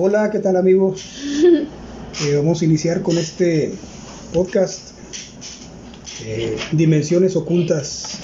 Hola, 0.00 0.30
¿qué 0.30 0.38
tal 0.38 0.56
amigos? 0.56 1.02
Eh, 2.24 2.34
vamos 2.34 2.62
a 2.62 2.64
iniciar 2.64 3.02
con 3.02 3.16
este 3.16 3.72
podcast, 4.32 4.90
eh, 6.24 6.56
Dimensiones 6.72 7.36
Ocultas. 7.36 8.18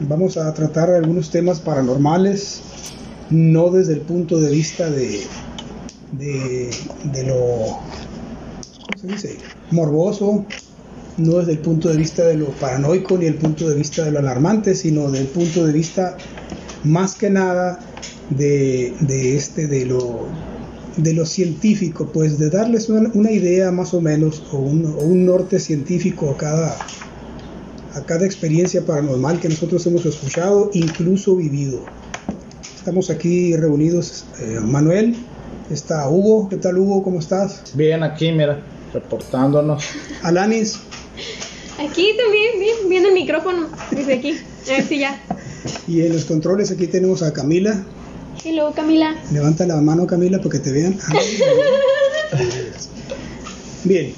Vamos 0.00 0.36
a 0.36 0.52
tratar 0.52 0.90
algunos 0.90 1.30
temas 1.30 1.60
paranormales, 1.60 2.60
no 3.30 3.70
desde 3.70 3.94
el 3.94 4.00
punto 4.00 4.38
de 4.40 4.50
vista 4.50 4.90
de, 4.90 5.20
de, 6.12 6.70
de 7.04 7.22
lo, 7.24 7.78
¿cómo 8.84 8.98
se 9.00 9.06
dice? 9.06 9.38
Morboso, 9.70 10.44
no 11.16 11.38
desde 11.38 11.52
el 11.52 11.60
punto 11.60 11.88
de 11.88 11.96
vista 11.96 12.24
de 12.24 12.36
lo 12.36 12.48
paranoico 12.48 13.16
ni 13.16 13.24
el 13.24 13.36
punto 13.36 13.70
de 13.70 13.76
vista 13.76 14.04
de 14.04 14.10
lo 14.10 14.18
alarmante, 14.18 14.74
sino 14.74 15.10
desde 15.10 15.24
el 15.24 15.30
punto 15.30 15.64
de 15.64 15.72
vista 15.72 16.18
más 16.84 17.14
que 17.14 17.30
nada 17.30 17.78
de, 18.30 18.94
de 19.00 19.36
este 19.36 19.66
de 19.66 19.86
lo 19.86 20.28
de 20.96 21.12
lo 21.12 21.26
científico, 21.26 22.10
pues 22.12 22.38
de 22.38 22.50
darles 22.50 22.88
una, 22.88 23.10
una 23.14 23.30
idea 23.30 23.70
más 23.70 23.92
o 23.94 24.00
menos 24.00 24.42
o 24.52 24.58
un, 24.58 24.86
o 24.86 25.04
un, 25.04 25.26
norte 25.26 25.60
científico 25.60 26.30
a 26.30 26.36
cada, 26.36 26.76
a 27.94 28.00
cada 28.06 28.24
experiencia 28.24 28.84
paranormal 28.84 29.38
que 29.38 29.48
nosotros 29.48 29.86
hemos 29.86 30.06
escuchado, 30.06 30.70
incluso 30.72 31.36
vivido. 31.36 31.80
Estamos 32.76 33.10
aquí 33.10 33.54
reunidos, 33.56 34.24
eh, 34.40 34.60
Manuel, 34.62 35.16
está 35.70 36.08
Hugo, 36.08 36.48
¿qué 36.48 36.56
tal 36.56 36.78
Hugo? 36.78 37.02
¿Cómo 37.02 37.18
estás? 37.18 37.72
Bien, 37.74 38.02
aquí, 38.02 38.32
mira, 38.32 38.62
reportándonos. 38.94 39.84
Alanis. 40.22 40.78
Aquí 41.78 42.14
también, 42.16 42.58
bien, 42.58 42.76
viendo 42.88 43.08
el 43.08 43.14
micrófono, 43.14 43.68
desde 43.90 44.14
aquí, 44.14 44.38
a 44.66 44.70
ver 44.70 44.82
si 44.84 44.98
ya. 45.00 45.20
Y 45.86 46.02
en 46.02 46.12
los 46.12 46.24
controles 46.24 46.70
aquí 46.70 46.86
tenemos 46.86 47.22
a 47.22 47.32
Camila. 47.32 47.84
Hello, 48.48 48.72
Camila. 48.72 49.16
Levanta 49.32 49.66
la 49.66 49.80
mano, 49.80 50.06
Camila, 50.06 50.38
para 50.38 50.50
que 50.50 50.58
te 50.60 50.70
vean. 50.70 50.96
Ah, 51.08 51.18
bien, 53.82 54.12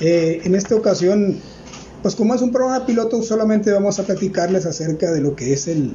eh, 0.00 0.40
en 0.42 0.54
esta 0.54 0.74
ocasión, 0.74 1.38
pues 2.00 2.14
como 2.14 2.34
es 2.34 2.40
un 2.40 2.50
programa 2.50 2.86
piloto, 2.86 3.22
solamente 3.22 3.70
vamos 3.70 3.98
a 3.98 4.04
platicarles 4.04 4.64
acerca 4.64 5.12
de 5.12 5.20
lo 5.20 5.36
que 5.36 5.52
es 5.52 5.68
el, 5.68 5.92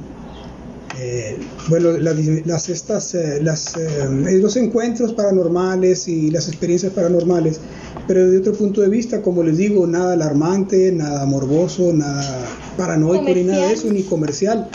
eh, 1.00 1.36
bueno, 1.68 1.90
las, 1.98 2.16
las 2.46 2.68
estas, 2.68 3.12
eh, 3.16 3.40
los 3.42 4.56
encuentros 4.56 5.12
paranormales 5.12 6.06
y 6.06 6.30
las 6.30 6.46
experiencias 6.46 6.92
paranormales, 6.92 7.58
pero 8.06 8.26
desde 8.26 8.38
otro 8.38 8.54
punto 8.54 8.80
de 8.80 8.88
vista, 8.88 9.22
como 9.22 9.42
les 9.42 9.56
digo, 9.56 9.86
nada 9.86 10.12
alarmante, 10.12 10.92
nada 10.92 11.24
morboso, 11.26 11.92
nada 11.92 12.46
paranoico, 12.76 13.32
ni 13.34 13.44
nada 13.44 13.68
de 13.68 13.72
eso, 13.72 13.92
ni 13.92 14.02
comercial 14.02 14.68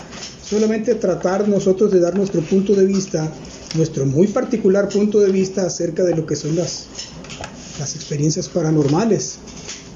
solamente 0.49 0.95
tratar 0.95 1.47
nosotros 1.47 1.91
de 1.91 1.99
dar 1.99 2.17
nuestro 2.17 2.41
punto 2.41 2.73
de 2.73 2.85
vista, 2.85 3.31
nuestro 3.75 4.05
muy 4.07 4.27
particular 4.27 4.89
punto 4.89 5.19
de 5.19 5.31
vista 5.31 5.67
acerca 5.67 6.03
de 6.03 6.15
lo 6.15 6.25
que 6.25 6.35
son 6.35 6.55
las, 6.55 6.87
las 7.79 7.95
experiencias 7.95 8.49
paranormales. 8.49 9.37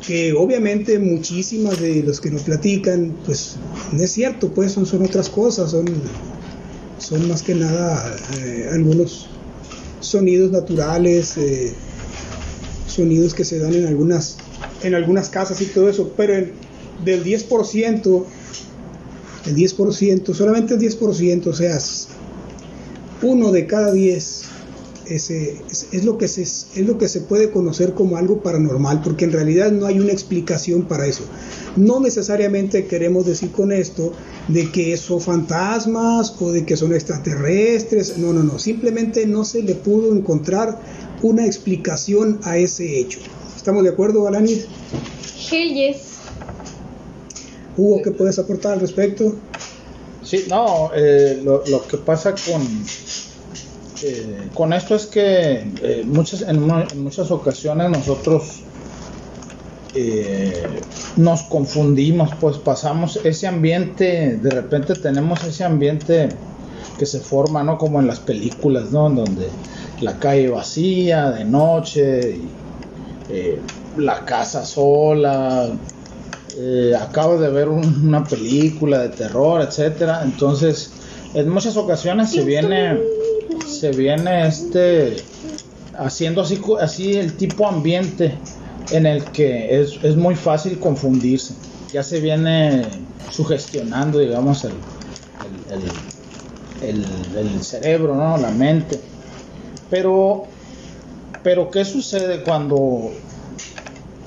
Que 0.06 0.34
obviamente 0.34 1.00
muchísimas 1.00 1.80
de 1.80 2.04
los 2.04 2.20
que 2.20 2.30
nos 2.30 2.44
platican, 2.44 3.16
pues 3.26 3.56
no 3.94 4.04
es 4.04 4.11
cierto, 4.11 4.50
pues 4.50 4.73
son, 4.73 4.86
son 4.86 5.04
otras 5.04 5.30
cosas, 5.30 5.72
son, 5.72 5.86
son 7.00 7.28
más 7.30 7.42
que 7.42 7.56
nada 7.56 8.16
eh, 8.38 8.70
algunos 8.72 9.30
sonidos 10.02 10.52
naturales, 10.52 11.38
eh, 11.38 11.73
sonidos 12.94 13.33
que 13.33 13.44
se 13.44 13.59
dan 13.59 13.73
en 13.73 13.88
algunas, 13.88 14.38
en 14.83 14.95
algunas 14.95 15.30
casas 15.30 15.59
y 15.61 15.66
todo 15.66 15.89
eso, 15.89 16.13
pero 16.16 16.33
el, 16.33 16.53
del 17.03 17.23
10%, 17.23 18.25
el 19.45 19.55
10%, 19.55 20.33
solamente 20.33 20.76
el 20.76 20.80
10%, 20.80 21.48
o 21.48 21.54
sea, 21.54 21.80
uno 23.21 23.52
de 23.52 23.67
cada 23.67 23.92
10 23.92 24.43
es, 25.08 25.30
es, 25.30 25.87
es, 25.92 26.05
lo 26.05 26.17
que 26.17 26.27
se, 26.27 26.43
es 26.43 26.86
lo 26.86 26.98
que 26.98 27.08
se 27.08 27.21
puede 27.21 27.52
conocer 27.52 27.93
como 27.93 28.17
algo 28.17 28.42
paranormal, 28.42 29.02
porque 29.02 29.25
en 29.25 29.31
realidad 29.31 29.71
no 29.71 29.86
hay 29.86 29.99
una 29.99 30.11
explicación 30.11 30.83
para 30.83 31.08
eso. 31.08 31.23
No 31.75 31.99
necesariamente 31.99 32.86
queremos 32.86 33.25
decir 33.25 33.52
con 33.52 33.71
esto 33.71 34.14
de 34.48 34.71
que 34.71 34.98
son 34.98 35.21
fantasmas 35.21 36.36
o 36.39 36.52
de 36.52 36.65
que 36.65 36.76
son 36.76 36.93
extraterrestres, 36.93 38.17
no, 38.17 38.33
no, 38.33 38.43
no, 38.43 38.59
simplemente 38.59 39.26
no 39.26 39.45
se 39.45 39.64
le 39.64 39.76
pudo 39.76 40.15
encontrar 40.15 40.80
una 41.21 41.45
explicación 41.45 42.39
a 42.43 42.58
ese 42.58 42.99
hecho. 42.99 43.20
¿Estamos 43.55 43.83
de 43.83 43.89
acuerdo, 43.89 44.27
Alanis? 44.27 44.67
Hell 45.49 45.73
yes. 45.73 46.14
Hugo, 47.77 48.02
¿qué 48.04 48.11
puedes 48.11 48.37
aportar 48.37 48.73
al 48.73 48.81
respecto? 48.81 49.36
Sí, 50.21 50.45
no, 50.49 50.92
eh, 50.95 51.42
lo, 51.43 51.64
lo, 51.67 51.87
que 51.87 51.98
pasa 51.98 52.33
con, 52.33 52.61
eh, 54.04 54.49
con 54.54 54.73
esto 54.73 54.95
es 54.95 55.05
que 55.05 55.65
eh, 55.81 56.04
muchas, 56.05 56.42
en, 56.42 56.70
en, 56.70 57.04
muchas 57.04 57.31
ocasiones 57.31 57.89
nosotros 57.89 58.61
eh, 59.95 60.64
nos 61.15 61.43
confundimos, 61.43 62.31
pues 62.39 62.57
pasamos 62.57 63.19
ese 63.23 63.47
ambiente, 63.47 64.37
de 64.41 64.49
repente 64.49 64.95
tenemos 64.95 65.43
ese 65.43 65.63
ambiente 65.63 66.29
que 66.97 67.05
se 67.05 67.19
forma, 67.19 67.63
¿no? 67.63 67.77
Como 67.77 67.99
en 67.99 68.07
las 68.07 68.19
películas, 68.19 68.91
¿no? 68.91 69.09
Donde 69.09 69.49
la 70.01 70.17
calle 70.19 70.49
vacía, 70.49 71.31
de 71.31 71.45
noche, 71.45 72.37
y, 72.37 72.49
la 73.97 74.25
casa 74.25 74.65
sola, 74.65 75.69
eh, 76.57 76.93
acabo 76.99 77.37
de 77.37 77.49
ver 77.49 77.69
un, 77.69 78.07
una 78.07 78.23
película 78.23 78.99
de 78.99 79.09
terror, 79.09 79.61
etcétera. 79.61 80.21
Entonces, 80.23 80.91
en 81.33 81.49
muchas 81.49 81.77
ocasiones 81.77 82.31
se 82.31 82.43
viene, 82.43 82.99
se 83.67 83.91
viene 83.91 84.47
este 84.47 85.17
haciendo 85.97 86.41
así, 86.41 86.59
así 86.80 87.13
el 87.13 87.33
tipo 87.33 87.67
ambiente 87.67 88.35
en 88.92 89.05
el 89.05 89.23
que 89.26 89.82
es, 89.82 89.99
es 90.04 90.16
muy 90.16 90.36
fácil 90.36 90.80
confundirse. 90.80 91.54
Ya 91.92 92.04
se 92.04 92.20
viene 92.20 92.83
sugestionando, 93.32 94.20
digamos, 94.20 94.64
el, 94.66 94.73
el, 95.71 96.89
el, 96.89 97.05
el 97.38 97.64
cerebro, 97.64 98.16
¿no? 98.16 98.38
La 98.38 98.52
mente. 98.52 98.99
Pero, 99.89 100.45
pero 101.43 101.70
¿qué 101.70 101.86
sucede 101.86 102.43
cuando 102.43 103.11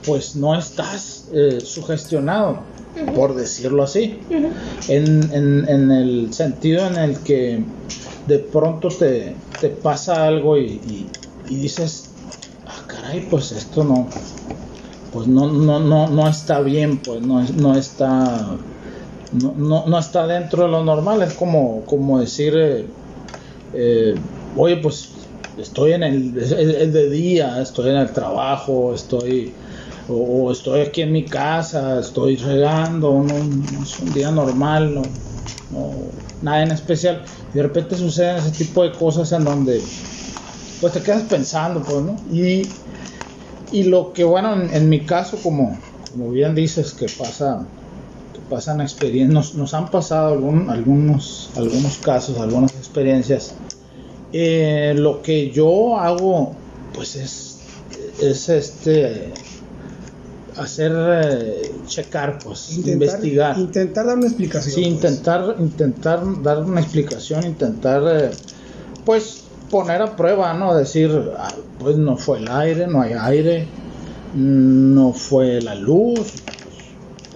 pues 0.04 0.36
no 0.36 0.56
estás 0.56 1.28
eh, 1.32 1.58
sugestionado, 1.60 2.50
uh 2.96 3.00
-huh. 3.00 3.14
por 3.14 3.34
decirlo 3.34 3.82
así, 3.82 4.20
uh 4.30 4.34
-huh. 4.34 4.50
en, 4.88 5.32
en, 5.32 5.68
en, 5.68 5.90
el 5.90 6.32
sentido 6.32 6.86
en 6.86 6.96
el 6.96 7.18
que 7.18 7.64
de 8.28 8.38
pronto 8.38 8.88
te, 8.88 9.34
te 9.60 9.68
pasa 9.68 10.24
algo 10.24 10.56
y, 10.56 10.64
y, 10.86 11.10
y, 11.48 11.56
dices, 11.56 12.10
ah, 12.66 12.84
caray, 12.86 13.26
pues 13.28 13.50
esto 13.50 13.82
no, 13.82 14.06
pues 15.16 15.28
no, 15.28 15.50
no, 15.50 15.80
no, 15.80 16.10
no 16.10 16.28
está 16.28 16.60
bien, 16.60 16.98
pues 16.98 17.22
no, 17.22 17.40
no 17.42 17.74
está... 17.74 18.58
No, 19.32 19.54
no, 19.56 19.86
no, 19.86 19.98
está 19.98 20.26
dentro 20.26 20.64
de 20.64 20.68
lo 20.68 20.84
normal, 20.84 21.22
es 21.22 21.32
como, 21.32 21.86
como 21.86 22.20
decir, 22.20 22.52
eh, 22.54 22.86
eh, 23.72 24.14
oye, 24.58 24.76
pues 24.76 25.12
estoy 25.56 25.94
en 25.94 26.02
el, 26.02 26.34
de 26.34 27.08
día, 27.08 27.62
estoy 27.62 27.90
en 27.90 27.96
el 27.96 28.10
trabajo, 28.10 28.92
estoy 28.94 29.54
o, 30.10 30.52
estoy 30.52 30.82
aquí 30.82 31.00
en 31.00 31.12
mi 31.12 31.24
casa, 31.24 32.00
estoy 32.00 32.36
regando, 32.36 33.24
no, 33.26 33.38
no 33.38 33.82
es 33.82 33.98
un 33.98 34.12
día 34.12 34.30
normal, 34.30 34.96
no, 34.96 35.02
no, 35.70 35.92
nada 36.42 36.62
en 36.62 36.72
especial. 36.72 37.22
Y 37.54 37.56
de 37.56 37.62
repente 37.62 37.96
suceden 37.96 38.36
ese 38.36 38.50
tipo 38.50 38.82
de 38.82 38.92
cosas 38.92 39.32
en 39.32 39.44
donde 39.44 39.80
pues 40.82 40.92
te 40.92 41.00
quedas 41.00 41.22
pensando, 41.22 41.82
pues, 41.82 42.02
¿no? 42.02 42.16
Y, 42.30 42.68
y 43.72 43.84
lo 43.84 44.12
que, 44.12 44.24
bueno, 44.24 44.54
en, 44.54 44.74
en 44.74 44.88
mi 44.88 45.00
caso, 45.00 45.38
como, 45.42 45.78
como, 46.12 46.30
bien 46.30 46.54
dices, 46.54 46.92
que 46.92 47.06
pasa, 47.06 47.66
que 48.32 48.40
pasan 48.48 48.80
experiencias, 48.80 49.32
nos, 49.32 49.54
nos, 49.54 49.74
han 49.74 49.90
pasado 49.90 50.32
algún, 50.32 50.70
algunos, 50.70 51.50
algunos 51.56 51.98
casos, 51.98 52.38
algunas 52.38 52.72
experiencias. 52.74 53.54
Eh, 54.32 54.94
lo 54.96 55.22
que 55.22 55.50
yo 55.50 55.98
hago, 55.98 56.52
pues 56.94 57.16
es, 57.16 57.60
es 58.20 58.48
este 58.48 59.32
hacer 60.56 60.92
eh, 60.96 61.72
checar 61.86 62.38
pues 62.38 62.70
intentar, 62.70 62.92
investigar 62.92 63.58
intentar 63.58 64.06
dar 64.06 64.16
una 64.16 64.26
explicación 64.26 64.74
sí, 64.74 64.82
intentar 64.84 65.44
pues. 65.44 65.60
intentar 65.60 66.42
dar 66.42 66.64
una 66.64 66.80
explicación 66.80 67.44
intentar 67.44 68.02
eh, 68.06 68.30
pues 69.04 69.42
poner 69.70 70.02
a 70.02 70.16
prueba 70.16 70.52
no 70.54 70.74
decir 70.74 71.10
ah, 71.38 71.52
pues 71.78 71.96
no 71.96 72.16
fue 72.16 72.38
el 72.38 72.48
aire 72.48 72.86
no 72.86 73.02
hay 73.02 73.12
aire 73.12 73.66
no 74.34 75.12
fue 75.12 75.60
la 75.60 75.74
luz 75.74 76.34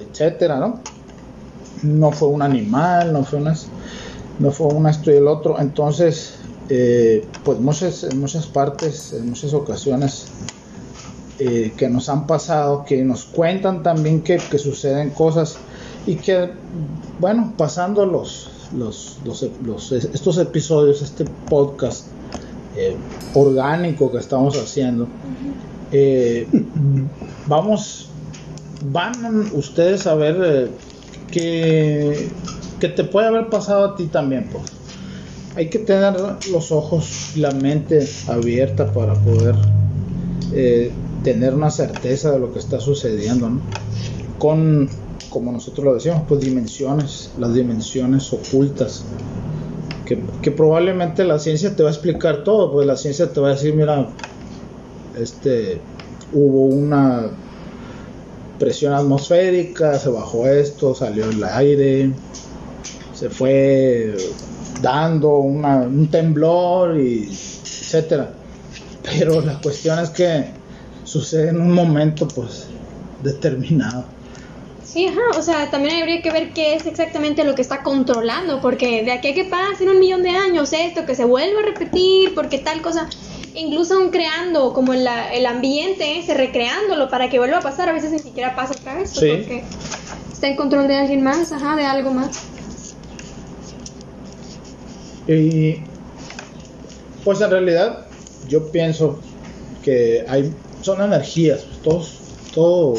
etcétera 0.01 0.59
no 0.59 0.81
no 1.83 2.13
fue 2.13 2.29
un 2.29 2.43
animal 2.43 3.13
no 3.13 3.25
fue 3.25 3.41
una 3.41 3.55
no 4.39 4.51
fue 4.51 4.69
una 4.69 4.91
esto 4.91 5.11
y 5.11 5.15
el 5.17 5.27
otro 5.27 5.59
entonces 5.59 6.37
eh, 6.69 7.27
pues 7.45 7.59
muchas 7.59 8.05
en 8.05 8.21
muchas 8.21 8.47
partes 8.47 9.13
en 9.13 9.31
muchas 9.31 9.55
ocasiones 9.55 10.27
eh, 11.43 11.73
que 11.75 11.89
nos 11.89 12.11
han 12.11 12.27
pasado, 12.27 12.85
que 12.85 13.03
nos 13.03 13.25
cuentan 13.25 13.83
también 13.83 14.21
que, 14.21 14.37
que, 14.37 14.59
suceden 14.59 15.09
cosas 15.09 15.57
y 16.07 16.17
que, 16.17 16.51
bueno, 17.19 17.55
pasando 17.57 18.05
los, 18.05 18.51
los, 18.77 19.17
los, 19.25 19.47
los 19.65 19.91
estos 19.91 20.37
episodios, 20.37 21.01
este 21.01 21.25
podcast, 21.49 22.09
eh, 22.81 22.97
orgánico 23.35 24.11
que 24.11 24.17
estamos 24.17 24.57
haciendo, 24.57 25.07
eh, 25.93 26.47
vamos, 27.47 28.09
van 28.91 29.51
ustedes 29.53 30.07
a 30.07 30.15
ver 30.15 30.37
eh, 30.43 30.69
que, 31.31 32.31
que 32.81 32.89
te 32.89 33.05
puede 33.05 33.27
haber 33.27 33.51
pasado 33.51 33.85
a 33.85 33.97
ti 33.97 34.07
también, 34.07 34.49
pues. 34.51 34.65
Hay 35.57 35.69
que 35.69 35.81
tener 35.81 36.15
los 36.51 36.73
ojos 36.73 37.33
y 37.35 37.41
la 37.41 37.51
mente 37.51 38.09
abierta 38.29 38.91
para 38.93 39.15
poder 39.15 39.57
tener 41.23 41.55
una 41.55 41.71
certeza 41.71 42.31
de 42.31 42.39
lo 42.39 42.53
que 42.53 42.61
está 42.61 42.81
sucediendo, 42.81 43.51
¿no? 43.51 43.61
Con, 44.39 44.89
como 45.29 45.53
nosotros 45.53 45.85
lo 45.85 45.95
decíamos, 45.95 46.23
pues 46.27 46.41
dimensiones, 46.41 47.31
las 47.39 47.53
dimensiones 47.53 48.33
ocultas. 48.33 49.05
Que, 50.43 50.51
probablemente 50.51 51.23
la 51.23 51.39
ciencia 51.39 51.77
te 51.77 51.85
va 51.85 51.89
a 51.89 51.93
explicar 51.93 52.43
todo, 52.43 52.73
pues 52.73 52.85
la 52.85 52.97
ciencia 52.97 53.33
te 53.33 53.41
va 53.41 53.49
a 53.49 53.53
decir, 53.53 53.75
mira, 53.75 54.09
este, 55.17 55.81
hubo 56.33 56.65
una 56.65 57.29
presión 58.59 58.93
atmosférica, 58.93 59.99
se 60.01 60.09
bajó 60.11 60.49
esto, 60.49 60.97
salió 60.97 61.31
el 61.31 61.45
aire, 61.45 62.13
se 63.15 63.31
fue 63.31 64.17
dando 64.83 65.39
un 65.39 66.09
temblor 66.11 66.99
y 66.99 67.29
etcétera. 67.29 68.33
Pero 69.05 69.41
la 69.43 69.61
cuestión 69.61 70.01
es 70.01 70.11
que 70.11 70.47
sucede 71.05 71.51
en 71.51 71.61
un 71.61 71.73
momento 71.73 72.27
pues 72.27 72.67
determinado. 73.23 74.05
Sí, 74.93 75.07
ajá, 75.07 75.39
o 75.39 75.43
sea, 75.43 75.71
también 75.71 76.01
habría 76.01 76.21
que 76.21 76.33
ver 76.33 76.53
qué 76.53 76.75
es 76.75 76.85
exactamente 76.85 77.45
lo 77.45 77.55
que 77.55 77.63
está 77.63 77.85
controlando, 77.85 78.61
porque 78.61 79.05
de 79.05 79.13
aquí 79.13 79.29
a 79.29 79.35
que 79.35 79.45
pasen 79.45 79.89
un 79.89 80.01
millón 80.01 80.25
de 80.25 80.31
años 80.31 80.73
esto, 80.73 81.07
que 81.07 81.15
se 81.15 81.25
vuelva 81.25 81.61
a 81.61 81.63
repetir, 81.63 82.35
porque 82.35 82.59
tal 82.59 82.83
cosa, 82.83 83.09
incluso 83.55 83.95
aún 83.95 84.11
creando 84.11 84.73
como 84.73 84.93
el, 84.93 85.07
el 85.33 85.47
ambiente, 85.47 86.19
ese, 86.19 86.35
recreándolo 86.35 87.09
para 87.09 87.31
que 87.31 87.39
vuelva 87.39 87.59
a 87.59 87.61
pasar, 87.61 87.89
a 87.89 87.93
veces 87.93 88.11
ni 88.11 88.19
siquiera 88.19 88.57
pasa 88.57 88.73
otra 88.73 88.95
vez, 88.95 89.13
pues, 89.15 89.21
Sí. 89.21 89.31
porque 89.37 89.65
está 90.33 90.49
en 90.49 90.57
control 90.57 90.89
de 90.89 90.97
alguien 90.97 91.23
más, 91.23 91.53
ajá, 91.53 91.77
de 91.77 91.85
algo 91.85 92.11
más. 92.11 92.43
Y 95.29 95.85
pues 97.25 97.41
en 97.41 97.51
realidad 97.51 98.07
yo 98.49 98.73
pienso 98.73 99.21
que 99.85 100.25
hay 100.29 100.53
son 100.83 101.01
energías, 101.01 101.65
todos, 101.85 102.19
todo 102.53 102.95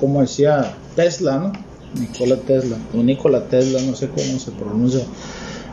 como 0.00 0.22
decía 0.22 0.74
Tesla, 0.94 1.38
¿no? 1.38 1.52
Nikola 2.00 2.36
Tesla, 2.36 2.78
o 2.94 3.02
Nikola 3.02 3.48
Tesla, 3.48 3.80
no 3.82 3.94
sé 3.94 4.08
cómo 4.08 4.38
se 4.38 4.50
pronuncia, 4.52 5.04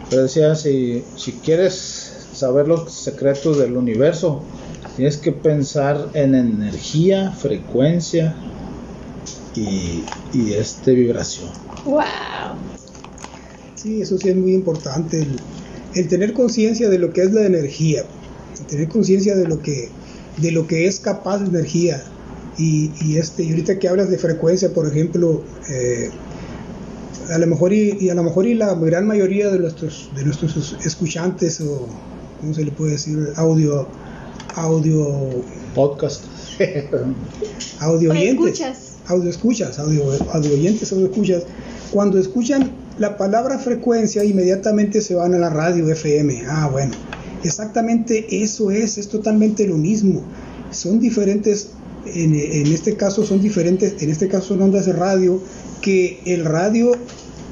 pero 0.09 0.23
decía 0.23 0.53
si, 0.55 1.03
si 1.15 1.33
quieres 1.33 2.27
saber 2.33 2.67
los 2.67 2.91
secretos 2.91 3.57
del 3.57 3.77
universo, 3.77 4.43
tienes 4.95 5.17
que 5.17 5.31
pensar 5.31 6.09
en 6.13 6.35
energía, 6.35 7.31
frecuencia 7.31 8.35
y, 9.55 10.03
y 10.33 10.53
este 10.53 10.93
vibración. 10.93 11.49
¡Wow! 11.85 12.03
Sí, 13.75 14.01
eso 14.01 14.17
sí 14.17 14.27
es 14.27 14.35
muy 14.35 14.53
importante, 14.53 15.21
el, 15.21 15.39
el 15.95 16.07
tener 16.09 16.33
conciencia 16.33 16.89
de 16.89 16.99
lo 16.99 17.13
que 17.13 17.21
es 17.21 17.31
la 17.31 17.45
energía, 17.45 18.03
el 18.59 18.65
tener 18.65 18.89
conciencia 18.89 19.35
de 19.35 19.47
lo 19.47 19.61
que 19.61 19.89
de 20.37 20.51
lo 20.51 20.67
que 20.67 20.87
es 20.87 20.99
capaz 20.99 21.39
de 21.39 21.47
energía. 21.47 22.03
Y, 22.59 22.91
y 23.01 23.17
este, 23.17 23.43
y 23.43 23.51
ahorita 23.51 23.79
que 23.79 23.87
hablas 23.87 24.09
de 24.09 24.17
frecuencia, 24.17 24.73
por 24.73 24.85
ejemplo, 24.85 25.43
eh, 25.69 26.11
a 27.31 27.37
lo 27.37 27.47
mejor 27.47 27.73
y, 27.73 27.97
y 27.99 28.09
a 28.09 28.15
lo 28.15 28.23
mejor 28.23 28.45
y 28.45 28.53
la 28.53 28.73
gran 28.75 29.07
mayoría 29.07 29.49
de 29.49 29.59
nuestros 29.59 30.09
de 30.15 30.25
nuestros 30.25 30.75
escuchantes 30.83 31.61
o 31.61 31.87
cómo 32.41 32.53
se 32.53 32.63
le 32.63 32.71
puede 32.71 32.93
decir 32.93 33.29
audio 33.35 33.87
audio 34.55 35.43
Podcast. 35.73 36.23
audio 37.79 38.11
oyentes, 38.11 38.59
escuchas. 38.59 38.97
audio 39.07 39.29
escuchas, 39.29 39.79
audio, 39.79 40.03
audio 40.33 40.53
oyentes, 40.53 40.91
audio 40.91 41.05
escuchas, 41.05 41.43
cuando 41.91 42.19
escuchan 42.19 42.71
la 42.97 43.15
palabra 43.17 43.57
frecuencia 43.59 44.23
inmediatamente 44.23 45.01
se 45.01 45.15
van 45.15 45.33
a 45.33 45.37
la 45.37 45.49
radio 45.49 45.89
FM. 45.89 46.43
Ah, 46.47 46.67
bueno, 46.69 46.91
exactamente 47.43 48.43
eso 48.43 48.71
es, 48.71 48.97
es 48.97 49.07
totalmente 49.07 49.65
lo 49.67 49.77
mismo. 49.77 50.21
Son 50.71 50.99
diferentes, 50.99 51.69
en, 52.05 52.67
este 52.67 52.95
caso 52.95 53.25
son 53.25 53.41
diferentes, 53.41 54.01
en 54.01 54.09
este 54.09 54.27
caso 54.27 54.49
son 54.49 54.61
ondas 54.61 54.85
de 54.85 54.93
radio, 54.93 55.41
que 55.81 56.19
el 56.25 56.45
radio 56.45 56.91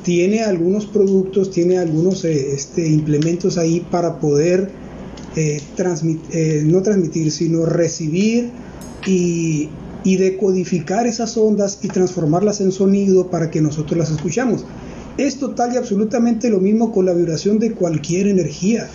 tiene 0.03 0.41
algunos 0.41 0.85
productos, 0.85 1.51
tiene 1.51 1.77
algunos 1.77 2.23
eh, 2.23 2.53
este, 2.53 2.87
implementos 2.87 3.57
ahí 3.57 3.85
para 3.91 4.19
poder 4.19 4.69
eh, 5.35 5.61
eh, 6.31 6.63
no 6.65 6.81
transmitir, 6.81 7.31
sino 7.31 7.65
recibir 7.65 8.51
y, 9.05 9.69
y 10.03 10.15
decodificar 10.17 11.07
esas 11.07 11.35
ondas 11.37 11.79
y 11.83 11.89
transformarlas 11.89 12.61
en 12.61 12.71
sonido 12.71 13.29
para 13.29 13.51
que 13.51 13.61
nosotros 13.61 13.97
las 13.97 14.11
escuchamos. 14.11 14.65
Es 15.17 15.37
total 15.39 15.73
y 15.73 15.77
absolutamente 15.77 16.49
lo 16.49 16.59
mismo 16.59 16.91
con 16.91 17.05
la 17.05 17.13
vibración 17.13 17.59
de 17.59 17.73
cualquier 17.73 18.27
energía, 18.27 18.87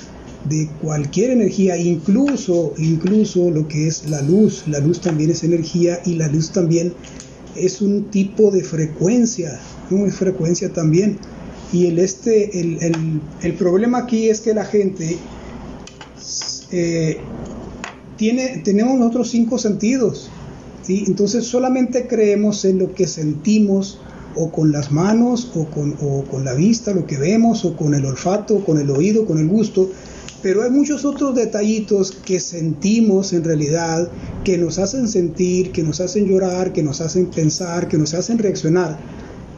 de 0.48 0.68
cualquier 0.80 1.30
energía, 1.30 1.76
incluso, 1.76 2.74
incluso 2.78 3.50
lo 3.50 3.68
que 3.68 3.86
es 3.86 4.08
la 4.08 4.22
luz. 4.22 4.64
La 4.66 4.80
luz 4.80 5.00
también 5.00 5.30
es 5.30 5.44
energía 5.44 6.00
y 6.04 6.14
la 6.14 6.28
luz 6.28 6.50
también 6.50 6.92
es 7.56 7.80
un 7.80 8.04
tipo 8.04 8.50
de 8.50 8.64
frecuencia, 8.64 9.60
¿no? 9.90 10.06
es 10.06 10.14
frecuencia 10.14 10.72
también. 10.72 11.18
Y 11.72 11.86
el, 11.86 11.98
este, 11.98 12.60
el, 12.60 12.82
el- 12.82 13.20
el 13.42 13.54
problema 13.54 13.98
aquí 13.98 14.28
es 14.28 14.40
que 14.40 14.52
la 14.54 14.64
gente 14.64 15.16
eh, 16.70 17.18
tiene, 18.16 18.62
tenemos 18.64 18.98
nosotros 18.98 19.30
cinco 19.30 19.58
sentidos, 19.58 20.28
¿sí? 20.82 21.04
entonces 21.06 21.44
solamente 21.46 22.06
creemos 22.06 22.64
en 22.64 22.78
lo 22.78 22.94
que 22.94 23.06
sentimos 23.06 23.98
o 24.34 24.50
con 24.50 24.72
las 24.72 24.90
manos 24.92 25.50
o 25.54 25.66
con, 25.66 25.94
o 26.00 26.24
con 26.24 26.44
la 26.44 26.54
vista, 26.54 26.92
lo 26.94 27.06
que 27.06 27.18
vemos, 27.18 27.64
o 27.64 27.76
con 27.76 27.94
el 27.94 28.04
olfato, 28.06 28.64
con 28.64 28.78
el 28.78 28.90
oído, 28.90 29.26
con 29.26 29.38
el 29.38 29.48
gusto, 29.48 29.90
pero 30.42 30.62
hay 30.62 30.70
muchos 30.70 31.04
otros 31.04 31.34
detallitos 31.34 32.12
que 32.12 32.40
sentimos 32.40 33.32
en 33.32 33.44
realidad, 33.44 34.10
que 34.44 34.58
nos 34.58 34.78
hacen 34.78 35.08
sentir, 35.08 35.70
que 35.72 35.82
nos 35.82 36.00
hacen 36.00 36.26
llorar, 36.26 36.72
que 36.72 36.82
nos 36.82 37.00
hacen 37.00 37.26
pensar, 37.26 37.88
que 37.88 37.96
nos 37.98 38.12
hacen 38.14 38.38
reaccionar 38.38 38.98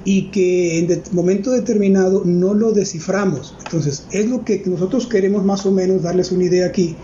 y 0.04 0.30
que 0.30 0.78
en 0.78 0.86
de- 0.88 1.02
momento 1.12 1.50
determinado 1.50 2.22
no 2.26 2.52
lo 2.52 2.72
desciframos. 2.72 3.56
Entonces, 3.64 4.04
es 4.12 4.28
lo 4.28 4.44
que 4.44 4.62
nosotros 4.66 5.06
queremos 5.06 5.44
más 5.44 5.64
o 5.64 5.72
menos 5.72 6.02
darles 6.02 6.30
una 6.32 6.44
idea 6.44 6.66
aquí 6.66 6.94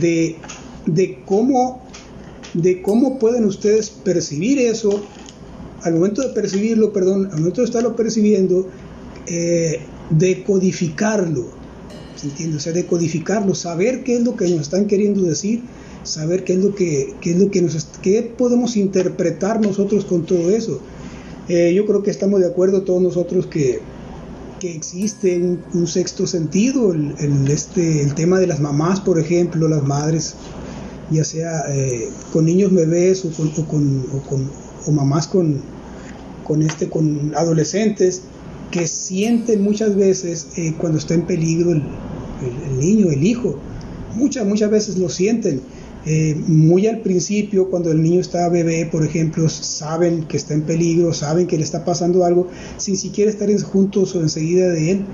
de, 0.00 0.36
de 0.86 1.20
cómo 1.24 1.82
de 2.54 2.82
cómo 2.82 3.18
pueden 3.18 3.46
ustedes 3.46 3.90
percibir 3.90 4.60
eso 4.60 5.02
al 5.82 5.94
momento 5.94 6.22
de 6.22 6.28
percibirlo, 6.28 6.92
perdón, 6.92 7.26
al 7.32 7.38
momento 7.38 7.60
de 7.62 7.64
estarlo 7.66 7.96
percibiendo, 7.96 8.68
eh, 9.26 9.80
decodificarlo, 10.10 11.46
¿se 12.24 12.30
entiende? 12.30 12.56
O 12.56 12.60
sea, 12.60 12.72
decodificarlo, 12.72 13.54
saber 13.54 14.02
qué 14.02 14.16
es 14.16 14.22
lo 14.22 14.34
que 14.36 14.48
nos 14.48 14.60
están 14.62 14.86
queriendo 14.86 15.22
decir, 15.22 15.62
saber 16.04 16.44
qué 16.44 16.54
es 16.54 16.58
lo 16.64 16.74
que, 16.74 17.14
qué 17.20 17.32
es 17.32 17.38
lo 17.38 17.50
que 17.50 17.60
nos, 17.62 17.84
qué 18.02 18.22
podemos 18.36 18.76
interpretar 18.76 19.60
nosotros 19.60 20.04
con 20.06 20.24
todo 20.24 20.50
eso. 20.50 20.80
Eh, 21.48 21.74
yo 21.74 21.84
creo 21.86 22.02
que 22.02 22.10
estamos 22.10 22.40
de 22.40 22.46
acuerdo 22.46 22.82
todos 22.82 23.02
nosotros 23.02 23.46
que, 23.46 23.80
que 24.58 24.74
existe 24.74 25.36
un, 25.38 25.60
un 25.74 25.86
sexto 25.86 26.26
sentido, 26.26 26.92
el, 26.92 27.14
el, 27.18 27.50
este, 27.50 28.02
el 28.02 28.14
tema 28.14 28.40
de 28.40 28.46
las 28.46 28.60
mamás, 28.60 29.00
por 29.00 29.18
ejemplo, 29.18 29.68
las 29.68 29.82
madres, 29.82 30.34
ya 31.10 31.24
sea 31.24 31.64
eh, 31.68 32.08
con 32.32 32.46
niños 32.46 32.72
bebés 32.72 33.22
o 33.26 33.30
con, 33.30 33.48
o 33.48 33.68
con, 33.68 34.06
o 34.14 34.22
con- 34.28 34.64
o 34.86 34.90
mamás 34.92 35.26
con, 35.28 35.60
con, 36.46 36.60
este, 36.62 36.88
con 36.90 37.34
adolescentes 37.36 38.22
que 38.70 38.86
sienten 38.86 39.62
muchas 39.62 39.96
veces 39.96 40.48
eh, 40.56 40.74
cuando 40.78 40.98
está 40.98 41.14
en 41.14 41.22
peligro 41.22 41.72
el, 41.72 41.82
el- 42.44 42.78
niño, 42.78 43.10
el 43.10 43.24
hijo. 43.24 43.58
Muchas, 44.14 44.46
muchas 44.46 44.70
veces 44.70 44.98
lo 44.98 45.08
sienten. 45.08 45.60
Eh, 46.06 46.36
muy 46.46 46.86
al 46.86 47.00
principio, 47.00 47.70
cuando 47.70 47.90
el 47.90 48.02
niño 48.02 48.20
está 48.20 48.48
bebé, 48.50 48.86
por 48.86 49.04
ejemplo, 49.04 49.48
saben 49.48 50.24
que 50.24 50.36
está 50.36 50.52
en 50.52 50.62
peligro, 50.62 51.14
saben 51.14 51.46
que 51.46 51.56
le 51.56 51.64
está 51.64 51.84
pasando 51.84 52.24
algo, 52.24 52.48
sin 52.76 52.96
siquiera 52.96 53.30
estar 53.30 53.50
juntos 53.62 54.14
o 54.14 54.20
enseguida 54.20 54.68
de 54.68 54.90
él, 54.90 55.04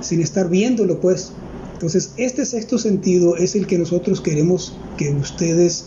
sin 0.00 0.20
estar 0.20 0.50
viéndolo, 0.50 1.00
pues. 1.00 1.32
Entonces, 1.74 2.10
este 2.16 2.44
sexto 2.44 2.78
sentido 2.78 3.36
es 3.36 3.54
el 3.54 3.66
que 3.66 3.78
nosotros 3.78 4.20
queremos 4.20 4.76
que 4.98 5.10
ustedes 5.12 5.86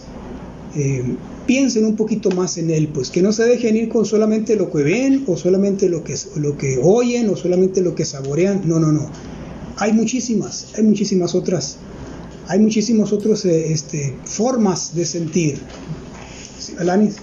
eh, 0.75 1.03
piensen 1.45 1.85
un 1.85 1.95
poquito 1.95 2.31
más 2.31 2.57
en 2.57 2.71
él, 2.71 2.87
pues 2.87 3.11
que 3.11 3.21
no 3.21 3.31
se 3.31 3.43
dejen 3.43 3.75
ir 3.75 3.89
con 3.89 4.05
solamente 4.05 4.55
lo 4.55 4.71
que 4.71 4.81
ven 4.81 5.23
o 5.27 5.37
solamente 5.37 5.89
lo 5.89 6.03
que, 6.03 6.15
lo 6.37 6.57
que 6.57 6.79
oyen 6.81 7.29
o 7.29 7.35
solamente 7.35 7.81
lo 7.81 7.93
que 7.93 8.05
saborean. 8.05 8.61
No, 8.65 8.79
no, 8.79 8.91
no. 8.91 9.07
Hay 9.77 9.93
muchísimas, 9.93 10.67
hay 10.75 10.83
muchísimas 10.83 11.33
otras, 11.35 11.77
hay 12.47 12.59
muchísimas 12.59 13.11
otras 13.11 13.43
este, 13.45 14.17
formas 14.25 14.95
de 14.95 15.05
sentir. 15.05 15.63
Alanis. 16.79 17.17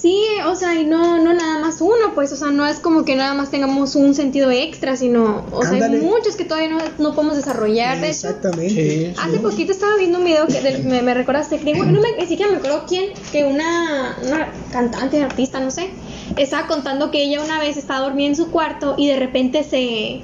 Sí, 0.00 0.18
o 0.46 0.54
sea, 0.54 0.74
y 0.78 0.84
no, 0.84 1.16
no 1.24 1.32
nada 1.32 1.58
más 1.60 1.80
uno, 1.80 2.12
pues, 2.14 2.30
o 2.30 2.36
sea, 2.36 2.50
no 2.50 2.66
es 2.66 2.78
como 2.78 3.06
que 3.06 3.16
nada 3.16 3.32
más 3.32 3.50
tengamos 3.50 3.94
un 3.96 4.14
sentido 4.14 4.50
extra, 4.50 4.98
sino, 4.98 5.46
o 5.50 5.62
sea, 5.62 5.82
hay 5.82 5.96
muchos 5.98 6.36
que 6.36 6.44
todavía 6.44 6.68
no, 6.68 6.78
no 6.98 7.14
podemos 7.14 7.36
desarrollar. 7.36 7.98
De 8.00 8.08
hecho, 8.10 8.28
Exactamente. 8.28 9.14
Sí, 9.14 9.14
hace 9.18 9.38
poquito 9.38 9.72
estaba 9.72 9.96
viendo 9.96 10.18
un 10.18 10.26
video 10.26 10.46
que 10.46 10.60
del- 10.60 10.84
me, 10.84 11.00
me 11.00 11.14
recordaste, 11.14 11.58
no 11.58 11.84
me, 11.86 12.16
ni 12.20 12.26
siquiera 12.26 12.52
me 12.52 12.58
acuerdo 12.58 12.84
quién, 12.86 13.06
que 13.32 13.44
una, 13.44 14.18
una 14.26 14.52
cantante, 14.70 15.22
artista, 15.22 15.58
no 15.60 15.70
sé, 15.70 15.88
estaba 16.36 16.66
contando 16.66 17.10
que 17.10 17.22
ella 17.24 17.42
una 17.42 17.58
vez 17.58 17.78
estaba 17.78 18.00
dormida 18.00 18.28
en 18.28 18.36
su 18.36 18.50
cuarto 18.50 18.96
y 18.98 19.06
de 19.08 19.18
repente 19.18 19.64
se 19.64 20.20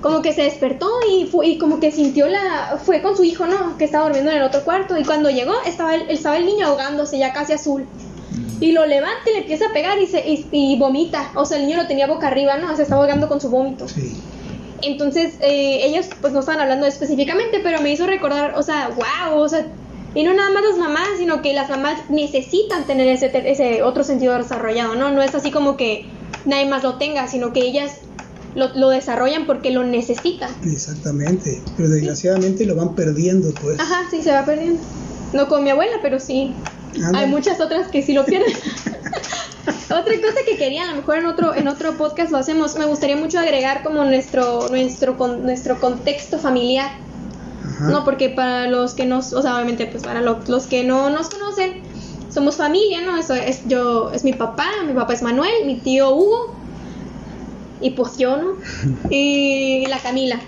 como 0.00 0.22
que 0.22 0.32
se 0.32 0.42
despertó 0.42 0.88
y, 1.10 1.26
fu- 1.26 1.42
y 1.42 1.58
como 1.58 1.78
que 1.80 1.90
sintió 1.92 2.26
la 2.28 2.78
fue 2.84 3.02
con 3.02 3.16
su 3.16 3.24
hijo 3.24 3.46
no 3.46 3.76
que 3.78 3.84
estaba 3.84 4.04
durmiendo 4.04 4.30
en 4.30 4.38
el 4.38 4.42
otro 4.42 4.64
cuarto 4.64 4.96
y 4.98 5.04
cuando 5.04 5.28
llegó 5.30 5.54
estaba 5.66 5.94
el, 5.94 6.08
estaba 6.10 6.36
el 6.38 6.46
niño 6.46 6.66
ahogándose 6.68 7.18
ya 7.18 7.32
casi 7.32 7.52
azul. 7.52 7.86
Y 8.60 8.72
lo 8.72 8.84
levanta 8.86 9.28
y 9.30 9.32
le 9.32 9.38
empieza 9.40 9.66
a 9.68 9.72
pegar 9.72 9.98
y, 9.98 10.06
se, 10.06 10.20
y, 10.28 10.46
y 10.52 10.78
vomita. 10.78 11.30
O 11.34 11.44
sea 11.46 11.58
el 11.58 11.66
niño 11.66 11.78
lo 11.78 11.86
tenía 11.86 12.06
boca 12.06 12.28
arriba 12.28 12.56
no 12.58 12.74
se 12.76 12.82
estaba 12.82 13.02
ahogando 13.02 13.28
con 13.28 13.40
su 13.40 13.48
vómito. 13.50 13.88
Sí. 13.88 14.16
entonces 14.82 15.34
eh, 15.40 15.80
ellos 15.86 16.06
pues 16.20 16.32
no 16.32 16.40
estaban 16.40 16.60
hablando 16.62 16.86
específicamente 16.86 17.60
pero 17.62 17.80
me 17.82 17.90
hizo 17.92 18.06
recordar 18.06 18.54
o 18.56 18.62
sea 18.62 18.88
wow 18.96 19.38
o 19.40 19.48
sea 19.48 19.66
y 20.14 20.22
no 20.24 20.32
nada 20.34 20.50
más 20.50 20.62
las 20.64 20.78
mamás 20.78 21.08
sino 21.18 21.42
que 21.42 21.52
las 21.52 21.68
mamás 21.68 21.98
necesitan 22.08 22.84
tener 22.84 23.06
ese, 23.08 23.30
ese 23.50 23.82
otro 23.82 24.04
sentido 24.04 24.36
desarrollado 24.38 24.94
no 24.94 25.10
no 25.10 25.20
es 25.22 25.34
así 25.34 25.50
como 25.50 25.76
que 25.76 26.06
nadie 26.46 26.64
más 26.66 26.82
lo 26.82 26.94
tenga 26.96 27.28
sino 27.28 27.52
que 27.52 27.60
ellas 27.60 27.98
lo, 28.54 28.68
lo 28.74 28.88
desarrollan 28.90 29.46
porque 29.46 29.70
lo 29.70 29.84
necesitan 29.84 30.50
Exactamente. 30.64 31.62
Pero 31.76 31.88
desgraciadamente 31.88 32.64
lo 32.66 32.74
van 32.76 32.94
perdiendo, 32.94 33.52
pues. 33.62 33.78
Ajá, 33.78 34.02
sí, 34.10 34.22
se 34.22 34.32
va 34.32 34.44
perdiendo. 34.44 34.80
No 35.32 35.48
con 35.48 35.62
mi 35.64 35.70
abuela, 35.70 35.92
pero 36.02 36.18
sí. 36.18 36.52
Hay 37.14 37.26
muchas 37.28 37.60
otras 37.60 37.88
que 37.88 38.02
sí 38.02 38.12
lo 38.14 38.24
pierden. 38.24 38.52
Otra 39.90 40.14
cosa 40.20 40.38
que 40.46 40.56
quería, 40.56 40.84
a 40.84 40.86
lo 40.90 40.96
mejor 40.96 41.18
en 41.18 41.26
otro, 41.26 41.54
en 41.54 41.66
otro 41.68 41.96
podcast 41.96 42.30
lo 42.30 42.38
hacemos, 42.38 42.76
me 42.76 42.84
gustaría 42.84 43.16
mucho 43.16 43.38
agregar 43.40 43.82
como 43.82 44.04
nuestro, 44.04 44.68
nuestro, 44.68 45.16
con- 45.18 45.42
nuestro 45.42 45.80
contexto 45.80 46.38
familiar. 46.38 46.90
Ajá. 47.64 47.88
No, 47.90 48.04
porque 48.04 48.30
para 48.30 48.68
los 48.68 48.94
que 48.94 49.04
nos, 49.04 49.32
o 49.32 49.42
sea, 49.42 49.56
obviamente, 49.56 49.86
pues 49.86 50.02
para 50.04 50.20
lo- 50.20 50.38
los 50.46 50.66
que 50.66 50.84
no 50.84 51.10
nos 51.10 51.28
conocen, 51.28 51.82
somos 52.32 52.56
familia, 52.56 53.00
¿no? 53.02 53.16
Eso 53.18 53.34
es 53.34 53.62
yo, 53.66 54.12
es 54.12 54.22
mi 54.22 54.32
papá, 54.32 54.66
mi 54.86 54.92
papá 54.92 55.12
es 55.14 55.22
Manuel, 55.22 55.66
mi 55.66 55.76
tío 55.80 56.14
Hugo, 56.14 56.54
y 57.80 57.90
pues 57.90 58.16
yo, 58.18 58.36
¿no? 58.36 58.52
Y 59.10 59.86
la 59.86 59.98
Camila. 59.98 60.40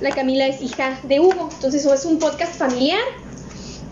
La 0.00 0.10
Camila 0.10 0.46
es 0.46 0.62
hija 0.62 0.98
de 1.02 1.20
Hugo, 1.20 1.48
entonces 1.52 1.84
es 1.84 2.04
un 2.04 2.18
podcast 2.18 2.54
familiar. 2.56 3.00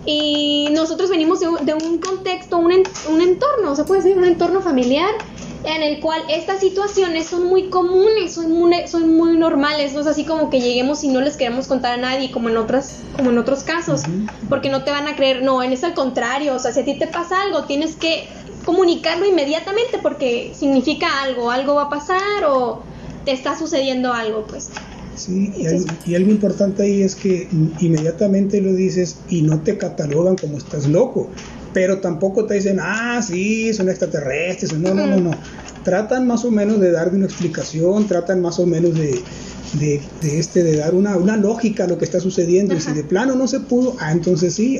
Y 0.06 0.68
nosotros 0.72 1.10
venimos 1.10 1.40
de 1.40 1.48
un, 1.48 1.66
de 1.66 1.74
un 1.74 1.98
contexto, 1.98 2.56
un, 2.58 2.72
en- 2.72 2.82
un 3.10 3.20
entorno, 3.20 3.76
se 3.76 3.84
puede 3.84 4.02
decir, 4.02 4.16
un 4.16 4.24
entorno 4.24 4.60
familiar 4.62 5.10
en 5.64 5.82
el 5.82 6.00
cual 6.00 6.22
estas 6.30 6.60
situaciones 6.60 7.26
son 7.26 7.46
muy 7.46 7.68
comunes, 7.68 8.32
son 8.32 8.50
muy, 8.52 8.72
son 8.86 9.16
muy 9.16 9.36
normales, 9.36 9.92
no 9.92 10.00
es 10.00 10.06
así 10.06 10.24
como 10.24 10.48
que 10.50 10.60
lleguemos 10.60 11.02
y 11.04 11.08
no 11.08 11.20
les 11.20 11.36
queremos 11.36 11.66
contar 11.66 11.94
a 11.94 11.96
nadie 11.96 12.30
como 12.30 12.48
en 12.48 12.56
otras, 12.56 13.00
como 13.16 13.30
en 13.30 13.38
otros 13.38 13.64
casos, 13.64 14.02
porque 14.48 14.70
no 14.70 14.84
te 14.84 14.92
van 14.92 15.08
a 15.08 15.16
creer, 15.16 15.42
no, 15.42 15.62
en 15.62 15.72
es 15.72 15.82
al 15.84 15.94
contrario, 15.94 16.54
o 16.54 16.58
sea, 16.60 16.72
si 16.72 16.80
a 16.80 16.84
ti 16.84 16.96
te 16.96 17.08
pasa 17.08 17.42
algo, 17.42 17.64
tienes 17.64 17.96
que 17.96 18.28
comunicarlo 18.68 19.24
inmediatamente 19.26 19.96
porque 20.02 20.52
significa 20.54 21.06
algo, 21.22 21.50
algo 21.50 21.76
va 21.76 21.84
a 21.84 21.88
pasar 21.88 22.44
o 22.46 22.82
te 23.24 23.32
está 23.32 23.58
sucediendo 23.58 24.12
algo, 24.12 24.46
pues. 24.46 24.68
Sí, 25.16 25.54
y, 25.56 25.66
al- 25.66 25.86
y 26.04 26.14
algo 26.14 26.30
importante 26.30 26.82
ahí 26.82 27.00
es 27.02 27.14
que 27.16 27.48
inmediatamente 27.80 28.60
lo 28.60 28.74
dices 28.74 29.16
y 29.30 29.40
no 29.40 29.62
te 29.62 29.78
catalogan 29.78 30.36
como 30.36 30.58
estás 30.58 30.86
loco, 30.86 31.30
pero 31.72 32.00
tampoco 32.00 32.44
te 32.44 32.54
dicen, 32.54 32.78
ah, 32.78 33.22
sí, 33.26 33.72
son 33.72 33.88
extraterrestres, 33.88 34.74
no, 34.74 34.92
no, 34.92 35.06
no, 35.06 35.16
no. 35.16 35.30
Tratan 35.82 36.26
más 36.26 36.44
o 36.44 36.50
menos 36.50 36.78
de 36.78 36.90
dar 36.92 37.08
una 37.14 37.24
explicación, 37.24 38.06
tratan 38.06 38.42
más 38.42 38.58
o 38.58 38.66
menos 38.66 38.94
de, 38.94 39.18
de, 39.80 40.02
de 40.20 40.38
este, 40.38 40.62
de 40.62 40.76
dar 40.76 40.94
una, 40.94 41.16
una 41.16 41.38
lógica 41.38 41.84
a 41.84 41.86
lo 41.86 41.96
que 41.96 42.04
está 42.04 42.20
sucediendo. 42.20 42.74
Y 42.74 42.80
si 42.82 42.92
de 42.92 43.02
plano 43.02 43.34
no 43.34 43.48
se 43.48 43.60
pudo, 43.60 43.96
ah, 43.98 44.12
entonces 44.12 44.54
sí, 44.54 44.78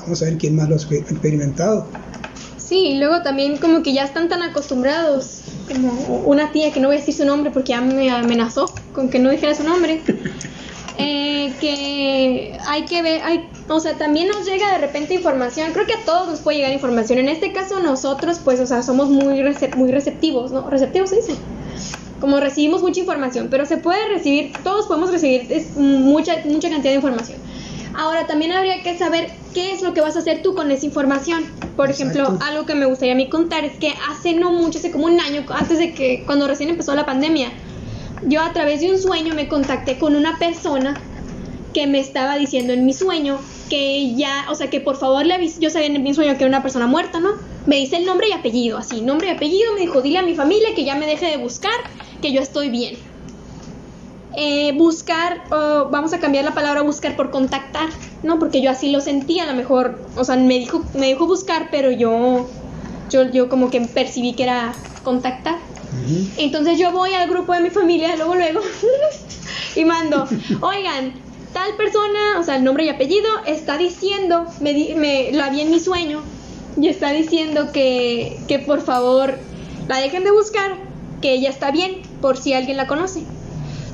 vamos 0.00 0.22
a 0.22 0.26
ver 0.26 0.38
quién 0.38 0.54
más 0.54 0.68
lo 0.68 0.76
ha 0.76 0.78
exper- 0.78 1.10
experimentado. 1.10 1.88
Sí, 2.70 2.86
y 2.86 2.98
luego 2.98 3.22
también 3.22 3.56
como 3.56 3.82
que 3.82 3.92
ya 3.92 4.04
están 4.04 4.28
tan 4.28 4.44
acostumbrados, 4.44 5.40
como 5.66 5.90
una 6.24 6.52
tía 6.52 6.72
que 6.72 6.78
no 6.78 6.86
voy 6.86 6.98
a 6.98 7.00
decir 7.00 7.12
su 7.16 7.24
nombre 7.24 7.50
porque 7.50 7.70
ya 7.70 7.80
me 7.80 8.08
amenazó 8.12 8.72
con 8.92 9.08
que 9.08 9.18
no 9.18 9.28
dijera 9.28 9.56
su 9.56 9.64
nombre, 9.64 10.00
eh, 10.98 11.52
que 11.60 12.56
hay 12.68 12.84
que 12.84 13.02
ver, 13.02 13.22
hay, 13.22 13.48
o 13.68 13.80
sea, 13.80 13.94
también 13.98 14.28
nos 14.28 14.46
llega 14.46 14.70
de 14.70 14.78
repente 14.78 15.14
información, 15.14 15.72
creo 15.72 15.84
que 15.84 15.94
a 15.94 16.04
todos 16.04 16.28
nos 16.28 16.38
puede 16.38 16.58
llegar 16.58 16.72
información, 16.72 17.18
en 17.18 17.28
este 17.28 17.52
caso 17.52 17.80
nosotros 17.80 18.38
pues, 18.44 18.60
o 18.60 18.66
sea, 18.66 18.84
somos 18.84 19.08
muy, 19.10 19.42
muy 19.74 19.90
receptivos, 19.90 20.52
¿no? 20.52 20.70
Receptivos 20.70 21.10
se 21.10 21.16
dice. 21.16 21.34
Como 22.20 22.38
recibimos 22.38 22.82
mucha 22.82 23.00
información, 23.00 23.48
pero 23.50 23.66
se 23.66 23.78
puede 23.78 24.06
recibir, 24.10 24.52
todos 24.62 24.86
podemos 24.86 25.10
recibir 25.10 25.48
es, 25.50 25.76
mucha, 25.76 26.36
mucha 26.44 26.70
cantidad 26.70 26.92
de 26.92 26.96
información. 26.96 27.40
Ahora, 27.94 28.28
también 28.28 28.52
habría 28.52 28.80
que 28.84 28.96
saber 28.96 29.28
qué 29.54 29.72
es 29.72 29.82
lo 29.82 29.92
que 29.92 30.00
vas 30.00 30.14
a 30.14 30.20
hacer 30.20 30.42
tú 30.42 30.54
con 30.54 30.70
esa 30.70 30.86
información. 30.86 31.44
Por 31.80 31.90
ejemplo, 31.90 32.36
algo 32.42 32.66
que 32.66 32.74
me 32.74 32.84
gustaría 32.84 33.14
a 33.14 33.16
mí 33.16 33.30
contar 33.30 33.64
es 33.64 33.72
que 33.78 33.94
hace 34.10 34.34
no 34.34 34.52
mucho, 34.52 34.78
hace 34.78 34.90
como 34.90 35.06
un 35.06 35.18
año, 35.18 35.46
antes 35.48 35.78
de 35.78 35.94
que, 35.94 36.24
cuando 36.26 36.46
recién 36.46 36.68
empezó 36.68 36.94
la 36.94 37.06
pandemia, 37.06 37.48
yo 38.26 38.42
a 38.42 38.52
través 38.52 38.82
de 38.82 38.90
un 38.90 38.98
sueño 38.98 39.34
me 39.34 39.48
contacté 39.48 39.96
con 39.98 40.14
una 40.14 40.38
persona 40.38 41.00
que 41.72 41.86
me 41.86 41.98
estaba 41.98 42.36
diciendo 42.36 42.74
en 42.74 42.84
mi 42.84 42.92
sueño 42.92 43.38
que 43.70 44.14
ya, 44.14 44.44
o 44.50 44.56
sea, 44.56 44.68
que 44.68 44.82
por 44.82 44.98
favor 44.98 45.24
le 45.24 45.32
avis 45.32 45.58
yo 45.58 45.70
sabía 45.70 45.86
en 45.86 46.02
mi 46.02 46.12
sueño 46.12 46.36
que 46.36 46.44
era 46.44 46.48
una 46.48 46.60
persona 46.60 46.86
muerta, 46.86 47.18
¿no? 47.18 47.30
Me 47.64 47.76
dice 47.76 47.96
el 47.96 48.04
nombre 48.04 48.28
y 48.28 48.32
apellido, 48.32 48.76
así, 48.76 49.00
nombre 49.00 49.28
y 49.28 49.30
apellido, 49.30 49.72
me 49.72 49.80
dijo, 49.80 50.02
dile 50.02 50.18
a 50.18 50.22
mi 50.22 50.34
familia 50.34 50.74
que 50.76 50.84
ya 50.84 50.96
me 50.96 51.06
deje 51.06 51.30
de 51.30 51.38
buscar, 51.38 51.72
que 52.20 52.30
yo 52.30 52.42
estoy 52.42 52.68
bien. 52.68 52.96
Eh, 54.36 54.72
buscar, 54.76 55.42
oh, 55.50 55.88
vamos 55.90 56.12
a 56.12 56.20
cambiar 56.20 56.44
la 56.44 56.54
palabra 56.54 56.82
buscar 56.82 57.16
por 57.16 57.30
contactar, 57.30 57.88
¿no? 58.22 58.38
Porque 58.38 58.62
yo 58.62 58.70
así 58.70 58.90
lo 58.90 59.00
sentía, 59.00 59.42
a 59.44 59.46
lo 59.46 59.54
mejor, 59.54 59.98
o 60.16 60.24
sea, 60.24 60.36
me 60.36 60.58
dijo, 60.58 60.84
me 60.94 61.06
dijo 61.08 61.26
buscar, 61.26 61.68
pero 61.70 61.90
yo, 61.90 62.48
yo, 63.10 63.28
yo 63.30 63.48
como 63.48 63.70
que 63.70 63.80
percibí 63.80 64.34
que 64.34 64.44
era 64.44 64.72
contactar. 65.02 65.56
Entonces 66.36 66.78
yo 66.78 66.92
voy 66.92 67.12
al 67.12 67.28
grupo 67.28 67.52
de 67.52 67.60
mi 67.60 67.70
familia, 67.70 68.14
luego, 68.16 68.36
luego, 68.36 68.60
y 69.76 69.84
mando, 69.84 70.24
oigan, 70.60 71.14
tal 71.52 71.74
persona, 71.76 72.38
o 72.38 72.44
sea, 72.44 72.54
el 72.56 72.62
nombre 72.64 72.84
y 72.84 72.88
apellido, 72.88 73.28
está 73.46 73.76
diciendo, 73.78 74.44
me, 74.60 74.72
di- 74.72 74.94
me 74.94 75.32
la 75.32 75.50
vi 75.50 75.62
en 75.62 75.70
mi 75.70 75.80
sueño, 75.80 76.22
y 76.80 76.86
está 76.86 77.10
diciendo 77.10 77.72
que, 77.72 78.38
que 78.46 78.60
por 78.60 78.80
favor 78.80 79.38
la 79.88 79.96
dejen 79.98 80.22
de 80.22 80.30
buscar, 80.30 80.70
que 81.20 81.32
ella 81.32 81.50
está 81.50 81.72
bien, 81.72 82.02
por 82.20 82.36
si 82.36 82.52
alguien 82.54 82.76
la 82.76 82.86
conoce. 82.86 83.24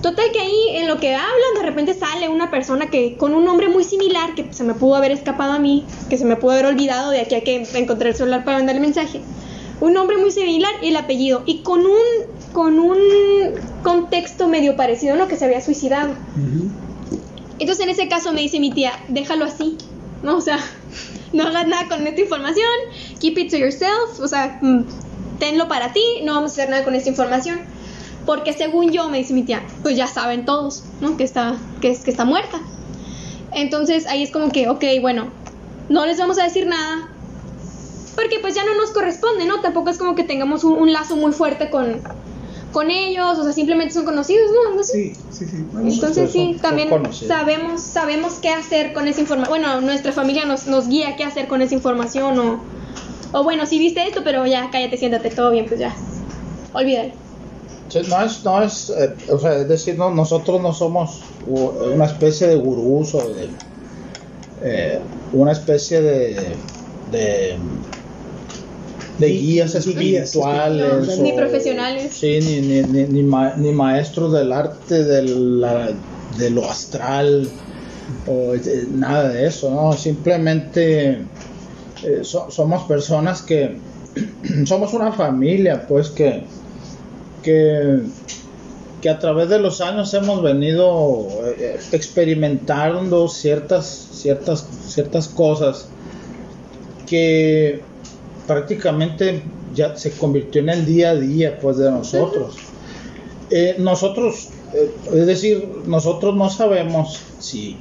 Total 0.02 0.30
que 0.32 0.40
ahí 0.40 0.76
en 0.76 0.88
lo 0.88 0.98
que 1.00 1.14
hablan 1.14 1.54
de 1.56 1.62
repente 1.62 1.94
sale 1.94 2.28
una 2.28 2.50
persona 2.50 2.88
que 2.88 3.16
con 3.16 3.34
un 3.34 3.44
nombre 3.44 3.68
muy 3.68 3.82
similar 3.82 4.34
que 4.34 4.52
se 4.52 4.62
me 4.62 4.74
pudo 4.74 4.94
haber 4.94 5.10
escapado 5.10 5.52
a 5.52 5.58
mí, 5.58 5.84
que 6.10 6.18
se 6.18 6.24
me 6.24 6.36
pudo 6.36 6.52
haber 6.52 6.66
olvidado 6.66 7.10
de 7.10 7.20
aquí 7.20 7.34
a 7.34 7.40
que 7.42 7.66
encontré 7.74 8.10
el 8.10 8.14
celular 8.14 8.44
para 8.44 8.58
mandar 8.58 8.76
el 8.76 8.82
mensaje. 8.82 9.20
Un 9.80 9.94
nombre 9.94 10.16
muy 10.16 10.30
similar 10.30 10.72
y 10.82 10.88
el 10.88 10.96
apellido 10.96 11.42
y 11.46 11.58
con 11.58 11.86
un 11.86 12.36
con 12.52 12.78
un 12.78 12.96
contexto 13.82 14.48
medio 14.48 14.76
parecido 14.76 15.12
a 15.12 15.16
lo 15.18 15.28
que 15.28 15.36
se 15.36 15.44
había 15.44 15.60
suicidado. 15.60 16.14
Entonces 17.58 17.84
en 17.84 17.90
ese 17.90 18.08
caso 18.08 18.32
me 18.32 18.40
dice 18.40 18.60
mi 18.60 18.70
tía, 18.70 18.92
déjalo 19.08 19.44
así, 19.44 19.76
¿no? 20.22 20.36
O 20.36 20.40
sea, 20.40 20.58
no 21.32 21.42
hagas 21.42 21.66
nada 21.66 21.86
con 21.88 22.06
esta 22.06 22.20
información, 22.20 22.66
keep 23.20 23.36
it 23.38 23.50
to 23.50 23.58
yourself, 23.58 24.20
o 24.20 24.28
sea, 24.28 24.58
mm, 24.62 24.84
tenlo 25.38 25.68
para 25.68 25.92
ti, 25.92 26.02
no 26.24 26.34
vamos 26.34 26.52
a 26.52 26.54
hacer 26.54 26.70
nada 26.70 26.84
con 26.84 26.94
esta 26.94 27.10
información. 27.10 27.60
Porque 28.26 28.52
según 28.52 28.90
yo, 28.92 29.08
me 29.08 29.18
dice 29.18 29.32
mi 29.32 29.44
tía, 29.44 29.62
pues 29.82 29.96
ya 29.96 30.06
saben 30.08 30.44
todos, 30.44 30.84
¿no? 31.00 31.16
Que 31.16 31.24
está, 31.24 31.56
que, 31.80 31.90
es- 31.90 32.00
que 32.04 32.10
está 32.10 32.24
muerta. 32.24 32.58
Entonces 33.52 34.06
ahí 34.08 34.22
es 34.22 34.30
como 34.30 34.50
que, 34.50 34.68
ok, 34.68 34.84
bueno, 35.00 35.30
no 35.88 36.04
les 36.04 36.18
vamos 36.18 36.38
a 36.38 36.44
decir 36.44 36.66
nada. 36.66 37.08
Porque 38.16 38.38
pues 38.40 38.54
ya 38.54 38.64
no 38.64 38.74
nos 38.80 38.90
corresponde, 38.90 39.44
¿no? 39.46 39.60
Tampoco 39.60 39.90
es 39.90 39.98
como 39.98 40.14
que 40.14 40.24
tengamos 40.24 40.64
un, 40.64 40.72
un 40.78 40.92
lazo 40.92 41.16
muy 41.16 41.32
fuerte 41.32 41.70
con, 41.70 42.00
con 42.72 42.90
ellos, 42.90 43.38
o 43.38 43.44
sea, 43.44 43.52
simplemente 43.52 43.92
son 43.94 44.04
conocidos, 44.04 44.46
¿no? 44.74 44.82
Sí, 44.82 45.14
sí, 45.30 45.46
sí. 45.46 45.62
Bueno, 45.70 45.88
Entonces 45.90 46.32
son- 46.32 46.32
sí, 46.32 46.52
son 46.54 46.62
también 46.62 46.88
conocidos. 46.88 47.28
sabemos 47.28 47.82
sabemos 47.82 48.34
qué 48.40 48.48
hacer 48.50 48.92
con 48.94 49.06
esa 49.06 49.20
información. 49.20 49.50
Bueno, 49.60 49.80
nuestra 49.82 50.12
familia 50.12 50.46
nos, 50.46 50.66
nos 50.66 50.88
guía 50.88 51.14
qué 51.16 51.24
hacer 51.24 51.46
con 51.46 51.60
esa 51.62 51.74
información 51.74 52.38
o, 52.38 52.64
o 53.32 53.44
bueno, 53.44 53.66
sí 53.66 53.78
viste 53.78 54.02
esto, 54.06 54.22
pero 54.24 54.46
ya 54.46 54.70
cállate, 54.70 54.96
siéntate, 54.96 55.30
todo 55.30 55.50
bien, 55.50 55.66
pues 55.66 55.78
ya. 55.80 55.94
Olvídalo. 56.72 57.12
Sí, 57.88 58.00
no 58.08 58.22
es, 58.24 58.44
no 58.44 58.62
es, 58.62 58.90
eh, 58.90 59.14
o 59.30 59.38
sea, 59.38 59.54
es 59.60 59.68
decir, 59.68 59.96
no, 59.96 60.10
nosotros 60.10 60.60
no 60.60 60.72
somos 60.72 61.20
una 61.46 62.06
especie 62.06 62.46
de 62.48 62.56
gurús 62.56 63.14
o 63.14 63.28
de 63.32 63.48
eh, 64.62 64.98
una 65.32 65.52
especie 65.52 66.00
de, 66.02 66.56
de, 67.12 67.56
guías 69.28 69.74
espirituales. 69.74 71.18
Ni 71.18 71.32
o- 71.32 71.36
profesionales. 71.36 72.12
Sí, 72.12 72.38
ni, 72.40 72.60
ni, 72.60 72.82
ni, 72.82 73.04
ni 73.04 73.22
ma- 73.22 73.54
ni 73.56 73.70
maestros 73.72 74.32
del 74.32 74.52
arte 74.52 75.04
de, 75.04 75.22
la, 75.22 75.90
de 76.38 76.50
lo 76.50 76.68
astral 76.68 77.48
o 78.26 78.52
de- 78.52 78.86
nada 78.92 79.28
de 79.28 79.46
eso, 79.46 79.70
¿no? 79.70 79.92
Simplemente 79.92 81.10
eh, 82.02 82.20
so- 82.22 82.50
somos 82.50 82.82
personas 82.84 83.42
que, 83.42 83.76
somos 84.66 84.92
una 84.92 85.12
familia, 85.12 85.86
pues 85.86 86.10
que, 86.10 86.44
que, 87.46 88.00
que 89.00 89.08
a 89.08 89.20
través 89.20 89.48
de 89.48 89.60
los 89.60 89.80
años 89.80 90.12
hemos 90.14 90.42
venido 90.42 91.28
eh, 91.44 91.78
experimentando 91.92 93.28
ciertas, 93.28 93.86
ciertas, 94.12 94.66
ciertas 94.88 95.28
cosas 95.28 95.86
que 97.06 97.80
prácticamente 98.48 99.42
ya 99.74 99.96
se 99.96 100.10
convirtió 100.10 100.60
en 100.60 100.70
el 100.70 100.84
día 100.86 101.10
a 101.10 101.14
día 101.14 101.58
pues 101.60 101.76
de 101.76 101.88
nosotros. 101.88 102.56
Eh, 103.50 103.76
nosotros, 103.78 104.48
eh, 104.74 104.90
es 105.14 105.26
decir, 105.26 105.68
nosotros 105.86 106.34
no 106.34 106.50
sabemos 106.50 107.20
si 107.38 107.76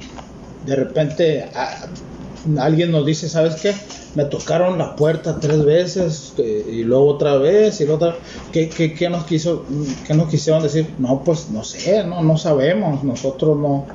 de 0.64 0.76
repente 0.76 1.50
a- 1.54 1.88
alguien 2.58 2.90
nos 2.92 3.04
dice, 3.06 3.28
¿sabes 3.28 3.56
qué? 3.56 3.74
Me 4.14 4.24
tocaron 4.24 4.78
la 4.78 4.96
puerta 4.96 5.38
tres 5.40 5.64
veces 5.64 6.32
eh, 6.38 6.66
y 6.70 6.82
luego 6.84 7.06
otra 7.08 7.36
vez 7.36 7.80
y 7.80 7.84
luego 7.84 8.04
otra 8.06 8.18
¿Qué, 8.52 8.68
qué, 8.68 8.94
qué 8.94 9.10
nos 9.10 9.24
quiso, 9.24 9.64
qué 10.06 10.14
nos 10.14 10.28
quisieron 10.30 10.62
decir? 10.62 10.94
No, 10.98 11.22
pues 11.24 11.50
no 11.50 11.62
sé, 11.64 12.02
no, 12.04 12.22
no 12.22 12.38
sabemos. 12.38 13.04
Nosotros 13.04 13.58
no, 13.58 13.86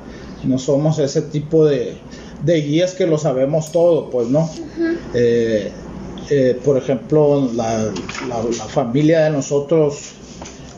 no 0.44 0.58
somos 0.58 0.98
ese 0.98 1.22
tipo 1.22 1.64
de, 1.64 1.96
de 2.42 2.60
guías 2.60 2.94
que 2.94 3.06
lo 3.06 3.18
sabemos 3.18 3.72
todo, 3.72 4.10
pues 4.10 4.28
no. 4.28 4.48
Eh, 5.14 5.72
eh, 6.30 6.60
por 6.64 6.76
ejemplo, 6.78 7.50
la, 7.54 7.78
la- 8.28 8.42
la 8.44 8.64
familia 8.64 9.24
de 9.24 9.30
nosotros 9.30 10.12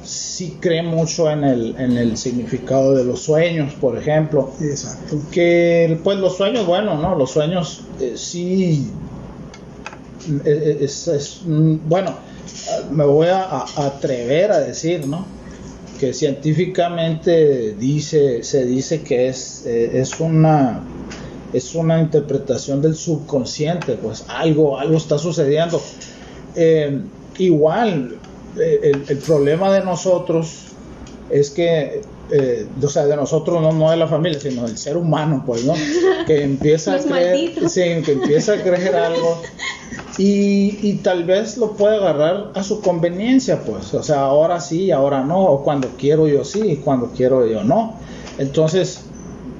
sí 0.05 0.59
cree 0.61 0.83
mucho 0.83 1.31
en 1.31 1.45
el, 1.45 1.75
en 1.79 1.97
el 1.97 2.17
significado 2.17 2.95
de 2.95 3.05
los 3.05 3.21
sueños, 3.23 3.75
por 3.75 3.97
ejemplo. 3.99 4.53
Exacto. 4.61 5.19
Que 5.33 5.99
pues 6.05 6.19
los 6.19 6.37
sueños, 6.37 6.67
bueno, 6.67 6.97
¿no? 6.97 7.15
Los 7.17 7.31
sueños 7.33 7.83
eh, 8.01 8.15
sí... 8.17 8.91
eh, 10.45 10.79
Es, 10.81 11.09
es- 11.09 11.41
mm, 11.45 11.77
bueno, 11.89 12.11
eh, 12.11 12.85
me 12.91 13.05
voy 13.05 13.29
a, 13.29 13.45
a 13.45 13.87
atrever 13.87 14.53
a 14.53 14.61
decir, 14.61 15.07
¿no? 15.07 15.25
Que 15.99 16.13
científicamente 16.13 17.75
dice, 17.79 18.43
se 18.43 18.65
dice 18.65 19.03
que 19.03 19.29
es, 19.29 19.65
eh, 19.67 20.01
es 20.01 20.19
una 20.21 20.83
es 21.53 21.75
una 21.77 22.01
interpretación 22.01 22.83
del 22.83 22.97
subconsciente, 22.97 23.93
pues 23.95 24.25
algo, 24.29 24.77
algo 24.77 24.97
está 24.97 25.19
sucediendo. 25.19 25.81
Eh, 26.57 27.01
igual, 27.39 28.15
eh, 28.15 28.19
el, 28.57 29.05
el 29.09 29.19
problema 29.19 29.73
de 29.73 29.85
nosotros 29.85 30.75
es 31.31 31.51
que, 31.51 32.03
eh, 32.31 32.67
o 32.83 32.89
sea, 32.89 33.07
de 33.07 33.17
nosotros 33.17 33.61
no, 33.61 33.73
no 33.73 33.91
de 33.91 33.97
la 33.97 34.07
familia, 34.07 34.39
sino 34.39 34.67
del 34.67 34.79
ser 34.79 34.97
humano, 34.97 35.43
pues, 35.47 35.65
¿no? 35.65 35.75
Que 36.27 36.43
empieza 36.43 36.95
a 36.95 36.99
creer, 36.99 37.69
sí, 37.69 37.81
que 38.05 38.13
empieza 38.13 38.55
a 38.55 38.63
creer 38.63 38.95
algo 38.97 39.43
y, 40.17 40.79
y 40.83 41.01
tal 41.03 41.25
vez 41.25 41.57
lo 41.57 41.73
puede 41.73 41.97
agarrar 41.97 42.53
a 42.55 42.63
su 42.63 42.81
conveniencia, 42.81 43.63
pues, 43.63 43.93
o 43.95 44.03
sea, 44.03 44.21
ahora 44.21 44.61
sí, 44.61 44.91
ahora 44.91 45.23
no, 45.23 45.41
o 45.43 45.65
cuando 45.65 45.89
quiero 45.99 46.29
yo 46.29 46.45
sí, 46.45 46.61
y 46.61 46.77
cuando 46.77 47.11
quiero 47.11 47.47
yo 47.47 47.65
no. 47.65 47.95
Entonces, 48.39 49.01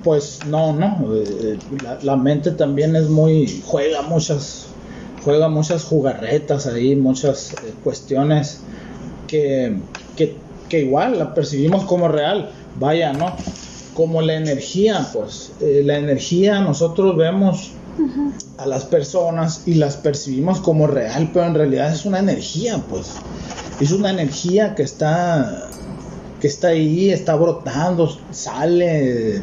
pues 0.03 0.41
no, 0.47 0.73
no, 0.73 1.09
eh, 1.15 1.59
la, 1.83 1.99
la 2.03 2.17
mente 2.17 2.51
también 2.53 2.95
es 2.95 3.09
muy, 3.09 3.63
juega 3.67 4.03
muchas, 4.03 4.67
juega 5.25 5.49
muchas 5.49 5.85
jugarretas 5.85 6.67
ahí, 6.67 6.95
muchas 6.95 7.53
eh, 7.53 7.73
cuestiones 7.83 8.61
que, 9.27 9.77
que, 10.17 10.37
que 10.69 10.81
igual 10.81 11.19
la 11.19 11.35
percibimos 11.35 11.85
como 11.85 12.09
real, 12.09 12.51
vaya, 12.79 13.13
¿no? 13.13 13.35
Como 13.95 14.23
la 14.23 14.35
energía, 14.35 15.07
pues, 15.13 15.53
eh, 15.61 15.83
la 15.85 15.99
energía 15.99 16.61
nosotros 16.61 17.17
vemos 17.17 17.71
a 18.59 18.67
las 18.67 18.85
personas 18.85 19.63
y 19.67 19.75
las 19.75 19.97
percibimos 19.97 20.61
como 20.61 20.87
real, 20.87 21.31
pero 21.33 21.47
en 21.47 21.55
realidad 21.55 21.93
es 21.93 22.05
una 22.05 22.19
energía, 22.19 22.79
pues. 22.89 23.13
Es 23.81 23.91
una 23.93 24.11
energía 24.11 24.75
que 24.75 24.83
está 24.83 25.69
que 26.41 26.49
está 26.49 26.69
ahí, 26.69 27.11
está 27.11 27.37
brotando, 27.37 28.15
sale 28.31 29.43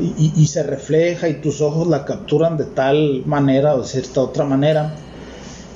y, 0.00 0.04
y- 0.04 0.32
y 0.36 0.46
se 0.48 0.62
refleja 0.64 1.28
y 1.28 1.34
tus 1.40 1.60
ojos 1.60 1.86
la 1.86 2.04
capturan 2.04 2.56
de 2.56 2.64
tal 2.64 3.22
manera 3.26 3.74
o 3.76 3.82
de 3.82 3.86
cierta 3.88 4.22
otra 4.22 4.44
manera. 4.44 4.92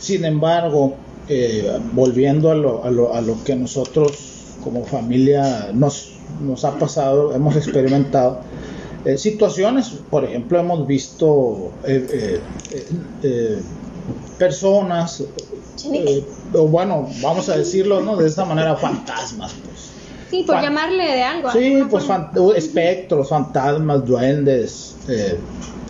Sin 0.00 0.24
embargo, 0.24 0.96
eh, 1.28 1.78
volviendo 1.92 2.50
a 2.50 2.54
lo, 2.54 2.84
a, 2.84 2.90
lo, 2.90 3.14
a 3.14 3.20
lo 3.20 3.42
que 3.44 3.56
nosotros 3.56 4.12
como 4.62 4.84
familia 4.84 5.70
nos, 5.72 6.12
nos 6.40 6.64
ha 6.64 6.78
pasado, 6.78 7.32
hemos 7.34 7.56
experimentado, 7.56 8.40
eh, 9.04 9.16
situaciones, 9.18 9.90
por 10.10 10.24
ejemplo, 10.24 10.58
hemos 10.58 10.86
visto 10.86 11.70
eh, 11.84 12.40
personas, 14.38 15.22
o 16.52 16.68
bueno, 16.68 17.08
vamos 17.22 17.48
a 17.48 17.56
decirlo 17.56 18.00
¿no? 18.00 18.16
de 18.16 18.26
esta 18.26 18.44
manera, 18.44 18.76
fantasmas, 18.76 19.52
pues. 19.64 19.90
Sí, 20.30 20.42
por 20.44 20.56
Fan- 20.56 20.64
llamarle 20.64 21.04
de 21.04 21.22
algo. 21.22 21.52
Sí, 21.52 21.78
pues 21.88 22.04
fan- 22.04 22.30
espectros, 22.56 23.28
fantasmas, 23.28 24.04
duendes, 24.04 24.96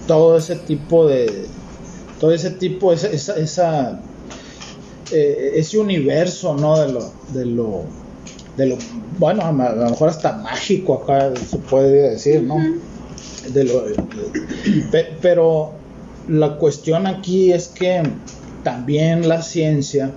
todo 0.07 0.37
ese 0.37 0.57
tipo 0.57 1.07
de, 1.07 1.47
todo 2.21 2.33
ese 2.33 2.51
tipo, 2.51 2.93
esa, 2.93 3.09
esa, 3.09 3.35
esa, 3.37 4.01
eh, 5.13 5.53
ese 5.55 5.79
universo, 5.79 6.55
¿no? 6.57 6.79
De 6.79 6.93
lo, 6.93 7.13
de 7.33 7.47
lo, 7.47 7.85
de 8.57 8.67
lo, 8.67 8.77
bueno, 9.19 9.43
a 9.43 9.53
lo 9.53 9.91
mejor 9.91 10.09
hasta 10.09 10.33
mágico 10.39 10.95
acá 11.03 11.33
se 11.37 11.59
puede 11.59 12.11
decir, 12.11 12.43
¿no? 12.43 12.57
De 13.53 13.65
lo, 13.65 13.83
de- 13.87 13.95
pe- 14.91 15.17
pero 15.23 15.73
la 16.29 16.57
cuestión 16.59 17.07
aquí 17.07 17.53
es 17.53 17.69
que 17.69 18.03
también 18.65 19.29
la 19.29 19.43
ciencia 19.43 20.11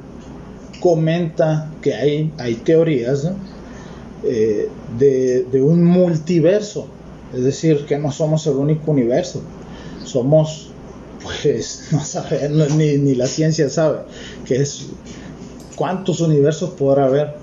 comenta 0.80 1.72
que 1.82 1.94
hay, 1.94 2.34
hay 2.38 2.56
teorías, 2.56 3.26
¿no? 3.26 3.36
eh, 4.24 4.70
de, 4.98 5.44
de 5.44 5.62
un 5.62 5.84
multiverso, 5.84 6.88
es 7.34 7.44
decir, 7.44 7.86
que 7.86 7.98
no 7.98 8.12
somos 8.12 8.46
el 8.48 8.56
único 8.56 8.92
universo, 8.92 9.42
somos, 10.04 10.69
pues, 11.24 11.88
no 11.92 12.04
sabemos, 12.04 12.72
ni, 12.76 12.98
ni 12.98 13.16
la 13.16 13.28
ciencia 13.28 13.70
sabe, 13.70 14.00
que 14.46 14.56
es 14.62 14.88
cuántos 15.76 16.20
universos 16.22 16.72
podrá 16.72 17.06
haber, 17.06 17.36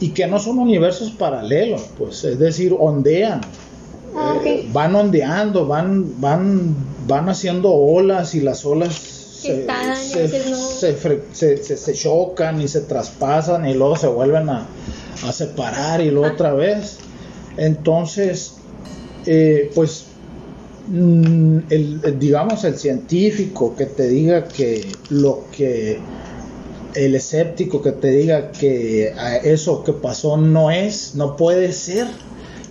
y 0.00 0.10
que 0.10 0.26
no 0.26 0.38
son 0.38 0.58
universos 0.58 1.10
paralelos, 1.12 1.82
pues, 1.98 2.24
es 2.24 2.38
decir, 2.38 2.74
ondean, 2.78 3.40
Ah, 4.16 4.36
eh, 4.44 4.68
van 4.72 4.94
ondeando, 4.94 5.66
van, 5.66 6.20
van, 6.20 6.72
van 7.08 7.28
haciendo 7.28 7.72
olas 7.72 8.36
y 8.36 8.40
las 8.42 8.64
olas 8.64 8.94
se, 8.94 9.66
se- 10.28 10.50
no. 10.50 11.76
se 11.76 11.94
chocan 11.94 12.60
y 12.62 12.68
se 12.68 12.82
traspasan 12.82 13.66
y 13.68 13.74
luego 13.74 13.96
se 13.96 14.06
vuelven 14.06 14.48
a, 14.50 14.68
a 15.26 15.32
separar 15.32 16.00
y 16.00 16.10
luego 16.12 16.26
Ah. 16.28 16.32
otra 16.34 16.54
vez. 16.54 16.98
Entonces, 17.56 18.54
eh, 19.26 19.70
pues, 19.74 20.04
el, 20.92 21.64
el- 22.04 22.18
digamos, 22.18 22.64
el 22.64 22.76
científico 22.76 23.74
que 23.76 23.86
te 23.86 24.08
diga 24.08 24.44
que 24.48 24.94
lo 25.10 25.44
que 25.56 26.00
el 26.94 27.14
escéptico 27.14 27.82
que 27.82 27.92
te 27.92 28.10
diga 28.10 28.52
que 28.52 29.12
ah, 29.18 29.36
eso 29.36 29.82
que 29.82 29.92
pasó 29.92 30.36
no 30.36 30.70
es, 30.70 31.14
no 31.16 31.36
puede 31.36 31.72
ser, 31.72 32.06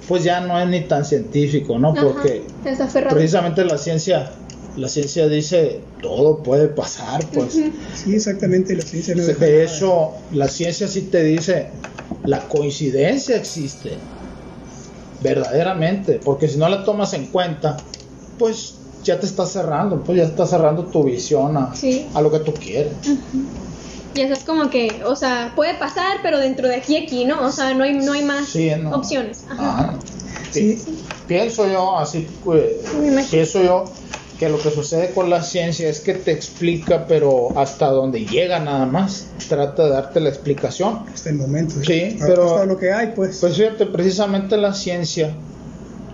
pues 0.07 0.23
ya 0.23 0.39
no 0.41 0.59
es 0.61 0.67
ni 0.69 0.81
tan 0.81 1.03
científico, 1.05 1.77
¿no? 1.79 1.89
Ajá, 1.91 2.01
Porque 2.03 2.43
precisamente 3.09 3.65
la 3.65 3.77
ciencia, 3.77 4.31
la 4.77 4.87
ciencia 4.87 5.27
dice 5.27 5.81
todo 6.01 6.41
puede 6.43 6.67
pasar, 6.69 7.25
pues. 7.33 7.53
Sí, 7.95 8.15
exactamente, 8.15 8.75
la 8.75 8.83
ciencia 8.83 9.13
no 9.15 9.23
De 9.25 9.33
nada. 9.33 9.63
hecho, 9.63 10.11
la 10.31 10.47
ciencia 10.47 10.87
sí 10.87 11.01
te 11.01 11.23
dice, 11.23 11.67
la 12.25 12.47
coincidencia 12.47 13.35
existe, 13.35 13.97
verdaderamente, 15.21 16.19
porque 16.23 16.47
si 16.47 16.57
no 16.57 16.67
la 16.69 16.83
tomas 16.83 17.13
en 17.13 17.25
cuenta, 17.27 17.77
pues 18.37 18.75
ya 19.03 19.19
te 19.19 19.25
estás 19.25 19.51
cerrando, 19.51 20.01
pues 20.03 20.17
ya 20.17 20.23
estás 20.25 20.49
cerrando 20.49 20.85
tu 20.85 21.03
visión 21.03 21.57
a, 21.57 21.75
Sí. 21.75 22.07
a 22.13 22.21
lo 22.21 22.31
que 22.31 22.39
tú 22.39 22.53
quieres. 22.53 22.93
Y 24.15 24.21
eso 24.21 24.33
es 24.33 24.43
como 24.43 24.69
que, 24.69 25.01
o 25.05 25.15
sea, 25.15 25.53
puede 25.55 25.73
pasar, 25.75 26.17
pero 26.21 26.37
dentro 26.39 26.67
de 26.67 26.75
aquí 26.75 26.95
aquí, 26.97 27.25
¿no? 27.25 27.41
O 27.45 27.51
sea, 27.51 27.73
no 27.73 27.83
hay, 27.83 27.93
no 27.95 28.13
hay 28.13 28.23
más 28.23 28.47
Sí, 28.47 28.69
no. 28.81 28.95
opciones. 28.95 29.43
Ajá. 29.49 29.95
Sí, 30.51 30.79
Pienso 31.27 31.67
yo, 31.67 31.97
así 31.97 32.27
Me 32.45 33.07
imagino. 33.07 33.31
pienso 33.31 33.63
yo 33.63 33.85
que 34.37 34.49
lo 34.49 34.59
que 34.59 34.69
sucede 34.71 35.11
con 35.11 35.29
la 35.29 35.41
ciencia 35.41 35.87
es 35.89 35.99
que 36.01 36.13
te 36.13 36.31
explica, 36.31 37.05
pero 37.07 37.57
hasta 37.57 37.87
donde 37.87 38.25
llega 38.25 38.59
nada 38.59 38.85
más. 38.85 39.27
Trata 39.49 39.85
de 39.85 39.89
darte 39.91 40.19
la 40.19 40.29
explicación. 40.29 41.05
hasta 41.13 41.29
el 41.29 41.37
momento. 41.37 41.75
Sí, 41.83 42.03
Hasta 42.15 42.27
pero- 42.27 42.65
lo 42.65 42.77
que 42.77 42.91
hay, 42.91 43.13
pues. 43.15 43.37
Pues 43.39 43.55
fíjate, 43.57 43.85
precisamente 43.87 44.57
la 44.57 44.73
ciencia 44.73 45.33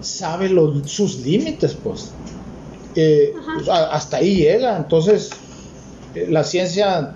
sabe 0.02 0.50
los, 0.50 0.90
sus 0.92 1.20
límites, 1.20 1.74
pues. 1.74 2.12
Eh, 2.96 3.34
a- 3.70 3.96
hasta 3.96 4.18
ahí 4.18 4.36
llega. 4.36 4.78
Entonces, 4.78 5.30
eh, 6.16 6.28
la 6.30 6.44
ciencia, 6.44 7.16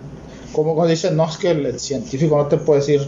como 0.52 0.76
cuando 0.76 0.92
dicen, 0.92 1.16
no, 1.18 1.28
es 1.30 1.38
que 1.38 1.52
el, 1.52 1.66
el 1.66 1.80
científico 1.80 2.38
no 2.38 2.48
te 2.48 2.58
puede 2.58 2.82
decir 2.82 3.02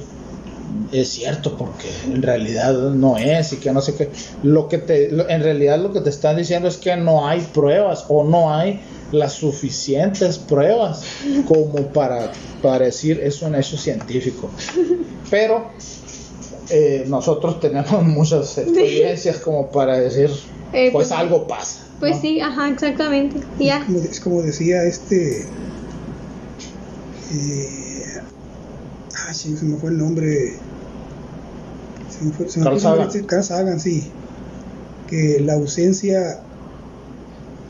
es 0.92 1.10
cierto 1.10 1.56
porque 1.58 1.88
en 2.06 2.22
realidad 2.22 2.74
no 2.74 3.18
es 3.18 3.54
y 3.54 3.58
que 3.58 3.72
no 3.72 3.82
sé 3.82 3.96
qué 3.96 4.12
lo 4.44 4.68
que 4.68 4.78
te 4.80 5.10
lo- 5.12 5.30
en 5.30 5.42
realidad 5.42 5.80
lo 5.80 5.94
que 5.94 6.02
te 6.02 6.10
están 6.10 6.36
diciendo 6.38 6.68
es 6.68 6.78
que 6.78 6.96
no 6.98 7.28
hay 7.28 7.40
pruebas 7.54 8.06
o 8.10 8.24
no 8.24 8.54
hay 8.54 8.82
las 9.12 9.34
suficientes 9.34 10.38
pruebas 10.38 11.04
como 11.48 11.88
para, 11.94 12.32
para 12.62 12.86
decir 12.86 13.20
es 13.24 13.42
un 13.42 13.56
hecho 13.56 13.78
científico. 13.78 14.50
Pero 15.30 15.70
eh, 16.70 17.06
nosotros 17.08 17.60
tenemos 17.60 18.04
muchas 18.04 18.58
experiencias 18.58 19.38
como 19.38 19.70
para 19.72 20.00
decir, 20.00 20.30
Eh, 20.74 20.90
pues 20.92 21.10
pues- 21.10 21.12
algo 21.12 21.48
pasa. 21.48 21.82
Pues 22.00 22.16
¿no? 22.18 22.22
sí, 22.22 22.40
ajá, 22.42 22.70
exactamente. 22.70 23.38
Y 23.58 23.68
ya. 23.68 23.86
Como, 23.86 24.00
es 24.00 24.20
como 24.20 24.42
decía 24.42 24.84
este. 24.84 25.46
Eh, 27.34 28.22
ah, 29.28 29.34
sí, 29.34 29.56
se 29.58 29.66
me 29.66 29.78
fue 29.78 29.92
el 29.92 29.98
nombre. 29.98 30.54
Se 32.10 32.26
me 32.26 32.32
fue, 32.34 32.50
se 32.50 32.60
me 32.60 32.66
Carl 32.66 32.82
nombre, 32.82 32.98
Sagan. 33.06 33.12
sí, 33.12 33.24
Carl 33.24 33.44
Sagan, 33.44 33.80
sí. 33.80 34.12
Que 35.08 35.40
la 35.40 35.54
ausencia. 35.54 36.42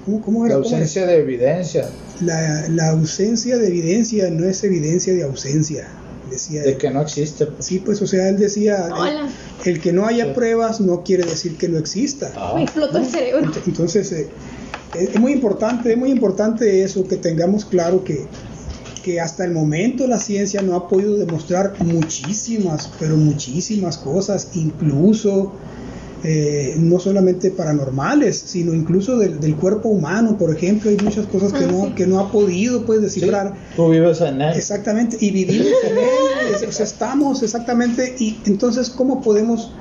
¿Cómo, 0.05 0.21
cómo 0.21 0.45
La 0.45 0.53
era? 0.53 0.55
¿Cómo 0.55 0.67
era? 0.67 0.77
ausencia 0.77 1.05
de 1.07 1.17
evidencia 1.17 1.89
La, 2.21 2.67
la 2.69 2.89
ausencia 2.89 3.57
de 3.57 3.67
evidencia 3.67 4.29
no 4.29 4.45
es 4.47 4.63
evidencia 4.63 5.13
de 5.13 5.23
ausencia, 5.23 5.87
decía 6.35 6.61
de 6.63 6.77
que 6.77 6.89
no 6.89 7.01
existe. 7.01 7.45
pues. 7.47 7.65
Sí, 7.65 7.79
pues, 7.79 8.01
o 8.01 8.07
sea, 8.07 8.29
él 8.29 8.37
decía, 8.37 8.87
Hola. 8.95 9.27
el, 9.65 9.71
el 9.73 9.81
que 9.81 9.91
no 9.91 10.05
haya 10.05 10.25
Sí. 10.25 10.31
pruebas 10.33 10.79
no 10.79 11.03
quiere 11.03 11.23
decir 11.25 11.57
que 11.57 11.67
no 11.67 11.77
exista. 11.77 12.31
Ah, 12.35 12.53
Me 12.55 12.63
explotó 12.63 12.97
el 12.99 13.05
cerebro. 13.05 13.45
Ent- 13.45 13.61
Entonces, 13.67 14.11
eh, 14.11 14.29
es 14.93 15.09
es 15.09 15.19
muy 15.19 15.33
importante, 15.33 15.91
es 15.91 15.97
muy 15.97 16.09
importante 16.11 16.83
eso, 16.83 17.05
que 17.07 17.17
tengamos 17.17 17.65
claro 17.65 18.03
que, 18.03 18.27
que 19.03 19.19
hasta 19.19 19.43
el 19.45 19.51
momento 19.51 20.07
la 20.07 20.19
ciencia 20.19 20.61
no 20.61 20.75
ha 20.75 20.87
podido 20.87 21.17
demostrar 21.17 21.73
muchísimas, 21.83 22.89
pero 22.99 23.17
muchísimas 23.17 23.97
cosas, 23.97 24.49
incluso 24.55 25.51
eh, 26.23 26.75
no 26.79 26.99
solamente 26.99 27.51
paranormales, 27.51 28.37
sino 28.47 28.73
incluso 28.73 29.17
del, 29.17 29.39
del 29.39 29.55
cuerpo 29.55 29.89
humano, 29.89 30.37
por 30.37 30.55
ejemplo, 30.55 30.89
hay 30.89 30.97
muchas 30.97 31.27
cosas 31.27 31.51
que 31.53 31.65
Ah, 31.65 31.69
no, 31.71 31.85
sí. 31.87 31.93
que 31.95 32.07
no 32.07 32.19
ha 32.19 32.31
podido 32.31 32.85
pues 32.85 32.99
sí, 32.99 33.05
descifrar. 33.05 33.53
tú 33.75 33.89
vives 33.89 34.21
en 34.21 34.41
él. 34.41 34.53
Exactamente, 34.57 35.17
y 35.19 35.31
vivimos 35.31 35.67
en 35.89 35.97
él, 35.97 36.05
es- 36.55 36.67
o 36.67 36.71
sea, 36.71 36.85
estamos 36.85 37.43
exactamente, 37.43 38.15
y 38.17 38.37
entonces, 38.45 38.89
¿cómo 38.89 39.21
podemos, 39.21 39.71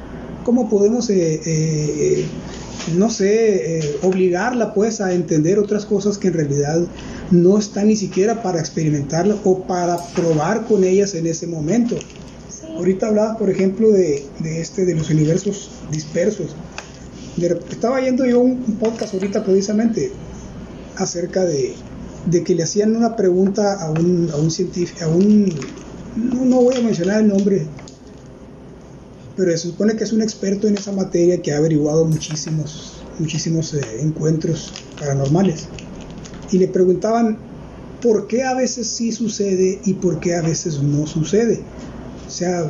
cómo 0.45 0.69
podemos, 0.69 1.09
eh, 1.11 1.41
eh, 1.47 2.25
no 2.99 3.09
sé, 3.09 3.79
eh, 3.79 3.97
obligarla 4.03 4.75
pues 4.75 5.01
a 5.01 5.15
entender 5.15 5.59
otras 5.59 5.87
cosas 5.87 6.19
que 6.19 6.29
en 6.29 6.35
realidad 6.35 6.87
no 7.31 7.57
están 7.59 7.89
ni 7.89 7.97
siquiera 7.97 8.43
para 8.43 8.61
experimentarlas 8.61 9.39
o 9.45 9.63
para 9.67 9.97
probar 10.15 10.67
con 10.67 10.85
ellas 10.85 11.15
en 11.15 11.27
ese 11.27 11.47
momento? 11.47 11.97
Ahorita 12.77 13.09
hablaba, 13.09 13.39
por 13.39 13.51
ejemplo, 13.51 13.91
de, 13.91 14.25
de 14.41 14.61
este, 14.61 14.85
de 14.85 14.95
los 14.95 15.11
universos 15.11 15.71
dispersos. 15.91 16.55
Estaba 17.71 18.01
yendo 18.01 18.25
yo 18.25 18.41
un, 18.41 18.65
un 18.67 18.77
podcast 18.77 19.15
ahorita 19.15 19.45
precisamente 19.45 20.13
acerca 20.97 21.45
de, 21.45 21.75
de 22.27 22.45
que 22.45 22.55
le 22.55 22.63
hacían 22.63 22.97
una 22.97 23.17
pregunta 23.17 23.75
a 23.75 23.91
un, 23.91 24.31
a 24.33 24.37
un 24.37 24.51
científico, 24.51 25.05
a 25.05 25.09
un, 25.09 25.47
no, 26.17 26.45
no 26.45 26.63
voy 26.63 26.77
a 26.77 26.81
mencionar 26.81 27.21
el 27.21 27.29
nombre, 27.29 27.67
pero 29.37 29.51
se 29.53 29.59
supone 29.59 29.97
que 29.97 30.05
es 30.05 30.13
un 30.13 30.23
experto 30.23 30.69
en 30.69 30.77
esa 30.77 30.93
materia 30.93 31.43
que 31.43 31.53
ha 31.53 31.59
averiguado 31.59 32.05
muchísimos, 32.05 33.03
muchísimos 33.19 33.75
eh, 33.75 33.81
encuentros 34.01 34.73
paranormales. 34.99 35.67
Y 36.53 36.59
le 36.59 36.69
preguntaban 36.69 37.39
por 38.01 38.27
qué 38.29 38.45
a 38.45 38.55
veces 38.55 38.87
sí 38.87 39.11
sucede 39.11 39.81
y 39.85 39.95
por 39.95 40.21
qué 40.21 40.37
a 40.37 40.43
veces 40.43 40.81
no 40.81 41.07
sucede. 41.07 41.61
O 42.35 42.37
sea, 42.37 42.65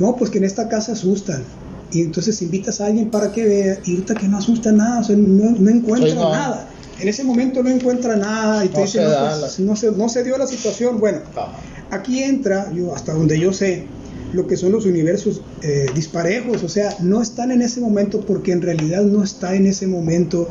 no, 0.00 0.16
pues 0.16 0.28
que 0.28 0.38
en 0.38 0.44
esta 0.44 0.68
casa 0.68 0.90
asustan. 0.92 1.44
Y 1.92 2.00
entonces 2.02 2.42
invitas 2.42 2.80
a 2.80 2.86
alguien 2.86 3.10
para 3.10 3.30
que 3.30 3.44
vea 3.44 3.78
y 3.84 3.92
ahorita 3.92 4.16
que 4.16 4.26
no 4.26 4.38
asusta 4.38 4.72
nada, 4.72 5.02
o 5.02 5.04
sea, 5.04 5.14
no, 5.16 5.52
no 5.52 5.70
encuentra 5.70 6.10
Sí, 6.10 6.16
no. 6.16 6.30
nada. 6.32 6.68
En 6.98 7.06
ese 7.06 7.22
momento 7.22 7.62
no 7.62 7.70
encuentra 7.70 8.16
nada 8.16 8.64
y 8.64 8.68
te 8.70 8.78
No 8.78 8.80
dice, 8.86 8.98
se 8.98 9.04
no, 9.04 9.10
pues, 9.10 9.58
la- 9.58 9.64
no, 9.66 9.76
se, 9.76 9.92
no 9.92 10.08
se 10.08 10.24
dio 10.24 10.36
la 10.36 10.48
situación. 10.48 10.98
Bueno, 10.98 11.20
Ah, 11.36 11.52
aquí 11.90 12.24
entra, 12.24 12.72
yo, 12.72 12.92
hasta 12.92 13.12
donde 13.14 13.38
yo 13.38 13.52
sé, 13.52 13.86
lo 14.32 14.48
que 14.48 14.56
son 14.56 14.72
los 14.72 14.84
universos 14.84 15.42
eh, 15.62 15.86
disparejos, 15.94 16.64
o 16.64 16.68
sea, 16.68 16.96
no 17.00 17.22
están 17.22 17.52
en 17.52 17.62
ese 17.62 17.80
momento 17.80 18.20
porque 18.22 18.50
en 18.50 18.62
realidad 18.62 19.02
no 19.04 19.22
está 19.22 19.54
en 19.54 19.66
ese 19.66 19.86
momento 19.86 20.50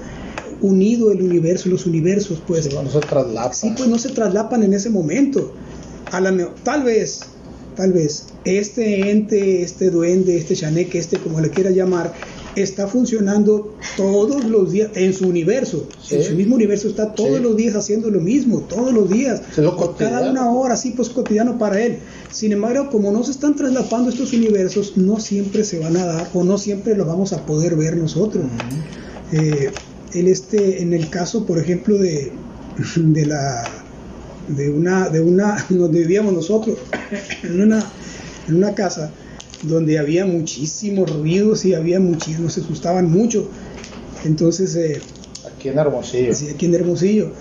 unido 0.62 1.12
el 1.12 1.22
universo, 1.22 1.68
los 1.68 1.86
universos, 1.86 2.42
pues. 2.48 2.74
no 2.74 2.90
se 2.90 3.00
traslapa. 3.02 3.54
Sí, 3.54 3.74
pues 3.76 3.90
no 3.90 4.00
se 4.00 4.10
traslapan 4.12 4.64
en 4.64 4.74
ese 4.74 4.90
momento. 4.90 5.54
A 6.12 6.22
la 6.22 6.32
me- 6.32 6.48
tal 6.64 6.84
vez, 6.84 7.20
tal 7.76 7.92
vez, 7.92 8.28
este 8.46 9.12
ente, 9.12 9.62
este 9.62 9.90
duende, 9.90 10.38
este 10.38 10.56
chaneque, 10.56 11.00
este 11.00 11.18
como 11.18 11.40
le 11.40 11.50
quiera 11.50 11.72
llamar, 11.72 12.14
está 12.56 12.88
funcionando 12.88 13.76
todos 13.98 14.44
los 14.46 14.72
días 14.72 14.92
en 14.96 15.14
su 15.14 15.28
universo. 15.28 15.88
Sí. 16.02 16.16
En 16.16 16.24
su 16.24 16.36
mismo 16.36 16.56
universo 16.56 16.88
está 16.88 17.14
todos 17.14 17.38
Sí. 17.38 17.44
los 17.44 17.56
días 17.58 17.76
haciendo 17.76 18.10
lo 18.10 18.20
mismo, 18.20 18.62
todos 18.62 18.94
los 18.94 19.10
días. 19.10 19.42
Lo 19.58 19.96
cada 19.96 20.30
una 20.30 20.52
hora, 20.52 20.76
sí, 20.76 20.94
pues 20.96 21.10
cotidiano 21.10 21.58
para 21.58 21.82
él. 21.82 21.98
Sin 22.32 22.52
embargo, 22.52 22.90
como 22.92 23.12
no 23.12 23.24
se 23.24 23.32
están 23.32 23.56
traslapando 23.56 24.10
estos 24.10 24.34
universos, 24.34 24.98
no 24.98 25.20
siempre 25.20 25.64
se 25.64 25.80
van 25.80 25.98
a 25.98 26.06
dar 26.06 26.30
o 26.34 26.44
no 26.44 26.58
siempre 26.58 26.96
lo 26.96 27.06
vamos 27.06 27.34
a 27.34 27.46
poder 27.46 27.76
ver 27.76 27.98
nosotros. 27.98 28.44
Eh, 29.32 29.72
el 30.14 30.28
este, 30.28 30.82
en 30.84 30.94
el 30.94 31.10
caso, 31.10 31.46
por 31.46 31.58
ejemplo, 31.58 31.98
de, 31.98 32.32
de 32.98 33.26
la 33.26 33.64
de 34.48 34.70
una, 34.70 35.10
de 35.10 35.22
una, 35.22 35.66
donde 35.70 36.02
vivíamos 36.02 36.34
nosotros, 36.34 36.78
en 37.44 37.62
una, 37.62 37.84
en 38.48 38.56
una 38.56 38.74
casa 38.76 39.12
donde 39.64 39.98
había 39.98 40.26
muchísimos 40.26 41.10
ruidos 41.10 41.66
y 41.66 41.74
había 41.74 42.00
muchísimos, 42.00 42.54
se 42.54 42.62
asustaban 42.62 43.10
mucho. 43.12 43.50
Entonces, 44.26 44.76
eh, 44.76 45.02
Aquí 45.56 45.70
en 45.70 45.78
Hermosillo. 45.80 46.34
sí, 46.36 46.50
aquí 46.50 46.66
en 46.66 46.76
Hermosillo. 46.76 47.32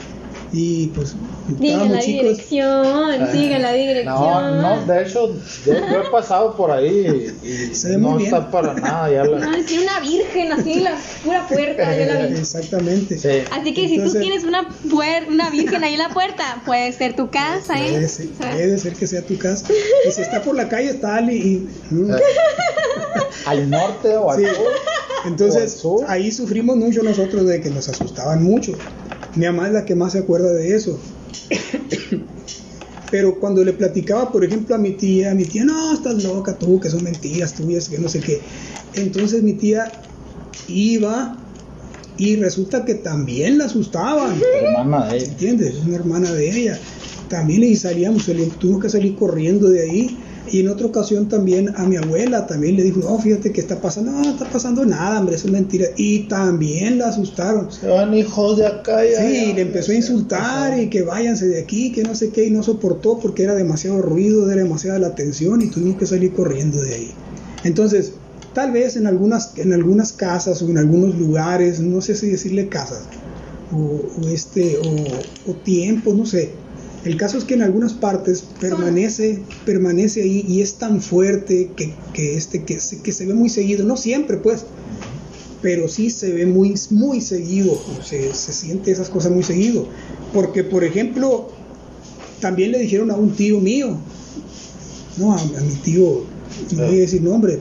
Y 0.55 0.88
pues 0.88 1.15
Diga 1.59 1.79
la 1.87 1.99
chicos. 2.01 2.05
dirección, 2.23 3.33
siga 3.33 3.59
la 3.59 3.73
dirección. 3.73 4.05
No, 4.05 4.77
no, 4.77 4.85
de 4.87 5.03
hecho, 5.03 5.35
yo, 5.65 5.73
yo 5.73 6.03
he 6.03 6.11
pasado 6.11 6.55
por 6.57 6.71
ahí 6.71 7.33
y, 7.43 7.49
y 7.49 7.75
Se 7.75 7.88
ve 7.91 7.97
no 7.97 8.11
muy 8.11 8.25
bien. 8.25 8.35
está 8.35 8.51
para 8.51 8.75
nada 8.75 9.11
ya 9.11 9.25
la... 9.25 9.38
No, 9.47 9.65
tiene 9.65 9.85
una 9.85 10.01
virgen 10.01 10.53
así 10.53 10.73
en 10.75 10.85
la 10.85 10.95
pura 11.25 11.47
puerta, 11.49 11.97
yo 11.97 12.05
la 12.05 12.27
vi. 12.27 12.35
Exactamente. 12.38 13.17
Sí. 13.19 13.29
Así 13.51 13.73
que 13.73 13.81
si 13.88 13.95
tú 13.97 14.03
Entonces- 14.03 14.21
tienes 14.21 14.45
una 14.45 14.69
puer- 14.91 15.27
una 15.29 15.49
virgen 15.49 15.83
ahí 15.85 15.95
en 15.95 15.99
la 16.01 16.11
puerta, 16.11 16.62
puede 16.67 16.93
ser 16.93 17.17
tu 17.17 17.31
casa, 17.31 17.81
¿eh? 17.83 17.91
Puede 17.93 18.09
ser, 18.09 18.27
O 18.38 18.43
sea, 18.43 18.51
puede 18.53 18.79
ser 18.79 18.93
que 18.95 19.07
sea 19.07 19.23
tu 19.23 19.38
casa. 19.38 19.67
Y 20.07 20.12
si 20.12 20.21
está 20.21 20.43
por 20.43 20.55
la 20.55 20.69
calle, 20.69 20.91
está 20.91 21.17
Ali. 21.17 21.37
Y, 21.91 21.95
mm. 21.95 22.11
Eh, 22.12 22.17
al 23.47 23.71
norte 23.71 24.17
o 24.17 24.31
al 24.31 24.38
Sí. 24.38 24.45
sur. 24.47 24.67
Entonces, 25.25 25.83
ahí 26.09 26.33
sufrimos 26.33 26.77
mucho 26.77 27.03
nosotros 27.03 27.47
de 27.47 27.61
que 27.61 27.71
nos 27.71 27.88
asustaban 27.88 28.43
mucho. 28.43 28.73
Mi 29.37 29.47
mamá 29.47 29.66
es 29.68 29.73
la 29.75 29.85
que 29.85 29.95
más 29.95 30.12
se 30.12 30.18
acuerda 30.18 30.53
de 30.53 30.75
eso. 30.75 30.99
Pero 33.11 33.38
cuando 33.38 33.62
le 33.62 33.75
platicaba, 33.75 34.33
por 34.33 34.42
ejemplo, 34.45 34.75
a 34.75 34.79
mi 34.79 34.92
tía, 34.92 35.35
mi 35.35 35.45
tía, 35.45 35.64
no, 35.64 35.92
estás 35.92 36.23
loca 36.25 36.57
tú, 36.59 36.81
que 36.81 36.88
son 36.88 37.03
mentiras 37.05 37.53
tuyas, 37.53 37.88
que 37.88 37.99
no 37.99 38.09
sé 38.09 38.21
qué. 38.21 38.40
Entonces 38.95 39.42
mi 39.42 39.53
tía 39.55 39.92
iba 40.68 41.37
y 42.16 42.37
resulta 42.37 42.85
que 42.87 42.95
también 42.95 43.59
la 43.59 43.66
asustaban. 43.66 44.40
Hermana 44.62 45.07
de 45.09 45.16
ella. 45.18 45.27
¿Entiendes? 45.27 45.75
Es 45.77 45.85
una 45.85 45.97
hermana 45.97 46.33
de 46.33 46.51
ella. 46.59 46.79
También 47.29 47.62
y 47.64 47.77
salíamos, 47.77 48.27
salí- 48.29 48.51
tuvimos 48.59 48.83
que 48.83 48.88
salir 48.88 49.14
corriendo 49.14 49.68
de 49.68 49.83
ahí. 49.83 50.18
Y 50.50 50.61
en 50.61 50.68
otra 50.68 50.87
ocasión 50.87 51.28
también 51.28 51.72
a 51.76 51.85
mi 51.85 51.96
abuela 51.96 52.46
también 52.46 52.74
le 52.76 52.83
dijo, 52.83 53.00
no, 53.00 53.18
fíjate 53.18 53.52
que 53.52 53.61
está 53.61 53.81
pasando, 53.81 54.11
no, 54.11 54.22
no 54.22 54.31
está 54.31 54.44
pasando 54.50 54.85
nada, 54.85 55.20
hombre, 55.20 55.37
eso 55.37 55.46
es 55.46 55.52
mentira. 55.52 55.87
Y 55.96 56.24
también 56.24 56.98
la 56.98 57.09
asustaron. 57.09 57.70
Se 57.70 57.87
van 57.87 58.12
hijos 58.12 58.59
de 58.59 58.66
acá 58.66 59.05
ya. 59.05 59.20
Sí, 59.20 59.48
ya, 59.48 59.55
le 59.55 59.61
empezó 59.62 59.92
a 59.92 59.94
insultar 59.94 60.78
y 60.78 60.90
que 60.90 61.02
váyanse 61.02 61.46
de 61.46 61.61
aquí, 61.61 61.92
que 61.92 62.02
no 62.02 62.14
sé 62.14 62.31
qué, 62.31 62.46
y 62.46 62.50
no 62.50 62.62
soportó 62.62 63.18
porque 63.20 63.44
era 63.44 63.55
demasiado 63.55 64.02
ruido, 64.02 64.50
era 64.50 64.62
demasiada 64.62 64.98
la 64.98 65.14
tensión 65.14 65.62
y 65.62 65.68
tuvimos 65.68 65.96
que 65.96 66.07
salir 66.07 66.33
corriendo 66.33 66.83
de 66.83 66.94
ahí. 66.94 67.11
Entonces, 67.62 68.14
tal 68.52 68.72
vez 68.72 68.96
en 68.96 69.07
algunas, 69.07 69.57
en 69.57 69.72
algunas 69.72 70.12
casas 70.12 70.61
o 70.62 70.68
en 70.68 70.78
algunos 70.78 71.16
lugares, 71.16 71.78
no 71.78 72.00
sé 72.00 72.16
si 72.16 72.28
decirle 72.28 72.68
casas, 72.68 73.05
o, 73.72 74.02
o 74.20 74.28
este, 74.28 74.76
o, 74.78 75.50
o 75.50 75.55
tiempos, 75.55 76.16
no 76.16 76.26
sé. 76.26 76.50
El 77.05 77.17
caso 77.17 77.37
es 77.37 77.45
que 77.45 77.55
en 77.55 77.62
algunas 77.62 77.95
partes 77.95 78.45
permanece, 78.61 79.41
permanece 79.67 80.23
ahí 80.23 80.45
y 80.47 80.61
es 80.61 80.75
tan 80.75 81.03
fuerte 81.03 81.71
que, 81.77 81.93
que, 82.12 82.37
este, 82.37 82.62
que, 82.62 82.79
se, 82.79 83.03
que 83.03 83.11
se 83.11 83.27
ve 83.27 83.35
muy 83.35 83.49
seguido, 83.49 83.85
no 83.85 83.97
siempre 83.97 84.37
pues, 84.37 84.65
pero 85.61 85.88
sí 85.88 86.11
se 86.11 86.33
ve 86.33 86.47
muy, 86.47 86.75
muy 86.91 87.21
seguido, 87.21 87.81
se, 88.05 88.33
se 88.35 88.53
siente 88.53 88.93
esas 88.93 89.09
cosas 89.09 89.33
muy 89.33 89.43
seguido. 89.43 89.87
Porque, 90.33 90.62
por 90.62 90.85
ejemplo, 90.85 91.51
también 92.41 92.73
le 92.73 92.79
dijeron 92.79 93.11
a 93.11 93.17
un 93.17 93.31
tío 93.31 93.61
mío, 93.61 93.97
no, 95.17 95.33
a, 95.33 95.41
a 95.41 95.61
mi 95.61 95.75
tío, 95.83 96.25
no 96.77 96.87
voy 96.87 96.99
a 96.99 97.01
decir 97.01 97.23
nombre, 97.23 97.61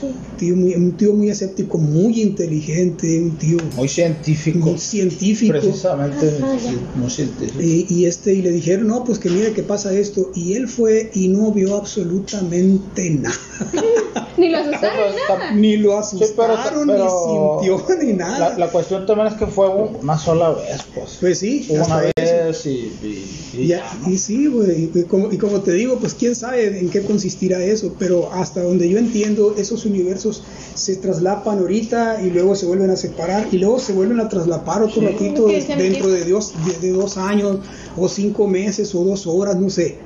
sí. 0.00 0.06
Tío 0.38 0.56
muy- 0.56 0.74
un 0.74 0.92
tío 0.96 1.12
muy 1.12 1.28
escéptico, 1.30 1.78
muy 1.78 2.20
inteligente, 2.22 3.20
un 3.20 3.36
tío 3.38 3.58
Muy 3.76 3.88
científico. 3.88 4.58
muy 4.70 4.78
científico. 4.78 5.52
Precisamente, 5.58 6.38
ya. 6.38 6.72
muy 7.00 7.10
científico. 7.10 7.60
Y, 7.60 7.86
y 7.88 8.06
este 8.06 8.34
y 8.34 8.42
le 8.42 8.50
dijeron, 8.52 8.86
no, 8.88 9.04
pues 9.04 9.18
que 9.18 9.30
mire 9.30 9.52
que 9.52 9.62
pasa 9.62 9.92
esto. 9.92 10.30
Y 10.34 10.54
él 10.54 10.68
fue 10.68 11.10
y 11.14 11.28
no 11.28 11.52
vio 11.52 11.76
absolutamente 11.76 13.10
nada. 13.10 13.34
Ni 14.36 14.48
lo 14.50 14.58
asustaron, 14.58 15.12
Pero 15.26 15.38
nada. 15.38 15.50
Ni 15.54 15.76
lo 15.76 16.02
Sí, 16.02 16.16
pero- 16.36 16.52
asustaron, 16.54 16.86
pero 16.86 17.58
ni 17.58 17.64
sintió, 17.74 17.96
ni 18.06 18.12
nada. 18.12 18.50
La, 18.50 18.58
la 18.58 18.68
cuestión 18.70 19.04
también 19.04 19.28
es 19.28 19.34
que 19.34 19.46
fue 19.46 19.68
un- 19.68 19.96
una 20.00 20.16
sola 20.16 20.50
vez, 20.50 20.80
pues. 20.94 21.16
Pues 21.20 21.38
sí, 21.40 21.66
una 21.70 21.82
eso. 21.84 22.12
vez 22.46 22.66
y, 22.66 22.68
y- 22.68 23.24
y 23.54 23.60
Y, 23.62 23.66
ya, 23.66 23.82
¿no? 24.02 24.10
y 24.12 24.16
sí, 24.18 24.46
güey, 24.46 24.90
y 24.94 25.02
como, 25.04 25.32
y 25.32 25.38
como 25.38 25.60
te 25.62 25.72
digo, 25.72 25.98
pues 25.98 26.14
quién 26.14 26.36
sabe 26.36 26.78
en 26.78 26.88
qué 26.88 27.02
consistirá 27.02 27.62
eso, 27.64 27.94
pero 27.98 28.32
hasta 28.32 28.62
donde 28.62 28.88
yo 28.88 28.98
entiendo, 28.98 29.56
esos 29.58 29.84
universos 29.88 30.42
se 30.74 30.96
traslapan 30.96 31.58
ahorita 31.58 32.22
y 32.22 32.30
luego 32.30 32.54
se 32.54 32.66
vuelven 32.66 32.90
a 32.90 32.96
separar 32.96 33.48
y 33.52 33.58
luego 33.58 33.78
se 33.78 33.92
vuelven 33.92 34.20
a 34.20 34.28
traslapar 34.28 34.82
otro 34.82 35.00
Sí. 35.00 35.06
ratito 35.06 35.46
dentro 35.46 36.08
de, 36.08 36.24
Dios, 36.24 36.52
de, 36.64 36.86
de 36.86 36.92
dos 36.92 37.16
años 37.16 37.58
o 37.96 38.08
cinco 38.08 38.46
meses 38.46 38.94
o 38.94 39.04
dos 39.04 39.26
horas, 39.26 39.56
no 39.56 39.70
sé. 39.70 39.96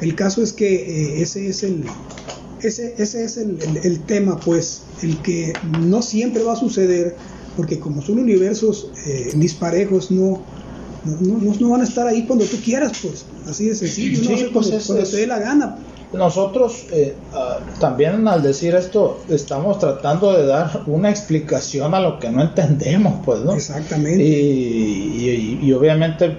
El 0.00 0.14
caso 0.14 0.42
es 0.42 0.52
que 0.52 0.74
eh, 0.74 1.22
ese 1.22 1.48
es 1.48 1.62
el 1.62 1.84
ese, 2.62 2.94
ese 2.98 3.24
es 3.24 3.36
el, 3.38 3.58
el- 3.60 3.76
el 3.84 4.00
tema, 4.04 4.38
pues, 4.38 4.82
el 5.02 5.16
que 5.22 5.52
no 5.80 6.00
siempre 6.00 6.44
va 6.44 6.52
a 6.52 6.56
suceder, 6.56 7.16
porque 7.56 7.80
como 7.80 8.02
son 8.02 8.20
universos 8.20 8.88
eh, 9.04 9.32
disparejos, 9.34 10.12
no, 10.12 10.42
no, 11.04 11.38
no- 11.38 11.54
no 11.58 11.70
van 11.70 11.80
a 11.80 11.84
estar 11.84 12.06
ahí 12.06 12.24
cuando 12.24 12.44
tú 12.44 12.56
quieras, 12.64 12.92
pues, 13.02 13.24
así 13.48 13.66
de 13.68 13.74
sencillo, 13.74 14.22
Sí, 14.22 14.28
no 14.28 14.36
sé, 14.36 14.42
pues 14.44 14.52
cuando, 14.52 14.76
es- 14.76 14.86
cuando 14.86 15.02
es- 15.04 15.10
te 15.10 15.16
dé 15.16 15.26
la 15.26 15.40
gana. 15.40 15.78
Nosotros 16.12 16.84
eh, 16.92 17.14
ah, 17.32 17.58
también 17.80 18.28
al 18.28 18.42
decir 18.42 18.74
esto 18.74 19.20
estamos 19.30 19.78
tratando 19.78 20.32
de 20.32 20.46
dar 20.46 20.82
una 20.86 21.08
explicación 21.10 21.94
a 21.94 22.00
lo 22.00 22.18
que 22.18 22.28
no 22.30 22.42
entendemos, 22.42 23.14
pues, 23.24 23.40
¿no? 23.40 23.54
Exactamente. 23.54 24.22
Y, 24.22 24.28
y- 24.30 25.58
y 25.62 25.72
obviamente 25.72 26.36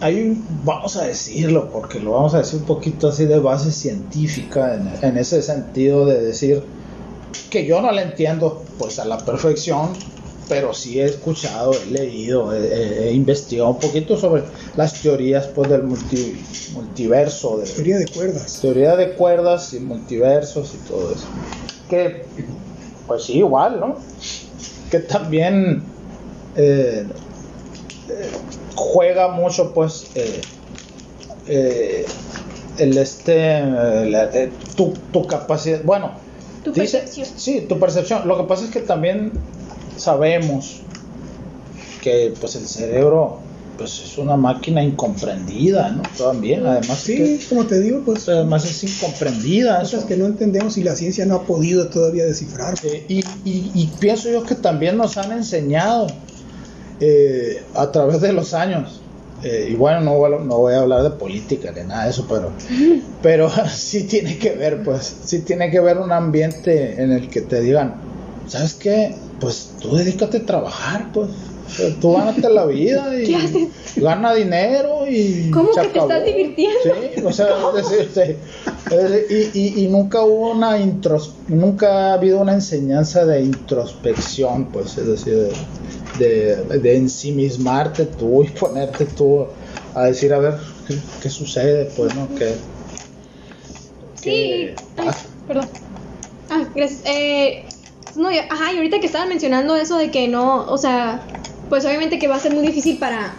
hay 0.00 0.36
vamos 0.64 0.96
a 0.96 1.04
decirlo, 1.04 1.68
porque 1.72 1.98
lo 2.00 2.12
vamos 2.12 2.34
a 2.34 2.38
decir 2.38 2.60
un 2.60 2.64
poquito 2.66 3.08
así 3.08 3.24
de 3.24 3.38
base 3.40 3.70
científica, 3.72 4.74
en, 4.74 4.90
en 5.08 5.16
ese 5.18 5.42
sentido 5.42 6.06
de 6.06 6.20
decir 6.22 6.62
que 7.50 7.66
yo 7.66 7.80
no 7.82 7.90
la 7.92 8.02
entiendo 8.02 8.62
pues 8.78 8.98
a 8.98 9.04
la 9.04 9.18
perfección, 9.18 9.90
pero 10.48 10.74
sí 10.74 11.00
he 11.00 11.04
escuchado, 11.06 11.72
he 11.74 11.86
leído, 11.90 12.52
he, 12.54 13.08
he- 13.08 13.12
investigado 13.12 13.70
un 13.70 13.78
poquito 13.78 14.16
sobre 14.16 14.42
las 14.76 15.00
teorías 15.00 15.46
pues 15.48 15.70
del 15.70 15.82
multi- 15.84 16.36
multiverso, 16.74 17.58
de, 17.58 17.66
Teoría 17.66 17.98
de 17.98 18.06
cuerdas. 18.08 18.58
teoría 18.60 18.96
de 18.96 19.12
cuerdas 19.14 19.72
y 19.72 19.80
multiversos 19.80 20.74
y 20.74 20.88
todo 20.88 21.12
eso. 21.12 21.26
Que, 21.88 22.26
pues 23.06 23.24
sí, 23.24 23.38
igual, 23.38 23.80
¿no? 23.80 23.96
Que 24.90 24.98
también 25.00 25.82
eh, 26.56 27.06
eh, 28.08 28.30
juega 28.74 29.28
mucho, 29.28 29.72
pues, 29.72 30.06
eh, 30.14 30.40
eh, 31.48 32.06
el 32.78 32.96
este, 32.98 33.60
la- 33.62 34.30
tu, 34.76 34.92
tu 35.12 35.26
capacidad, 35.26 35.82
bueno, 35.84 36.12
Tu 36.64 36.72
dice- 36.72 36.98
percepción. 36.98 37.26
sí, 37.38 37.60
tu 37.68 37.78
percepción. 37.78 38.26
Lo 38.28 38.36
que 38.38 38.44
pasa 38.44 38.64
es 38.64 38.70
que 38.70 38.80
también 38.80 39.32
sabemos 39.96 40.80
que, 42.02 42.34
pues, 42.40 42.56
el 42.56 42.66
cerebro, 42.66 43.38
pues, 43.78 44.00
es 44.04 44.18
una 44.18 44.36
máquina 44.36 44.82
incomprendida, 44.82 45.90
¿no? 45.90 46.02
También, 46.18 46.66
además 46.66 46.98
Sí, 47.00 47.16
que 47.16 47.40
como 47.48 47.64
te 47.66 47.80
digo, 47.80 48.02
pues, 48.04 48.28
además 48.28 48.64
es 48.64 48.82
incomprendida. 48.84 49.80
cosas 49.80 50.00
eso. 50.00 50.08
que 50.08 50.16
no 50.16 50.26
entendemos 50.26 50.76
y 50.78 50.82
la 50.84 50.94
ciencia 50.96 51.24
no 51.26 51.36
ha 51.36 51.42
podido 51.44 51.88
todavía 51.88 52.24
descifrar. 52.24 52.74
Eh, 52.82 53.04
y, 53.08 53.18
y- 53.44 53.70
y 53.74 53.86
pienso 54.00 54.28
yo 54.30 54.42
que 54.42 54.54
también 54.56 54.96
nos 54.96 55.16
han 55.16 55.32
enseñado 55.32 56.08
eh, 57.00 57.62
a 57.74 57.90
través 57.90 58.20
de 58.20 58.32
los 58.32 58.54
años. 58.54 58.98
eh, 59.44 59.70
y 59.72 59.74
bueno, 59.74 60.00
no, 60.02 60.14
voy 60.18 60.32
a- 60.32 60.38
no 60.38 60.58
voy 60.58 60.74
a 60.74 60.82
hablar 60.82 61.02
de 61.02 61.10
política 61.10 61.72
ni 61.72 61.82
nada 61.82 62.04
de 62.04 62.10
eso, 62.10 62.26
pero, 62.28 62.52
pero 63.22 63.50
sí 63.74 64.04
tiene 64.04 64.38
que 64.38 64.50
ver, 64.52 64.84
pues, 64.84 65.16
sí 65.24 65.40
tiene 65.40 65.68
que 65.70 65.80
ver 65.80 65.98
un 65.98 66.12
ambiente 66.12 67.02
en 67.02 67.10
el 67.10 67.28
que 67.28 67.40
te 67.40 67.60
digan, 67.60 67.96
¿sabes 68.46 68.74
qué? 68.74 69.16
Pues 69.42 69.72
tú 69.80 69.94
dedícate 69.96 70.38
a 70.38 70.46
trabajar, 70.46 71.10
pues. 71.12 71.28
Tú 72.00 72.12
gánate 72.14 72.48
la 72.50 72.66
vida 72.66 73.10
¿Qué 73.10 73.24
y 73.30 73.34
haces? 73.34 73.68
gana 73.96 74.34
dinero 74.34 75.06
y 75.08 75.50
¿Cómo 75.50 75.70
que 75.72 75.80
te 75.88 75.98
estás 75.98 76.24
divirtiendo? 76.24 76.78
Sí, 76.82 77.22
o 77.24 77.32
sea, 77.32 77.48
es 77.76 77.88
decir, 77.88 78.10
sí. 78.14 78.94
Es 78.94 79.10
decir, 79.10 79.50
y, 79.54 79.58
y- 79.58 79.84
y 79.84 79.88
nunca 79.88 80.22
hubo 80.22 80.50
una 80.52 80.78
intros, 80.78 81.34
nunca 81.48 82.10
ha 82.10 82.14
habido 82.14 82.40
una 82.40 82.52
enseñanza 82.54 83.24
de 83.26 83.42
introspección, 83.42 84.66
pues, 84.66 84.96
es 84.98 85.06
decir, 85.06 85.48
de, 86.18 86.56
de, 86.56 86.78
de 86.78 86.96
ensimismarte 86.96 88.04
tú 88.06 88.44
y 88.44 88.48
ponerte 88.48 89.06
tú 89.06 89.46
a 89.94 90.04
decir, 90.04 90.32
a 90.34 90.38
ver, 90.38 90.54
¿qué, 90.86 90.96
qué 91.22 91.30
sucede? 91.30 91.90
Pues, 91.96 92.14
¿no? 92.14 92.28
¿Qué, 92.36 92.54
Sí. 94.14 94.22
qué 94.30 94.74
Ay, 94.98 95.06
pasa? 95.06 95.26
perdón. 95.48 95.68
Ah, 96.50 96.68
gracias. 96.74 97.00
Eh, 97.06 97.64
no, 98.16 98.30
y- 98.30 98.38
ajá, 98.38 98.72
y 98.72 98.76
ahorita 98.76 99.00
que 99.00 99.06
estaban 99.06 99.28
mencionando 99.28 99.76
eso 99.76 99.96
de 99.98 100.10
que 100.10 100.28
no, 100.28 100.66
o 100.66 100.78
sea, 100.78 101.26
pues 101.68 101.84
obviamente 101.84 102.18
que 102.18 102.28
va 102.28 102.36
a 102.36 102.40
ser 102.40 102.52
muy 102.54 102.66
difícil 102.66 102.98
para, 102.98 103.34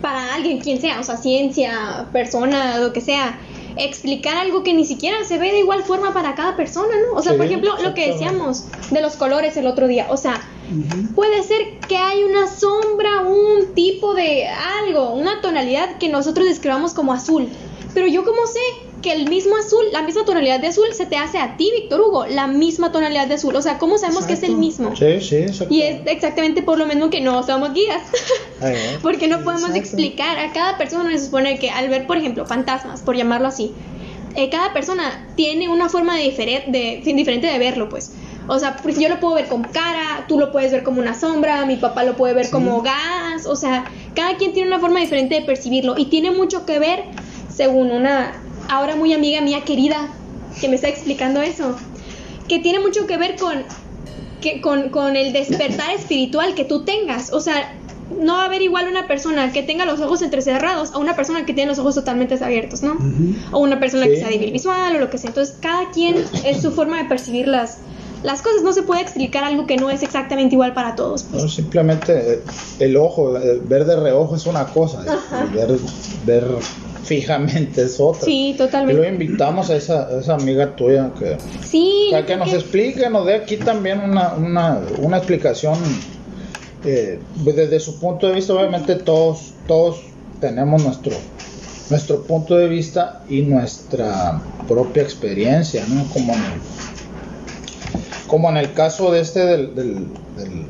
para 0.00 0.34
alguien, 0.34 0.60
quien 0.60 0.80
sea, 0.80 1.00
o 1.00 1.02
sea, 1.04 1.16
ciencia, 1.16 2.08
persona, 2.12 2.78
lo 2.78 2.92
que 2.92 3.00
sea, 3.00 3.38
explicar 3.76 4.36
algo 4.36 4.62
que 4.62 4.74
ni 4.74 4.84
siquiera 4.84 5.16
se 5.26 5.38
ve 5.38 5.50
de 5.52 5.60
igual 5.60 5.82
forma 5.82 6.12
para 6.12 6.34
cada 6.34 6.56
persona, 6.56 6.94
¿no? 7.10 7.18
O 7.18 7.22
sea, 7.22 7.32
Sí, 7.32 7.38
por 7.38 7.46
ejemplo, 7.46 7.72
lo 7.82 7.94
que 7.94 8.12
decíamos 8.12 8.66
de 8.90 9.00
los 9.00 9.16
colores 9.16 9.56
el 9.56 9.66
otro 9.66 9.86
día, 9.88 10.06
o 10.10 10.16
sea. 10.16 10.40
Puede 11.14 11.42
ser 11.42 11.80
que 11.86 11.96
hay 11.98 12.24
una 12.24 12.46
sombra, 12.48 13.22
un 13.26 13.74
tipo 13.74 14.14
de 14.14 14.46
algo, 14.48 15.12
una 15.12 15.42
tonalidad 15.42 15.98
que 15.98 16.08
nosotros 16.08 16.46
describamos 16.46 16.94
como 16.94 17.12
azul. 17.12 17.48
Pero 17.92 18.06
yo 18.06 18.24
como 18.24 18.46
sé 18.46 18.60
que 19.02 19.12
el 19.12 19.28
mismo 19.28 19.56
azul, 19.56 19.84
la 19.92 20.02
misma 20.02 20.24
tonalidad 20.24 20.60
de 20.60 20.68
azul 20.68 20.86
se 20.92 21.04
te 21.06 21.16
hace 21.16 21.38
a 21.38 21.56
ti, 21.56 21.70
Víctor 21.74 22.00
Hugo, 22.00 22.26
la 22.26 22.46
misma 22.46 22.92
tonalidad 22.92 23.26
de 23.26 23.34
azul. 23.34 23.54
O 23.56 23.60
sea, 23.62 23.76
¿cómo 23.78 23.98
sabemos 23.98 24.24
que 24.26 24.32
es 24.34 24.42
el 24.44 24.56
mismo? 24.56 24.94
Sí, 24.96 25.20
sí, 25.20 25.36
exacto. 25.36 25.74
Y 25.74 25.82
es 25.82 26.00
exactamente 26.06 26.62
por 26.62 26.78
lo 26.78 26.86
mismo 26.86 27.10
que 27.10 27.20
no 27.20 27.42
somos 27.42 27.74
guías. 27.74 28.00
Porque 29.02 29.26
no 29.28 29.38
podemos 29.42 29.62
Exacto. 29.70 29.78
explicar 29.80 30.38
a 30.38 30.52
cada 30.52 30.78
persona. 30.78 31.10
Se 31.18 31.24
supone 31.26 31.58
que 31.58 31.70
al 31.70 31.88
ver, 31.88 32.06
por 32.06 32.16
ejemplo, 32.16 32.46
fantasmas, 32.46 33.02
por 33.02 33.16
llamarlo 33.16 33.48
así, 33.48 33.72
eh, 34.36 34.48
cada 34.50 34.72
persona 34.72 35.26
tiene 35.36 35.68
una 35.68 35.88
forma 35.88 36.16
de, 36.16 36.24
difere- 36.24 36.64
de, 36.68 37.02
diferente 37.04 37.46
de 37.48 37.58
verlo, 37.58 37.88
pues. 37.88 38.12
O 38.48 38.58
sea, 38.58 38.76
pues 38.82 38.98
yo 38.98 39.08
lo 39.08 39.20
puedo 39.20 39.34
ver 39.34 39.46
con 39.46 39.62
cara, 39.62 40.24
tú 40.28 40.38
lo 40.38 40.50
puedes 40.52 40.72
ver 40.72 40.82
como 40.82 41.00
una 41.00 41.14
sombra, 41.18 41.64
mi 41.66 41.76
papá 41.76 42.04
lo 42.04 42.16
puede 42.16 42.34
ver 42.34 42.46
Sí. 42.46 42.52
como 42.52 42.82
gas. 42.82 43.46
O 43.46 43.56
sea, 43.56 43.84
cada 44.14 44.36
quien 44.36 44.52
tiene 44.52 44.68
una 44.68 44.78
forma 44.80 45.00
diferente 45.00 45.34
de 45.36 45.42
percibirlo. 45.42 45.94
Y 45.98 46.06
tiene 46.06 46.30
mucho 46.30 46.64
que 46.66 46.78
ver, 46.78 47.04
según 47.54 47.90
una 47.90 48.32
ahora 48.68 48.96
muy 48.96 49.12
amiga 49.12 49.40
mía 49.40 49.62
querida, 49.64 50.08
que 50.60 50.68
me 50.68 50.76
está 50.76 50.88
explicando 50.88 51.40
eso, 51.42 51.76
que 52.48 52.58
tiene 52.58 52.80
mucho 52.80 53.06
que 53.06 53.16
ver 53.16 53.36
con 53.36 53.62
que 54.40 54.60
con, 54.60 54.88
con 54.90 55.14
el 55.16 55.32
despertar 55.32 55.90
espiritual 55.96 56.54
que 56.54 56.64
tú 56.64 56.84
tengas. 56.84 57.32
O 57.32 57.40
sea, 57.40 57.74
no 58.20 58.34
va 58.34 58.42
a 58.42 58.46
haber 58.46 58.60
igual 58.60 58.88
una 58.88 59.06
persona 59.06 59.52
que 59.52 59.62
tenga 59.62 59.84
los 59.86 60.00
ojos 60.00 60.20
entrecerrados 60.20 60.92
a 60.92 60.98
una 60.98 61.14
persona 61.16 61.46
que 61.46 61.54
tiene 61.54 61.70
los 61.70 61.78
ojos 61.78 61.94
totalmente 61.94 62.34
abiertos, 62.42 62.82
¿no? 62.82 62.96
O 63.52 63.60
una 63.60 63.78
persona 63.80 64.04
Sí. 64.04 64.10
que 64.10 64.16
sea 64.18 64.28
débil 64.28 64.52
visual 64.52 64.96
o 64.96 64.98
lo 64.98 65.08
que 65.10 65.16
sea. 65.18 65.28
Entonces, 65.28 65.56
cada 65.60 65.90
quien 65.92 66.16
es 66.44 66.60
su 66.60 66.72
forma 66.72 66.98
de 66.98 67.04
percibir 67.04 67.46
las, 67.48 67.78
las 68.24 68.42
cosas. 68.42 68.62
No 68.62 68.72
se 68.72 68.82
puede 68.82 69.00
explicar 69.00 69.44
algo 69.44 69.66
que 69.66 69.76
no 69.76 69.88
es 69.90 70.02
exactamente 70.02 70.56
igual 70.56 70.74
para 70.74 70.94
todos. 70.96 71.22
pues. 71.22 71.42
No, 71.42 71.48
simplemente 71.48 72.34
eh, 72.34 72.42
el 72.80 72.96
ojo, 72.96 73.38
eh, 73.38 73.60
ver 73.64 73.84
de 73.86 73.96
reojo 73.96 74.34
es 74.36 74.44
una 74.46 74.66
cosa, 74.66 75.04
ver, 75.54 75.78
ver 76.26 76.44
fijamente 77.04 77.82
es 77.82 77.98
otra. 78.00 78.24
Sí, 78.24 78.48
Y 78.48 78.52
lo 78.52 78.64
totalmente. 78.66 79.08
invitamos 79.08 79.70
a 79.70 79.76
esa, 79.76 80.08
a 80.08 80.20
esa 80.20 80.34
amiga 80.34 80.74
tuya 80.76 81.10
que, 81.18 81.36
Sí. 81.64 82.08
para 82.10 82.26
que 82.26 82.36
nos 82.36 82.52
explique, 82.52 83.08
nos 83.10 83.26
dé 83.26 83.34
aquí 83.34 83.56
también 83.56 84.00
una, 84.00 84.34
una, 84.34 84.80
una 84.98 85.16
explicación 85.18 85.74
eh, 86.84 87.18
desde 87.44 87.78
su 87.80 87.98
punto 88.00 88.28
de 88.28 88.34
vista. 88.34 88.54
Obviamente 88.54 88.94
todos, 88.96 89.52
todos 89.66 90.00
tenemos 90.40 90.82
nuestro, 90.84 91.12
nuestro 91.90 92.22
punto 92.22 92.56
de 92.56 92.68
vista 92.68 93.22
y 93.28 93.42
nuestra 93.42 94.40
propia 94.68 95.02
experiencia, 95.02 95.84
¿no? 95.88 96.04
Como 96.12 96.32
en 96.34 96.40
el, 96.40 96.60
como 98.26 98.48
en 98.50 98.56
el 98.56 98.72
caso 98.72 99.12
de 99.12 99.20
este 99.20 99.40
del, 99.46 99.74
del, 99.74 99.94
del, 100.36 100.66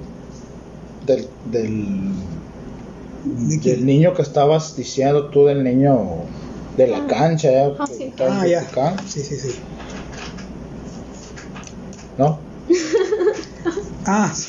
del, 1.07 1.29
del- 1.51 2.13
¿De 3.25 3.57
del 3.59 3.87
niño 3.87 4.15
que 4.15 4.23
estabas 4.23 4.77
diciendo 4.77 5.27
tú, 5.29 5.47
del 5.47 5.63
niño 5.63 5.99
de 6.77 6.87
la 6.89 6.99
Ah. 6.99 7.07
cancha, 7.09 7.51
ya, 7.53 7.67
Ah, 7.79 7.87
sí. 7.87 8.13
Ah, 8.19 8.47
ya. 8.47 8.65
Sí, 9.07 9.21
sí, 9.23 9.37
sí. 9.37 9.55
¿no? 12.19 12.39
Ah. 14.07 14.33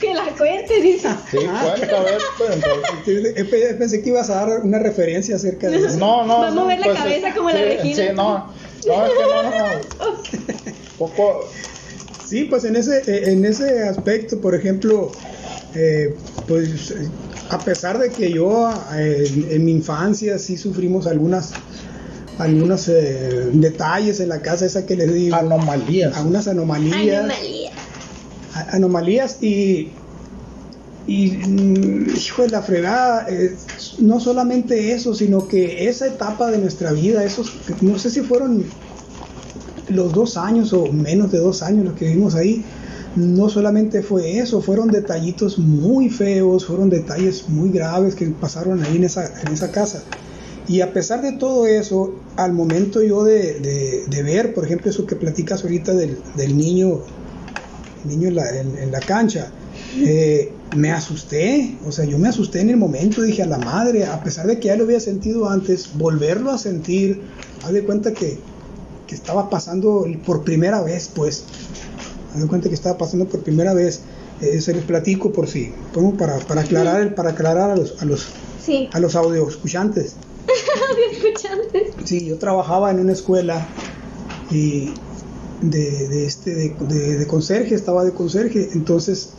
Que 0.00 0.14
la 0.14 0.26
cuente, 0.36 0.80
dice. 0.80 1.08
Sí, 1.30 1.38
cuenta, 1.38 1.96
a 1.98 2.02
ver, 2.02 2.18
pues, 2.38 2.50
entonces- 2.54 3.34
Eh, 3.36 3.44
pe- 3.44 3.74
Pensé 3.74 4.02
que 4.02 4.10
ibas 4.10 4.30
a 4.30 4.46
dar 4.46 4.60
una 4.60 4.78
referencia 4.78 5.36
acerca 5.36 5.68
de 5.68 5.78
eso. 5.78 5.96
No, 5.98 6.24
no. 6.24 6.40
Va 6.40 6.48
a 6.48 6.50
no, 6.50 6.62
mover 6.62 6.78
la 6.80 6.86
pues, 6.86 6.98
cabeza 6.98 7.28
sí, 7.28 7.34
como 7.36 7.50
la 7.50 7.56
sí, 7.56 7.64
Regina. 7.64 7.96
Sí, 7.96 8.02
no. 8.14 8.46
No, 8.86 9.06
es 9.06 9.12
que 9.12 9.22
no, 9.22 9.42
no. 9.42 10.16
Poco. 10.98 11.48
Sí, 12.26 12.44
pues 12.44 12.64
en 12.64 12.76
ese, 12.76 12.98
eh, 13.06 13.32
en 13.32 13.44
ese 13.44 13.82
aspecto, 13.88 14.40
por 14.40 14.54
ejemplo, 14.54 15.12
eh, 15.74 16.14
pues 16.46 16.94
a 17.50 17.58
pesar 17.58 17.98
de 17.98 18.10
que 18.10 18.32
yo 18.32 18.70
eh, 18.94 19.46
en, 19.50 19.64
mi 19.64 19.72
infancia 19.72 20.38
sí 20.38 20.56
sufrimos 20.56 21.06
algunas 21.06 21.52
algunos 22.38 22.86
detalles 22.86 24.20
en 24.20 24.30
la 24.30 24.40
casa 24.40 24.64
esa 24.66 24.86
que 24.86 24.96
les 24.96 25.12
digo. 25.12 25.36
Anomalías. 25.36 26.16
Algunas 26.16 26.48
anomalías. 26.48 27.24
Anomalías, 27.24 27.72
anomalías 28.70 29.42
y 29.42 29.90
y 31.06 31.30
mm, 31.32 32.16
hijo 32.16 32.42
de 32.42 32.48
la 32.48 32.62
fregada 32.62 33.26
no 33.98 34.20
solamente 34.20 34.92
eso 34.92 35.14
sino 35.14 35.48
que 35.48 35.88
esa 35.88 36.06
etapa 36.06 36.48
de 36.52 36.58
nuestra 36.58 36.92
vida 36.92 37.24
esos 37.24 37.52
no 37.80 37.98
sé 37.98 38.08
si 38.08 38.20
fueron 38.20 38.64
los 39.92 40.12
dos 40.12 40.36
años 40.36 40.72
o 40.72 40.86
menos 40.92 41.30
de 41.32 41.38
dos 41.38 41.62
años 41.62 41.84
los 41.84 41.94
que 41.94 42.06
vivimos 42.06 42.34
ahí, 42.34 42.64
no 43.16 43.48
solamente 43.48 44.02
fue 44.02 44.38
eso, 44.38 44.62
fueron 44.62 44.88
detallitos 44.88 45.58
muy 45.58 46.08
feos, 46.08 46.64
fueron 46.64 46.88
detalles 46.88 47.48
muy 47.48 47.70
graves 47.70 48.14
que 48.14 48.26
pasaron 48.28 48.82
ahí 48.82 48.96
en 48.96 49.04
esa, 49.04 49.40
en 49.40 49.52
esa 49.52 49.70
casa. 49.70 50.02
Y 50.68 50.80
a 50.80 50.92
pesar 50.92 51.22
de 51.22 51.32
todo 51.32 51.66
eso, 51.66 52.14
al 52.36 52.52
momento 52.52 53.02
yo 53.02 53.24
de, 53.24 54.06
ver, 54.24 54.54
por 54.54 54.64
ejemplo, 54.64 54.90
eso 54.90 55.06
que 55.06 55.16
platicas 55.16 55.64
ahorita 55.64 55.92
del, 55.92 56.56
niño, 56.56 57.00
niño 58.04 58.28
en 58.28 58.34
la, 58.36 58.48
en, 58.58 58.90
la 58.90 59.00
cancha, 59.00 59.50
eh, 59.98 60.52
me 60.76 60.90
asusté, 60.90 61.76
o 61.84 61.92
sea, 61.92 62.04
yo 62.04 62.18
me 62.18 62.28
asusté 62.28 62.60
en 62.60 62.70
el 62.70 62.76
momento, 62.76 63.22
dije 63.22 63.42
a 63.42 63.46
la 63.46 63.58
madre, 63.58 64.06
a 64.06 64.22
pesar 64.22 64.46
de 64.46 64.58
que 64.58 64.68
ya 64.68 64.76
lo 64.76 64.84
había 64.84 65.00
sentido 65.00 65.50
antes, 65.50 65.90
volverlo 65.94 66.50
a 66.50 66.58
sentir, 66.58 67.20
haz 67.64 67.72
de 67.72 67.84
cuenta 67.84 68.14
que 68.14 68.38
estaba 69.14 69.50
pasando 69.50 70.06
por 70.24 70.42
primera 70.42 70.82
vez, 70.82 71.10
pues. 71.14 71.44
Me 72.34 72.46
cuenta 72.46 72.68
que 72.68 72.74
estaba 72.74 72.98
pasando 72.98 73.26
por 73.26 73.40
primera 73.40 73.74
vez. 73.74 74.00
Eh, 74.40 74.60
se 74.60 74.74
les 74.74 74.84
platico 74.84 75.32
por 75.32 75.48
si, 75.48 75.72
como 75.94 76.16
para, 76.16 76.38
para 76.40 76.62
aclarar, 76.62 77.14
para 77.14 77.30
aclarar 77.30 77.70
a 77.70 77.76
los, 77.76 78.00
a 78.02 78.04
los, 78.04 78.28
a 78.92 79.00
los 79.00 79.14
audio 79.14 79.48
escuchantes. 79.48 80.16
audio 80.90 81.04
escuchantes. 81.12 81.94
Sí, 82.04 82.26
yo 82.26 82.38
trabajaba 82.38 82.90
en 82.90 83.00
una 83.00 83.12
escuela 83.12 83.66
y 84.50 84.90
de, 85.60 86.08
de 86.08 86.26
este, 86.26 86.54
de, 86.54 87.18
de, 87.18 87.26
conserje, 87.26 87.74
estaba 87.74 88.04
de 88.04 88.12
conserje. 88.12 88.70
Entonces, 88.72 89.30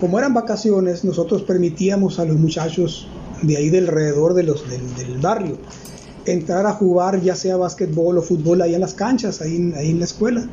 como 0.00 0.18
eran 0.18 0.34
vacaciones, 0.34 1.04
nosotros 1.04 1.42
permitíamos 1.42 2.18
a 2.18 2.24
los 2.24 2.36
muchachos 2.36 3.08
de 3.42 3.56
ahí 3.56 3.70
del 3.70 3.84
alrededor 3.88 4.34
de 4.34 4.42
los, 4.42 4.68
del, 4.68 4.94
del 4.96 5.18
barrio 5.18 5.58
entrar 6.32 6.66
a 6.66 6.72
jugar 6.72 7.20
ya 7.20 7.34
sea 7.34 7.56
básquetbol 7.56 8.18
o 8.18 8.22
fútbol 8.22 8.62
ahí 8.62 8.74
en 8.74 8.80
las 8.80 8.94
canchas, 8.94 9.40
ahí, 9.40 9.72
ahí 9.76 9.90
en 9.90 9.98
la 9.98 10.04
escuela. 10.04 10.44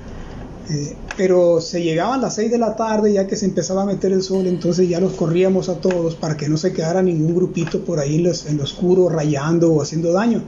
Eh, 0.69 0.95
pero 1.15 1.62
se 1.62 1.84
llegaban 1.84 2.21
las 2.21 2.36
6 2.36 2.49
de 2.49 2.58
la 2.58 2.75
tarde 2.75 3.13
ya 3.13 3.28
que 3.28 3.36
se 3.36 3.45
empezaba 3.45 3.84
a 3.84 3.86
meter 3.86 4.12
el 4.12 4.23
sol, 4.23 4.47
entonces 4.47 4.89
ya 4.89 4.99
los 4.99 5.13
corríamos 5.13 5.69
a 5.69 5.75
todos 5.75 6.15
para 6.15 6.36
que 6.36 6.49
no 6.49 6.58
se 6.58 6.73
quedara 6.73 7.04
ningún 7.04 7.36
grupito 7.36 7.86
por 7.86 7.99
ahí 7.99 8.15
en, 8.15 8.25
en 8.25 8.58
lo 8.58 8.63
oscuro 8.63 9.10
rayando 9.10 9.71
o 9.71 9.82
haciendo 9.82 10.12
daño. 10.12 10.41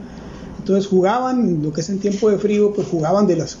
Entonces 0.58 0.86
jugaban, 0.86 1.62
lo 1.62 1.72
que 1.72 1.80
es 1.80 1.88
en 1.88 1.98
tiempo 1.98 2.30
de 2.30 2.38
frío, 2.38 2.72
pues 2.74 2.88
jugaban 2.88 3.26
de 3.26 3.36
las 3.36 3.58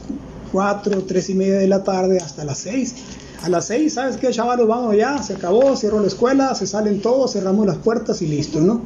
4, 0.52 1.04
3 1.04 1.30
y 1.30 1.34
media 1.34 1.58
de 1.58 1.68
la 1.68 1.84
tarde 1.84 2.18
hasta 2.18 2.44
las 2.44 2.58
6. 2.58 2.94
A 3.42 3.48
las 3.48 3.66
6, 3.66 3.94
¿sabes 3.94 4.16
qué, 4.16 4.30
chavalos? 4.30 4.66
Vamos 4.66 4.96
ya, 4.96 5.22
se 5.22 5.34
acabó, 5.34 5.76
cierro 5.76 6.00
la 6.00 6.08
escuela, 6.08 6.54
se 6.54 6.66
salen 6.66 7.00
todos, 7.00 7.32
cerramos 7.32 7.66
las 7.66 7.76
puertas 7.76 8.20
y 8.20 8.26
listo, 8.26 8.60
¿no? 8.60 8.82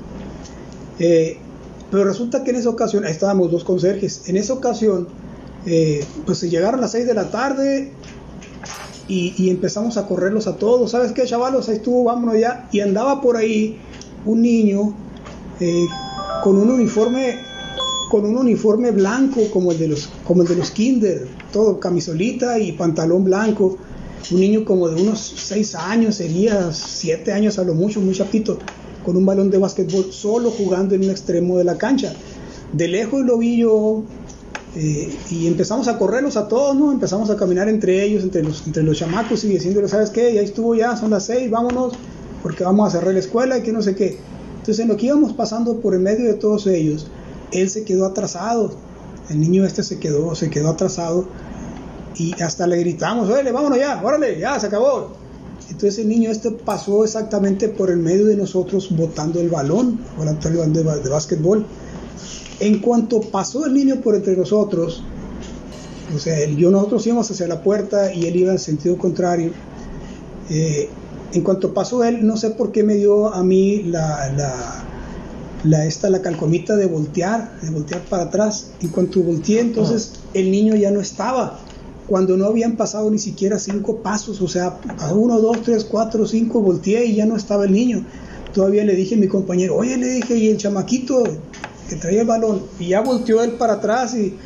Eh, 0.99 1.39
pero 1.91 2.05
resulta 2.05 2.45
que 2.45 2.51
en 2.51 2.57
esa 2.57 2.69
ocasión, 2.69 3.05
ahí 3.05 3.13
estábamos 3.13 3.51
dos 3.51 3.65
conserjes, 3.65 4.29
en 4.29 4.37
esa 4.37 4.53
ocasión, 4.53 5.09
eh, 5.67 6.05
pues 6.27 6.39
se 6.39 6.51
llegaron 6.51 6.81
las 6.81 6.93
6 6.93 7.07
de 7.07 7.15
la 7.15 7.31
tarde 7.31 7.93
y, 9.09 9.51
empezamos 9.51 9.99
a 9.99 10.07
correrlos 10.07 10.47
a 10.47 10.57
todos. 10.57 10.93
¿Sabes 10.93 11.13
qué, 11.13 11.25
chavalos? 11.25 11.69
Ahí 11.69 11.77
estuvo, 11.77 12.05
vámonos 12.05 12.39
ya. 12.39 12.69
Y 12.73 12.81
andaba 12.81 13.21
por 13.21 13.37
ahí 13.37 13.79
un 14.25 14.41
niño 14.41 14.95
eh, 15.61 15.87
con 16.43 16.57
un 16.57 16.71
uniforme 16.71 17.37
blanco 18.91 19.43
como 19.53 19.73
el 19.73 19.79
de 19.79 19.89
los 19.89 20.09
como 20.25 20.45
kinder, 20.75 21.29
todo 21.53 21.79
camisolita 21.79 22.59
y 22.59 22.73
pantalón 22.73 23.25
blanco. 23.25 23.77
Un 24.31 24.41
niño 24.41 24.65
como 24.65 24.89
de 24.89 25.03
unos 25.03 25.21
6 25.21 25.75
años, 25.75 26.15
sería 26.15 26.73
7 26.73 27.33
años 27.33 27.59
a 27.59 27.65
lo 27.65 27.75
mucho, 27.75 28.01
muy 28.01 28.15
chapito 28.15 28.59
con 29.05 29.17
un 29.17 29.27
balón 29.27 29.51
de 29.51 29.59
básquetbol 29.59 30.13
solo 30.13 30.51
jugando 30.51 30.95
en 30.95 31.05
un 31.05 31.11
extremo 31.11 31.59
de 31.59 31.65
la 31.65 31.77
cancha. 31.77 32.13
De 32.73 32.89
lejos 32.89 33.25
lo 33.25 33.39
vi 33.39 33.59
yo 33.59 34.05
eh, 34.75 35.15
y 35.31 35.47
empezamos 35.47 35.87
a 35.89 35.99
correrlos 35.99 36.37
a 36.37 36.49
todos, 36.49 36.75
¿no? 36.75 36.93
Empezamos 36.93 37.29
a 37.29 37.37
caminar 37.37 37.69
entre 37.69 38.03
ellos, 38.03 38.23
entre 38.23 38.43
los, 38.43 38.67
entre 38.67 38.83
los 38.83 38.99
chamacos 38.99 39.45
y 39.45 39.49
diciéndoles, 39.49 39.91
¿sabes 39.91 40.11
qué? 40.11 40.33
Ya 40.33 40.41
estuvo 40.41 40.75
ya, 40.75 40.97
son 40.97 41.11
las 41.11 41.27
seis, 41.27 41.51
vámonos, 41.51 41.93
porque 42.43 42.65
vamos 42.65 42.89
a 42.89 42.99
cerrar 42.99 43.13
la 43.13 43.21
escuela 43.21 43.59
y 43.59 43.63
que 43.63 43.73
no 43.73 43.83
sé 43.83 43.95
qué. 43.95 44.19
Entonces 44.53 44.79
en 44.79 44.89
lo 44.89 44.97
que 44.97 45.07
íbamos 45.07 45.35
pasando 45.35 45.81
por 45.81 45.95
el 45.95 46.01
medio 46.01 46.25
de 46.25 46.35
todos 46.35 46.67
ellos, 46.67 47.09
él 47.51 47.69
se 47.69 47.85
quedó 47.85 48.07
atrasado, 48.07 48.73
el 49.29 49.41
niño 49.41 49.67
este 49.67 49.83
se 49.83 49.99
quedó, 49.99 50.35
se 50.35 50.49
quedó 50.49 50.71
atrasado 50.71 51.27
y 52.17 52.41
hasta 52.41 52.67
le 52.67 52.79
gritamos, 52.79 53.29
órale, 53.29 53.53
vámonos 53.53 53.79
ya, 53.79 54.01
órale, 54.03 54.39
ya, 54.39 54.59
se 54.59 54.69
acabó. 54.69 55.13
Entonces 55.69 55.99
el 55.99 56.09
niño 56.09 56.31
este 56.31 56.51
pasó 56.51 57.05
exactamente 57.05 57.69
por 57.69 57.91
el 57.91 57.99
medio 57.99 58.27
de 58.27 58.37
nosotros 58.37 58.95
botando 58.95 59.41
el 59.41 59.51
balón, 59.51 60.01
volando 60.17 60.49
el 60.49 60.57
balón 60.57 60.73
de, 60.73 60.83
de 60.83 61.09
básquetbol. 61.11 61.67
En 62.63 62.79
cuanto 62.79 63.21
pasó 63.21 63.67
el 63.67 63.75
niño 63.75 63.97
por 63.97 64.15
entre 64.15 64.37
nosotros, 64.37 65.03
o 66.15 66.19
sea, 66.21 66.47
yo 66.47 66.71
nosotros 66.71 67.05
íbamos 67.09 67.29
hacia 67.29 67.49
la 67.49 67.61
puerta 67.61 68.15
y 68.15 68.27
él 68.27 68.37
iba 68.37 68.53
en 68.53 68.61
sentido 68.61 68.97
contrario. 68.97 69.51
Eh, 70.49 70.89
en 71.33 71.43
cuanto 71.43 71.75
pasó 71.75 72.05
él, 72.05 72.25
no 72.25 72.37
sé 72.37 72.51
por 72.51 72.71
qué 72.71 72.85
me 72.85 72.95
dio 72.95 73.35
a 73.35 73.43
mí 73.43 73.83
la, 73.83 74.33
la, 74.37 74.85
la, 75.65 75.87
esta, 75.87 76.09
la 76.09 76.23
calcomita 76.23 76.77
de 76.77 76.87
voltear, 76.87 77.59
de 77.63 77.71
voltear 77.71 78.03
para 78.03 78.25
atrás. 78.25 78.71
En 78.81 78.91
cuanto 78.91 79.25
volteé, 79.25 79.59
entonces 79.59 80.21
el 80.33 80.53
niño 80.53 80.77
ya 80.77 80.93
no 80.93 81.01
estaba 81.01 81.59
cuando 82.07 82.37
no 82.37 82.47
habían 82.47 82.77
pasado 82.77 83.11
ni 83.11 83.19
siquiera 83.19 83.59
cinco 83.59 83.97
pasos, 84.05 84.41
o 84.41 84.47
sea, 84.47 84.79
a 85.01 85.13
uno, 85.15 85.41
dos, 85.41 85.63
tres, 85.63 85.85
cuatro, 85.85 86.29
cinco, 86.29 86.61
volteé 86.61 87.07
y 87.07 87.17
ya 87.17 87.27
no 87.27 87.35
estaba 87.35 87.65
el 87.65 87.73
niño. 87.73 88.07
Todavía 88.55 88.85
le 88.85 88.95
dije 88.95 89.17
a 89.17 89.19
mi 89.19 89.27
compañero, 89.27 89.75
oye, 89.75 89.97
le 89.97 90.11
dije, 90.11 90.37
y 90.37 90.47
el 90.47 90.59
chamaquito 90.59 91.25
que 91.89 91.97
traía 91.97 92.23
el 92.23 92.27
balón, 92.27 92.63
y 92.79 92.89
ya 92.89 93.01
volteó 93.01 93.43
él 93.43 93.53
para 93.53 93.75
atrás 93.75 94.15
y, 94.15 94.37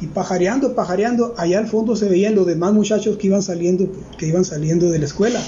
y 0.00 0.06
pajareando, 0.06 0.74
pajareando, 0.74 1.34
allá 1.36 1.58
al 1.58 1.68
fondo 1.68 1.94
se 1.96 2.08
veían 2.08 2.34
los 2.34 2.46
demás 2.46 2.72
muchachos 2.72 3.16
que 3.16 3.28
iban 3.28 3.42
saliendo, 3.42 3.86
que 4.18 4.26
iban 4.26 4.44
saliendo 4.44 4.90
de 4.90 4.98
la 4.98 5.06
escuela. 5.06 5.40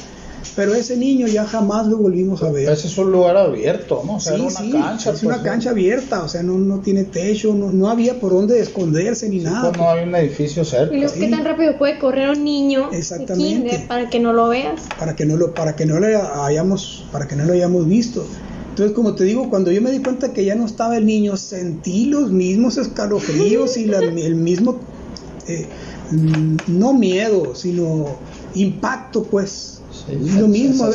Pero 0.57 0.75
ese 0.75 0.97
niño 0.97 1.27
ya 1.27 1.45
jamás 1.45 1.87
lo 1.87 1.97
volvimos 1.97 2.43
a 2.43 2.51
ver. 2.51 2.69
Ese 2.69 2.87
es 2.87 2.97
un 2.99 3.11
lugar 3.11 3.37
abierto, 3.37 4.03
¿no? 4.07 4.17
O 4.17 4.21
sea, 4.21 4.35
una 4.35 4.53
cancha. 4.55 5.11
Es 5.11 5.23
una 5.23 5.37
pues, 5.37 5.47
cancha 5.47 5.71
abierta, 5.71 6.23
o 6.23 6.29
sea, 6.29 6.43
no, 6.43 6.59
no 6.59 6.79
tiene 6.79 7.05
techo, 7.05 7.55
no, 7.55 7.73
no 7.73 7.89
había 7.89 8.21
por 8.21 8.33
dónde 8.33 8.61
esconderse 8.61 9.29
ni 9.29 9.39
nada. 9.39 9.71
Pues 9.71 9.79
no 9.79 9.91
hay 9.91 10.05
un 10.05 10.15
edificio 10.15 10.65
cerca. 10.65 10.95
Y 10.95 11.01
luego, 11.01 11.15
¿qué 11.15 11.29
tan 11.29 11.45
rápido 11.45 11.77
puede 11.77 11.99
correr 11.99 12.29
un 12.31 12.45
niño 12.45 12.91
Exactamente. 12.93 13.85
para 13.89 14.09
que 14.09 14.21
no 14.21 14.33
lo 14.33 14.49
veas? 14.49 14.83
Para 14.99 15.17
que 15.17 15.25
no 15.25 15.37
lo, 15.37 15.55
para 15.55 15.75
que 15.75 15.87
no 15.87 15.99
le 15.99 16.15
hayamos, 16.15 17.05
para 17.11 17.27
que 17.27 17.35
no 17.37 17.45
lo 17.45 17.53
hayamos 17.53 17.89
visto. 17.89 18.25
Entonces, 18.75 18.97
como 18.97 19.15
te 19.15 19.23
digo, 19.23 19.51
cuando 19.51 19.71
yo 19.71 19.81
me 19.81 19.93
di 19.93 20.01
cuenta 20.01 20.33
que 20.33 20.45
ya 20.45 20.57
no 20.57 20.67
estaba 20.67 20.97
el 20.97 21.07
niño, 21.07 21.37
sentí 21.37 22.07
los 22.07 22.33
mismos 22.33 22.77
escalofríos 22.77 23.77
y 23.77 23.85
el 23.95 24.35
mismo, 24.35 24.81
eh, 25.47 25.69
mm, 26.11 26.57
no 26.67 26.93
miedo, 26.93 27.55
sino 27.55 28.19
impacto, 28.57 29.23
pues. 29.23 29.79
Es 30.09 30.35
lo 30.35 30.49
mismo, 30.49 30.91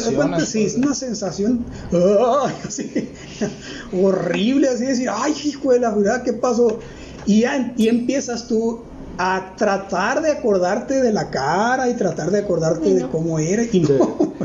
sí, 0.45 0.63
es 0.63 0.75
una 0.75 0.93
sensación 0.93 1.65
horrible, 3.93 4.67
así 4.67 4.83
decir, 4.83 5.07
ay, 5.09 5.33
hijo 5.45 5.71
de 5.71 5.79
la 5.79 5.91
verdad, 5.91 6.23
¿qué 6.23 6.33
pasó? 6.33 6.79
Y, 7.25 7.41
ya, 7.41 7.73
y 7.77 7.87
empiezas 7.87 8.49
tú 8.49 8.81
a 9.21 9.53
tratar 9.57 10.21
de 10.21 10.31
acordarte 10.31 11.01
de 11.01 11.11
la 11.11 11.29
cara 11.29 11.89
y 11.89 11.95
tratar 11.95 12.31
de 12.31 12.39
acordarte 12.39 12.93
de 12.93 13.01
cómo 13.09 13.37
era 13.37 13.63
y 13.69 13.81
no, 13.81 13.89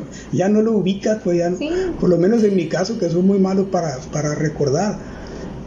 ya 0.33 0.49
no 0.49 0.63
lo 0.63 0.73
ubicas, 0.73 1.21
pues 1.23 1.39
ya, 1.39 1.53
por 2.01 2.11
lo 2.11 2.19
menos 2.19 2.43
en 2.43 2.57
mi 2.57 2.69
caso, 2.69 2.99
que 2.99 3.09
soy 3.09 3.23
muy 3.23 3.39
malo 3.39 3.71
para, 3.71 3.99
para 4.11 4.35
recordar, 4.35 4.99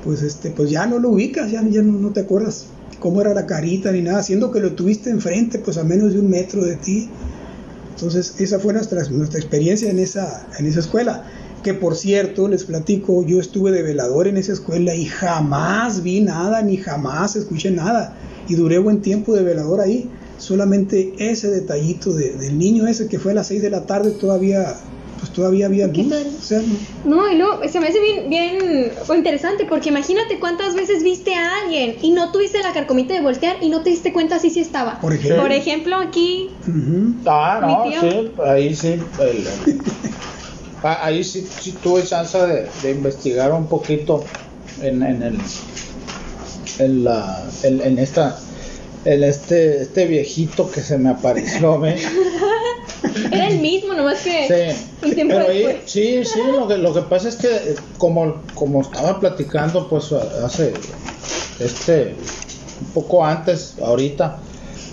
pues 0.04 0.24
este, 0.24 0.52
pues 0.52 0.70
ya 0.70 0.86
no 0.88 1.00
lo 1.00 1.12
ubicas, 1.12 1.50
ya, 1.50 1.63
ya 1.63 1.82
no, 1.82 1.93
no, 1.93 2.12
te 2.12 2.20
acuerdas 2.20 2.65
cómo 3.00 3.22
era 3.22 3.34
la 3.34 3.46
carita 3.46 3.93
ni 3.93 4.02
nada, 4.02 4.22
siendo 4.24 4.52
que 4.52 4.60
lo 4.60 4.74
tuviste 4.74 5.10
enfrente, 5.10 5.60
pues 5.60 5.78
a 5.78 5.86
menos 5.86 6.12
de 6.12 6.20
un 6.20 6.30
metro 6.30 6.65
de 6.65 6.76
ti. 6.76 7.10
Entonces, 7.91 8.36
esa 8.39 8.60
fue 8.60 8.74
nuestra, 8.74 9.08
nuestra 9.10 9.39
experiencia 9.39 9.89
en 9.89 9.99
esa, 9.99 10.45
en 10.60 10.66
esa 10.66 10.82
escuela. 10.82 11.24
Que 11.64 11.74
por 11.74 11.95
cierto, 11.95 12.47
les 12.47 12.64
platico, 12.64 13.26
yo 13.26 13.39
estuve 13.39 13.72
de 13.72 13.84
velador 13.84 14.28
en 14.28 14.38
esa 14.38 14.53
escuela 14.53 14.95
y 14.95 15.05
jamás 15.05 16.03
vi 16.03 16.22
nada, 16.22 16.62
ni 16.62 16.78
jamás 16.78 17.36
escuché 17.36 17.72
nada. 17.72 18.16
Y 18.47 18.55
duré 18.55 18.78
buen 18.80 19.01
tiempo 19.01 19.34
de 19.36 19.43
velador 19.43 19.82
ahí. 19.82 20.10
Solamente 20.38 21.14
ese 21.18 21.49
detallito 21.49 22.14
del 22.14 22.58
niño 22.58 22.88
ese 22.88 23.08
que 23.08 23.18
fue 23.20 23.32
a 23.32 23.36
las 23.36 23.47
6 23.47 23.62
de 23.62 23.70
la 23.72 23.86
tarde 23.86 24.12
todavía 24.12 24.76
pues 25.20 25.34
todavía 25.34 25.66
había 25.66 25.91
¿Qué 25.91 26.03
luz. 26.03 26.12
tal? 26.12 26.28
O 26.28 26.41
sea, 26.43 26.62
no- 27.03 27.16
No, 27.18 27.32
y 27.32 27.38
luego 27.38 27.60
se 27.68 27.80
me 27.80 27.88
hace 27.88 27.99
bien, 27.99 28.30
bien 28.30 28.91
interesante 29.16 29.66
porque 29.68 29.89
imagínate 29.89 30.39
cuántas 30.39 30.76
veces 30.76 31.01
viste 31.01 31.34
a 31.34 31.49
alguien 31.64 31.95
y 32.03 32.12
no 32.12 32.32
tuviste 32.32 32.62
la 32.62 32.72
carcomita 32.72 33.16
de 33.16 33.22
voltear 33.22 33.58
y 33.62 33.70
no 33.70 33.82
te 33.82 33.89
diste 33.89 34.14
cuenta 34.14 34.38
si 34.38 34.51
sí 34.51 34.60
estaba. 34.60 34.99
Por 35.01 35.14
ejemplo. 35.14 35.41
Por 35.41 35.51
ejemplo, 35.51 35.95
aquí. 35.97 36.51
Ah, 37.26 37.58
no, 37.64 37.86
Mi 37.86 37.91
tío. 37.91 38.01
sí, 38.01 38.32
ahí 38.45 38.76
sí. 38.76 38.95
el- 40.82 40.88
ah, 40.88 40.99
ahí 41.05 41.23
sí, 41.23 41.47
sí 41.59 41.71
tuve 41.73 42.03
chance 42.03 42.38
de, 42.38 42.67
de 42.84 42.91
investigar 42.91 43.51
un 43.53 43.67
poquito 43.67 44.23
en, 44.82 45.03
en 45.03 45.21
el. 45.23 45.38
En, 46.80 47.03
la, 47.03 47.43
en, 47.63 47.82
en 47.82 47.97
esta. 47.99 48.38
En 49.05 49.23
este, 49.23 49.84
este 49.84 50.05
viejito 50.05 50.69
que 50.69 50.82
se 50.82 50.97
me 50.97 51.09
apareció. 51.09 51.82
Era 53.32 53.47
el 53.47 53.59
mismo, 53.59 53.93
nomás 53.93 54.19
que 54.21 54.47
Sí, 54.47 55.05
un 55.05 55.13
tiempo 55.15 55.36
pero 55.36 55.49
ahí- 55.49 55.82
sí, 55.86 56.25
sí, 56.25 56.39
lo 56.51 56.67
que, 56.67 56.78
lo 56.78 56.93
que 56.93 57.01
pasa 57.01 57.30
es 57.30 57.36
que 57.36 57.47
eh, 57.47 57.75
como, 57.97 58.41
como 58.53 58.82
estaba 58.82 59.19
platicando 59.19 59.88
pues 59.88 60.11
hace 60.11 60.73
este 61.59 62.15
un 62.82 62.88
poco 62.93 63.23
antes, 63.25 63.75
ahorita, 63.82 64.39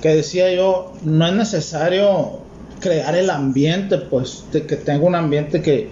que 0.01 0.09
decía 0.17 0.53
yo, 0.55 0.93
no 1.03 1.27
es 1.27 1.35
necesario 1.35 2.44
crear 2.85 3.17
el 3.17 3.31
ambiente, 3.31 3.97
pues, 3.97 4.45
de 4.53 4.67
que 4.67 4.77
tenga 4.77 5.07
un 5.07 5.15
ambiente 5.15 5.63
que, 5.63 5.89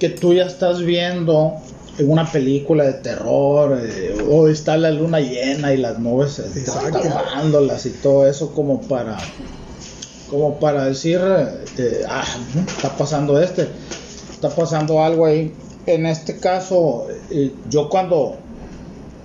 que 0.00 0.08
tú 0.08 0.34
ya 0.34 0.44
estás 0.44 0.82
viendo 0.82 1.54
en 1.98 2.10
una 2.10 2.26
película 2.26 2.82
de 2.82 2.94
terror, 2.94 3.78
eh, 3.80 4.16
o 4.28 4.48
está 4.48 4.76
la 4.76 4.90
luna 4.90 5.20
llena 5.20 5.72
y 5.72 5.76
las 5.76 6.00
nubes 6.00 6.42
tapándolas 6.66 7.86
y 7.86 7.90
todo 7.90 8.26
eso 8.26 8.52
como 8.52 8.80
para 8.80 9.16
como 10.28 10.58
para 10.58 10.86
decir, 10.86 11.20
eh, 11.78 12.02
ah, 12.08 12.24
está 12.66 12.96
pasando 12.96 13.40
este, 13.40 13.68
está 14.32 14.50
pasando 14.50 15.00
algo 15.00 15.26
ahí. 15.26 15.54
En 15.86 16.06
este 16.06 16.38
caso, 16.38 17.06
eh, 17.30 17.52
yo 17.70 17.88
cuando 17.88 18.38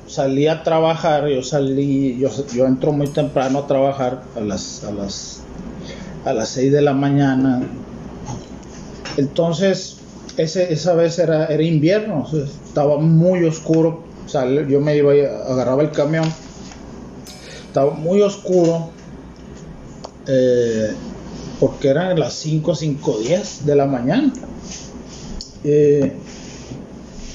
salí 0.05 0.47
a 0.47 0.61
trabajar, 0.61 1.28
yo 1.28 1.41
salí, 1.41 2.20
yo, 2.20 2.30
yo 2.53 2.67
entro 2.67 2.91
muy 2.91 3.07
temprano 3.07 3.59
a 3.59 3.67
trabajar 3.67 4.22
a 4.36 4.39
las, 4.41 4.84
a 4.84 4.91
las, 4.91 5.41
a 6.26 6.34
las 6.34 6.49
6 6.49 6.72
de 6.72 6.82
la 6.82 6.93
mañana. 6.93 7.61
Entonces, 9.17 9.97
ese, 10.38 10.72
esa 10.72 10.93
vez 10.93 11.20
era, 11.20 11.47
era 11.47 11.63
invierno, 11.63 12.28
estaba 12.65 12.97
muy 12.97 13.43
oscuro. 13.45 14.03
O 14.26 14.30
sea, 14.30 14.45
yo 14.45 14.80
me 14.80 14.95
iba, 14.95 15.11
agarraba 15.11 15.82
el 15.82 15.91
camión, 15.91 16.26
estaba 17.67 17.91
muy 17.91 18.22
oscuro 18.22 18.89
eh, 20.28 20.91
porque 21.59 21.89
eran 21.89 22.20
las 22.20 22.34
5, 22.34 22.76
5, 22.76 23.17
10 23.20 23.65
de 23.65 23.76
la 23.76 23.86
mañana. 23.86 24.32
Eh, 25.63 26.13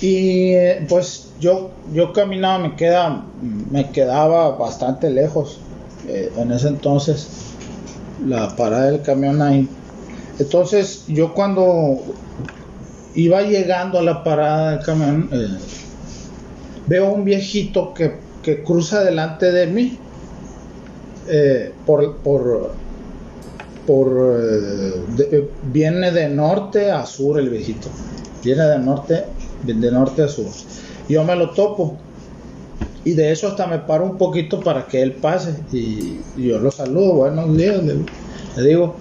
y 0.00 0.52
eh, 0.52 0.86
pues 0.88 1.30
yo, 1.40 1.70
yo 1.92 2.12
caminaba, 2.12 2.58
me, 2.58 2.76
queda, 2.76 3.24
me 3.70 3.90
quedaba 3.90 4.56
bastante 4.56 5.10
lejos 5.10 5.58
en 6.06 6.52
ese 6.52 6.68
entonces 6.68 7.53
la 8.26 8.54
parada 8.56 8.90
del 8.90 9.02
camión 9.02 9.42
ahí. 9.42 9.68
Entonces 10.38 11.04
yo 11.08 11.34
cuando 11.34 12.02
iba 13.14 13.42
llegando 13.42 13.98
a 13.98 14.02
la 14.02 14.24
parada 14.24 14.72
del 14.72 14.84
camión, 14.84 15.28
eh, 15.32 15.48
veo 16.86 17.12
un 17.12 17.24
viejito 17.24 17.94
que, 17.94 18.16
que 18.42 18.62
cruza 18.62 19.02
delante 19.04 19.52
de 19.52 19.66
mí 19.66 19.98
eh, 21.28 21.72
por, 21.86 22.16
por, 22.18 22.72
por 23.86 24.38
eh, 25.18 25.48
viene 25.72 26.10
de 26.10 26.28
norte 26.28 26.90
a 26.90 27.06
sur 27.06 27.38
el 27.38 27.48
viejito. 27.48 27.88
Viene 28.42 28.64
de 28.64 28.78
norte 28.78 29.24
de 29.62 29.90
norte 29.90 30.22
a 30.22 30.28
sur. 30.28 30.46
Yo 31.08 31.24
me 31.24 31.34
lo 31.36 31.50
topo 31.50 31.96
y 33.04 33.12
de 33.12 33.32
eso 33.32 33.48
hasta 33.48 33.66
me 33.66 33.78
paro 33.78 34.04
un 34.04 34.16
poquito 34.18 34.60
para 34.60 34.86
que 34.86 35.02
él 35.02 35.12
pase 35.12 35.54
y, 35.72 36.18
yo 36.36 36.58
lo 36.58 36.70
saludo 36.70 37.14
buenos 37.14 37.56
días 37.56 37.82
le, 37.82 38.62
digo 38.62 38.96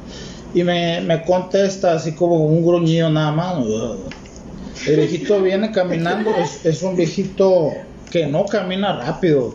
y 0.53 0.63
me, 0.63 1.01
me 1.01 1.23
contesta 1.23 1.93
así 1.93 2.13
como 2.13 2.45
un 2.45 2.65
gruñido 2.65 3.09
nada 3.09 3.31
más 3.31 3.55
el 4.87 4.95
viejito 4.97 5.41
viene 5.41 5.71
caminando 5.71 6.31
es, 6.35 6.65
es 6.65 6.83
un 6.83 6.95
viejito 6.95 7.69
que 8.11 8.27
no 8.27 8.45
camina 8.45 8.99
rápido 8.99 9.53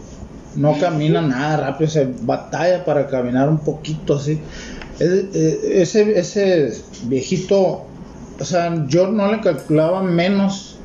no 0.57 0.79
camina 0.79 1.21
nada 1.23 1.57
rápido, 1.59 1.91
se 1.91 2.09
batalla 2.23 2.85
para 2.85 3.07
caminar 3.07 3.49
un 3.49 3.59
poquito 3.59 4.17
así. 4.17 4.41
Es- 4.99 5.35
Ese, 5.35 6.19
ese 6.19 6.73
viejito, 7.05 7.85
o 8.41 8.45
sea, 8.45 8.85
yo 8.89 9.09
no 9.09 9.31
le 9.31 9.41
calculaba 9.41 10.03
menos 10.03 10.77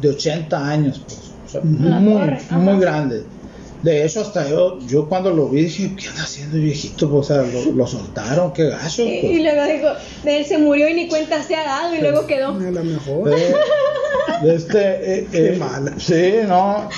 de 0.00 0.10
80 0.10 0.68
años, 0.68 1.00
pues, 1.04 1.18
muy, 1.62 2.14
torre, 2.14 2.40
muy 2.50 2.80
grande. 2.80 3.24
De 3.84 4.02
hecho, 4.02 4.22
hasta 4.22 4.48
yo, 4.48 4.78
yo 4.86 5.06
cuando 5.10 5.30
lo 5.30 5.50
vi 5.50 5.64
dije, 5.64 5.94
¿qué 5.94 6.08
anda 6.08 6.22
haciendo 6.22 6.56
el 6.56 6.62
viejito? 6.62 7.10
Pues, 7.10 7.30
o 7.30 7.34
sea, 7.34 7.42
lo, 7.42 7.70
lo 7.72 7.86
soltaron, 7.86 8.50
qué 8.54 8.70
gacho. 8.70 9.02
Y, 9.02 9.20
pues. 9.20 9.32
y 9.34 9.42
luego 9.42 9.64
dijo, 9.64 9.88
de 10.24 10.38
él 10.38 10.46
se 10.46 10.56
murió 10.56 10.88
y 10.88 10.94
ni 10.94 11.08
cuenta 11.08 11.42
se 11.42 11.54
ha 11.54 11.64
dado 11.64 11.94
y 11.94 12.00
luego 12.00 12.26
quedó. 12.26 12.48
A 12.48 12.70
lo 12.70 12.82
mejor. 12.82 13.38
Eh, 13.38 13.54
de 14.42 14.54
este, 14.54 15.18
eh, 15.18 15.28
Qué 15.32 15.52
eh, 15.52 15.56
mala. 15.58 15.92
Sí, 15.98 16.32
no. 16.48 16.88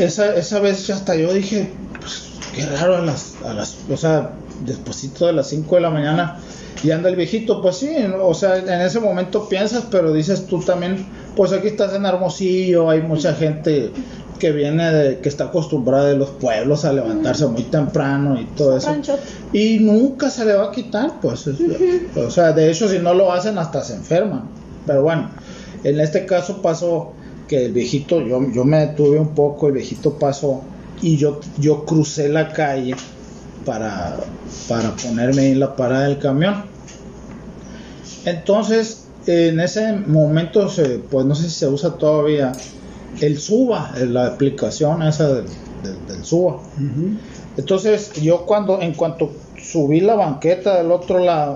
Esa, 0.00 0.34
esa 0.34 0.58
vez 0.58 0.90
hasta 0.90 1.14
yo 1.14 1.32
dije, 1.32 1.70
pues, 2.00 2.24
qué 2.56 2.66
raro 2.66 2.96
a 2.96 3.02
las, 3.02 3.34
a 3.44 3.54
las, 3.54 3.76
o 3.88 3.96
sea, 3.96 4.32
despuesito 4.64 5.26
de 5.26 5.32
las 5.32 5.48
5 5.48 5.74
de 5.76 5.80
la 5.80 5.90
mañana 5.90 6.38
y 6.82 6.90
anda 6.90 7.08
el 7.08 7.16
viejito, 7.16 7.60
pues 7.62 7.76
sí, 7.76 7.90
o 8.22 8.34
sea, 8.34 8.58
en 8.58 8.68
ese 8.80 9.00
momento 9.00 9.48
piensas, 9.48 9.84
pero 9.90 10.12
dices 10.12 10.46
tú 10.46 10.60
también, 10.60 11.06
pues 11.34 11.52
aquí 11.52 11.68
estás 11.68 11.94
en 11.94 12.04
Hermosillo, 12.06 12.90
hay 12.90 13.02
mucha 13.02 13.34
gente 13.34 13.90
que 14.38 14.52
viene 14.52 14.92
de, 14.92 15.18
que 15.20 15.30
está 15.30 15.44
acostumbrada 15.44 16.04
de 16.08 16.16
los 16.16 16.28
pueblos 16.30 16.84
a 16.84 16.92
levantarse 16.92 17.46
muy 17.46 17.62
temprano 17.62 18.38
y 18.38 18.44
todo 18.44 18.76
eso. 18.76 18.90
Y 19.52 19.78
nunca 19.78 20.28
se 20.28 20.44
le 20.44 20.52
va 20.54 20.64
a 20.66 20.70
quitar, 20.72 21.20
pues. 21.22 21.46
es- 21.46 21.56
O 22.16 22.30
sea, 22.30 22.52
de 22.52 22.70
hecho, 22.70 22.86
si 22.88 22.98
no 22.98 23.14
lo 23.14 23.32
hacen, 23.32 23.56
hasta 23.56 23.82
se 23.82 23.94
enferman. 23.94 24.42
Pero 24.86 25.02
bueno, 25.02 25.30
en 25.84 25.98
este 26.00 26.26
caso 26.26 26.60
pasó 26.60 27.12
que 27.48 27.64
el 27.64 27.72
viejito, 27.72 28.20
yo, 28.20 28.40
yo 28.52 28.64
me 28.64 28.78
detuve 28.88 29.18
un 29.18 29.28
poco, 29.34 29.68
el 29.68 29.72
viejito 29.74 30.18
pasó 30.18 30.60
y 31.00 31.16
yo, 31.16 31.40
yo 31.58 31.84
crucé 31.86 32.28
la 32.28 32.52
calle 32.52 32.94
para, 33.66 34.16
para 34.68 34.92
ponerme 34.96 35.50
en 35.50 35.60
la 35.60 35.76
parada 35.76 36.06
del 36.08 36.18
camión. 36.18 36.64
Entonces, 38.24 39.04
en 39.26 39.60
ese 39.60 39.92
momento, 39.92 40.68
se, 40.68 40.98
pues 40.98 41.26
no 41.26 41.34
sé 41.34 41.44
si 41.44 41.50
se 41.50 41.68
usa 41.68 41.94
todavía 41.94 42.52
el 43.20 43.38
Suba, 43.38 43.92
la 44.08 44.26
aplicación 44.26 45.02
esa 45.02 45.28
del, 45.32 45.44
del- 45.82 46.06
del 46.06 46.24
Suba. 46.24 46.60
Entonces 47.56 48.12
yo 48.14 48.44
cuando, 48.44 48.80
en 48.82 48.92
cuanto 48.92 49.32
subí 49.60 50.00
la 50.00 50.14
banqueta 50.14 50.76
del 50.76 50.92
otro 50.92 51.18
lado, 51.18 51.54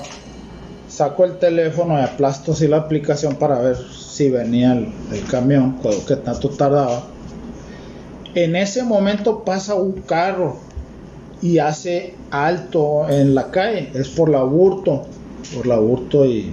saco 0.88 1.24
el 1.24 1.38
teléfono 1.38 1.98
y 1.98 2.02
aplasto 2.02 2.52
así 2.52 2.66
la 2.66 2.78
aplicación 2.78 3.36
para 3.36 3.60
ver 3.60 3.76
si 3.76 4.30
venía 4.30 4.72
el, 4.72 4.92
el 5.12 5.24
camión, 5.30 5.76
que 6.08 6.16
tanto 6.16 6.48
tardaba. 6.48 7.02
En 8.34 8.56
ese 8.56 8.82
momento 8.82 9.44
pasa 9.44 9.74
un 9.74 9.92
carro 9.92 10.56
y 11.42 11.58
hace 11.58 12.14
alto 12.30 13.08
en 13.08 13.34
la 13.34 13.50
calle, 13.50 13.90
es 13.94 14.08
por 14.08 14.28
la 14.28 14.42
Burto, 14.42 15.06
por 15.54 15.66
la 15.66 15.78
Burto 15.78 16.24
y, 16.26 16.52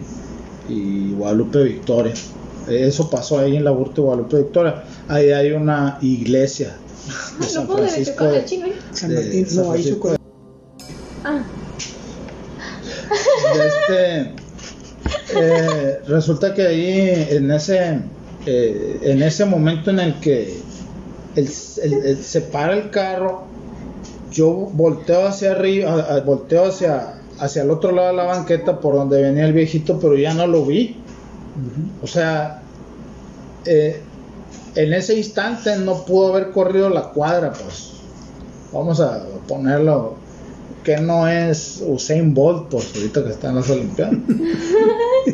y 0.69 1.11
Guadalupe 1.13 1.63
Victoria. 1.63 2.13
Eso 2.69 3.09
pasó 3.09 3.39
ahí 3.39 3.55
en 3.55 3.63
la 3.63 3.71
Burto 3.71 4.01
y 4.01 4.03
Guadalupe 4.05 4.37
Victoria. 4.37 4.83
Ahí 5.07 5.31
hay 5.31 5.51
una 5.51 5.97
iglesia 6.01 6.75
de 7.39 7.45
No 7.45 7.49
San 7.51 7.67
Francisco 7.67 8.15
con 8.25 8.31
de-. 8.33 8.39
¿eh? 8.39 8.73
San 8.91 9.09
de 9.09 9.15
Martín, 9.21 9.45
San 9.47 9.63
no, 9.65 9.71
ahí 9.71 9.83
Francisco 9.83 10.15
Ah, 11.23 11.43
de 13.55 13.67
este 13.67 14.31
eh, 15.39 15.99
resulta 16.07 16.53
que 16.53 16.61
ahí 16.67 17.27
en 17.29 17.51
ese 17.51 17.99
eh, 18.45 18.99
en 19.03 19.23
ese 19.23 19.45
momento 19.45 19.89
en 19.89 19.99
el 19.99 20.19
que 20.19 20.57
el- 21.35 21.49
el- 21.83 21.93
el- 22.05 22.23
se 22.23 22.41
para 22.41 22.73
el 22.73 22.89
carro 22.89 23.43
yo 24.37 24.49
volteo 24.51 25.27
hacia 25.27 25.51
arriba 25.51 25.91
a- 25.93 26.15
a- 26.15 26.21
volteo 26.21 26.65
hacia 26.65 27.15
hacia 27.39 27.61
el 27.63 27.71
otro 27.71 27.91
lado 27.91 28.09
de 28.09 28.13
la 28.15 28.23
banqueta 28.23 28.79
por 28.79 28.95
donde 28.95 29.21
venía 29.21 29.45
el 29.45 29.53
viejito 29.53 29.99
pero 29.99 30.15
ya 30.15 30.33
no 30.33 30.47
lo 30.47 30.65
vi 30.65 30.97
o 32.01 32.07
sea 32.07 32.61
eh, 33.65 34.01
en 34.75 34.93
ese 34.93 35.17
instante 35.17 35.75
no 35.77 36.05
pudo 36.05 36.33
haber 36.33 36.51
corrido 36.51 36.89
la 36.89 37.03
cuadra 37.09 37.51
pues 37.51 37.91
vamos 38.71 38.99
a 39.01 39.23
ponerlo 39.47 40.15
que 40.83 40.97
no 40.97 41.27
es 41.27 41.83
Usain 41.85 42.33
Bolt, 42.33 42.69
pues 42.69 42.95
ahorita 42.95 43.23
que 43.25 43.31
está 43.31 43.49
en 43.49 43.55
las 43.55 43.69
Olimpiadas. 43.69 44.15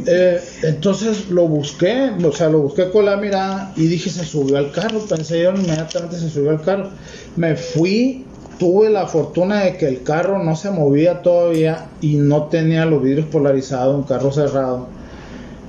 Eh, 0.08 0.42
entonces 0.64 1.30
lo 1.30 1.48
busqué, 1.48 2.10
o 2.26 2.32
sea, 2.32 2.50
lo 2.50 2.62
busqué 2.62 2.90
con 2.90 3.06
la 3.06 3.16
mirada 3.16 3.72
y 3.76 3.86
dije, 3.86 4.10
se 4.10 4.26
subió 4.26 4.58
al 4.58 4.72
carro, 4.72 5.00
pensé 5.08 5.44
yo 5.44 5.52
inmediatamente 5.52 6.18
se 6.18 6.32
subió 6.32 6.50
al 6.50 6.62
carro. 6.62 6.90
Me 7.36 7.56
fui, 7.56 8.26
tuve 8.58 8.90
la 8.90 9.08
fortuna 9.08 9.62
de 9.62 9.78
que 9.78 9.88
el 9.88 10.04
carro 10.04 10.42
no 10.44 10.56
se 10.56 10.72
movía 10.72 11.22
todavía 11.22 11.88
y 12.02 12.16
no 12.16 12.44
tenía 12.46 12.86
los 12.86 13.02
vidrios 13.02 13.28
polarizados, 13.28 13.96
un 13.96 14.04
carro 14.04 14.32
cerrado. 14.32 14.88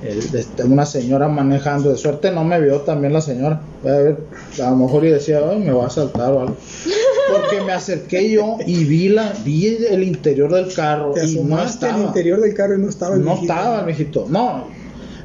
eh, 0.03 0.19
este, 0.33 0.63
una 0.63 0.85
señora 0.85 1.27
manejando. 1.27 1.89
De 1.89 1.97
suerte 1.97 2.31
no 2.31 2.43
me 2.43 2.59
vio 2.61 2.81
también 2.81 3.13
la 3.13 3.21
señora. 3.21 3.61
A, 3.83 3.87
ver, 3.87 4.17
a 4.63 4.69
lo 4.69 4.75
mejor 4.75 5.05
y 5.05 5.09
decía, 5.09 5.39
ay, 5.49 5.59
me 5.59 5.71
va 5.71 5.87
a 5.87 5.89
saltar 5.89 6.31
o 6.31 6.41
algo. 6.41 6.55
Porque 7.31 7.61
me 7.65 7.71
acerqué 7.71 8.29
yo 8.29 8.57
y 8.67 8.83
vi 8.83 9.09
la 9.09 9.33
vi 9.43 9.77
el 9.89 10.03
interior 10.03 10.53
del 10.53 10.71
carro 10.73 11.11
Te 11.13 11.25
y 11.25 11.39
no 11.43 11.61
estaba. 11.63 11.97
interior 11.99 12.39
del 12.39 12.53
carro 12.53 12.75
y 12.75 12.81
no 12.81 12.89
estaba 12.89 13.15
el 13.15 13.23
No 13.25 13.33
estaba 13.33 13.79
el 13.79 13.85
viejito. 13.85 14.27
No. 14.29 14.65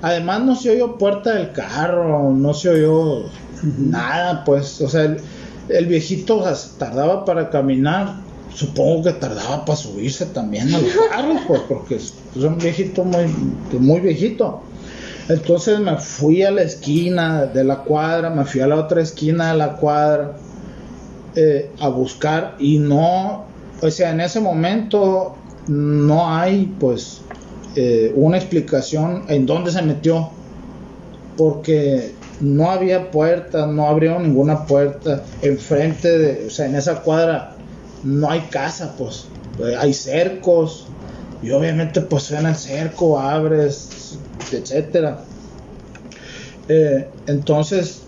Además 0.01 0.43
no 0.45 0.57
se 0.57 0.71
oyó 0.71 0.97
puerta 0.97 1.35
del 1.35 1.53
carro, 1.53 2.31
no 2.31 2.55
se 2.55 2.71
oyó 2.71 3.25
nada, 3.79 4.45
pues, 4.45 4.81
o 4.81 4.89
sea, 4.89 5.03
el, 5.03 5.19
el 5.73 5.87
viejito 5.87 6.45
tardaba 6.79 7.25
para 7.25 7.51
caminar, 7.51 8.17
supongo 8.55 9.05
que 9.05 9.13
tardaba 9.13 9.65
para 9.65 9.77
subirse 9.77 10.27
también 10.27 10.75
a 10.75 10.79
los 10.79 10.91
carros, 11.11 11.41
pues, 11.47 11.63
porque 11.69 11.95
es, 11.97 12.15
es 12.37 12.43
un 12.43 12.59
viejito 12.59 13.05
muy, 13.05 13.27
muy 13.79 14.01
viejito. 14.01 14.63
Entonces 15.29 15.79
me 15.79 15.97
fui 15.97 16.43
a 16.43 16.51
la 16.51 16.63
esquina 16.63 17.47
de 17.47 17.63
la 17.63 17.85
cuadra, 17.85 18.31
me 18.31 18.45
fui 18.45 18.61
a 18.63 18.67
la 18.67 18.77
otra 18.77 19.01
esquina 19.01 19.53
de 19.53 19.59
la 19.59 19.77
cuadra 19.77 20.37
eh, 21.37 21.71
a 21.79 21.89
buscar 21.89 22.57
y 22.59 22.79
no, 22.79 23.45
o 23.81 23.91
sea, 23.91 24.11
en 24.11 24.21
ese 24.21 24.41
momento 24.41 25.37
no 25.69 26.35
hay 26.35 26.75
pues 26.81 27.21
eh, 27.77 28.13
una 28.17 28.39
explicación 28.39 29.23
en 29.29 29.47
dónde 29.47 29.71
se 29.71 29.83
metió 29.83 30.31
porque 31.37 32.13
no 32.41 32.71
había 32.71 33.11
puerta, 33.11 33.67
no 33.67 33.87
abrió 33.87 34.19
ninguna 34.19 34.67
puerta 34.67 35.23
enfrente 35.43 36.19
de, 36.19 36.47
o 36.47 36.51
sea, 36.51 36.67
en 36.67 36.75
esa 36.75 37.03
cuadra 37.03 37.57
no 38.03 38.31
hay 38.31 38.41
casa, 38.51 38.95
pues 38.97 39.27
eh, 39.59 39.75
hay 39.79 39.93
cercos 39.93 40.87
y 41.43 41.51
obviamente 41.51 42.01
pues 42.01 42.31
en 42.31 42.47
el 42.47 42.57
cerco 42.57 43.19
abres, 43.19 44.19
etcétera. 44.53 45.19
Eh, 46.69 47.09
entonces 47.27 48.03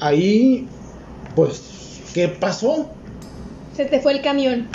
ahí 0.00 0.68
pues 1.34 1.62
¿qué 2.14 2.28
pasó? 2.28 2.88
Se 3.76 3.84
te 3.84 4.00
fue 4.00 4.12
el 4.12 4.22
camión. 4.22 4.68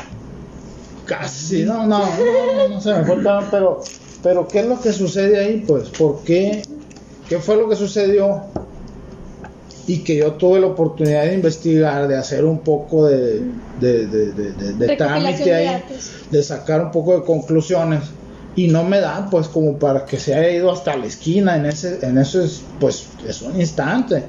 Casi, 1.05 1.63
no, 1.63 1.85
no, 1.85 1.99
no, 1.99 2.53
no, 2.55 2.69
no 2.69 2.81
se 2.81 2.93
me 2.93 3.03
fue 3.03 3.15
el 3.15 3.23
cabrón, 3.23 3.49
pero, 3.51 3.81
pero 4.21 4.47
¿qué 4.47 4.59
es 4.59 4.67
lo 4.67 4.79
que 4.79 4.93
sucede 4.93 5.37
ahí? 5.37 5.63
Pues, 5.67 5.89
¿por 5.89 6.23
qué? 6.23 6.63
¿Qué 7.33 7.39
fue 7.39 7.55
lo 7.57 7.67
que 7.67 7.75
sucedió? 7.75 8.41
Y 9.87 10.03
que 10.03 10.15
yo 10.17 10.33
tuve 10.33 10.59
la 10.59 10.67
oportunidad 10.67 11.23
de 11.23 11.33
investigar, 11.33 12.07
de 12.07 12.15
hacer 12.15 12.45
un 12.45 12.59
poco 12.59 13.07
de, 13.07 13.41
de, 13.79 14.05
de, 14.05 14.31
de, 14.33 14.85
trámite 14.97 15.51
ahí, 15.55 15.65
de 16.29 16.43
sacar 16.43 16.81
un 16.81 16.91
poco 16.91 17.15
de 17.15 17.23
conclusiones. 17.25 18.01
Y 18.55 18.67
no 18.67 18.83
me 18.83 18.99
da, 18.99 19.27
pues, 19.31 19.47
como 19.47 19.79
para 19.79 20.05
que 20.05 20.19
se 20.19 20.35
haya 20.35 20.51
ido 20.51 20.71
hasta 20.71 20.95
la 20.95 21.07
esquina, 21.07 21.55
en 21.57 21.65
ese, 21.65 22.05
en 22.05 22.19
ese, 22.19 22.45
es, 22.45 22.61
pues, 22.79 23.07
es 23.27 23.41
un 23.41 23.59
instante 23.59 24.25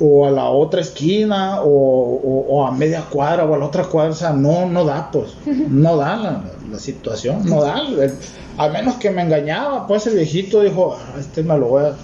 o 0.00 0.26
a 0.26 0.30
la 0.30 0.48
otra 0.48 0.80
esquina 0.80 1.60
o, 1.60 1.66
o- 1.68 2.46
o 2.48 2.66
a 2.66 2.70
media 2.70 3.02
cuadra 3.10 3.44
o 3.44 3.54
a 3.54 3.58
la 3.58 3.66
otra 3.66 3.82
cuadra, 3.82 4.12
o 4.12 4.14
sea, 4.14 4.32
no, 4.32 4.66
no 4.66 4.84
da, 4.84 5.10
pues, 5.10 5.32
no 5.68 5.96
da 5.96 6.16
la, 6.16 6.44
la 6.70 6.78
situación, 6.78 7.44
no 7.48 7.62
da, 7.62 7.80
el- 7.80 8.14
a 8.58 8.68
menos 8.68 8.94
que 8.96 9.10
me 9.10 9.22
engañaba, 9.22 9.86
pues 9.86 10.06
el 10.06 10.14
viejito 10.14 10.60
dijo, 10.62 10.94
"Ah, 10.98 11.16
este 11.18 11.42
me 11.42 11.58
lo 11.58 11.66
voy 11.66 11.84
a... 11.86 11.96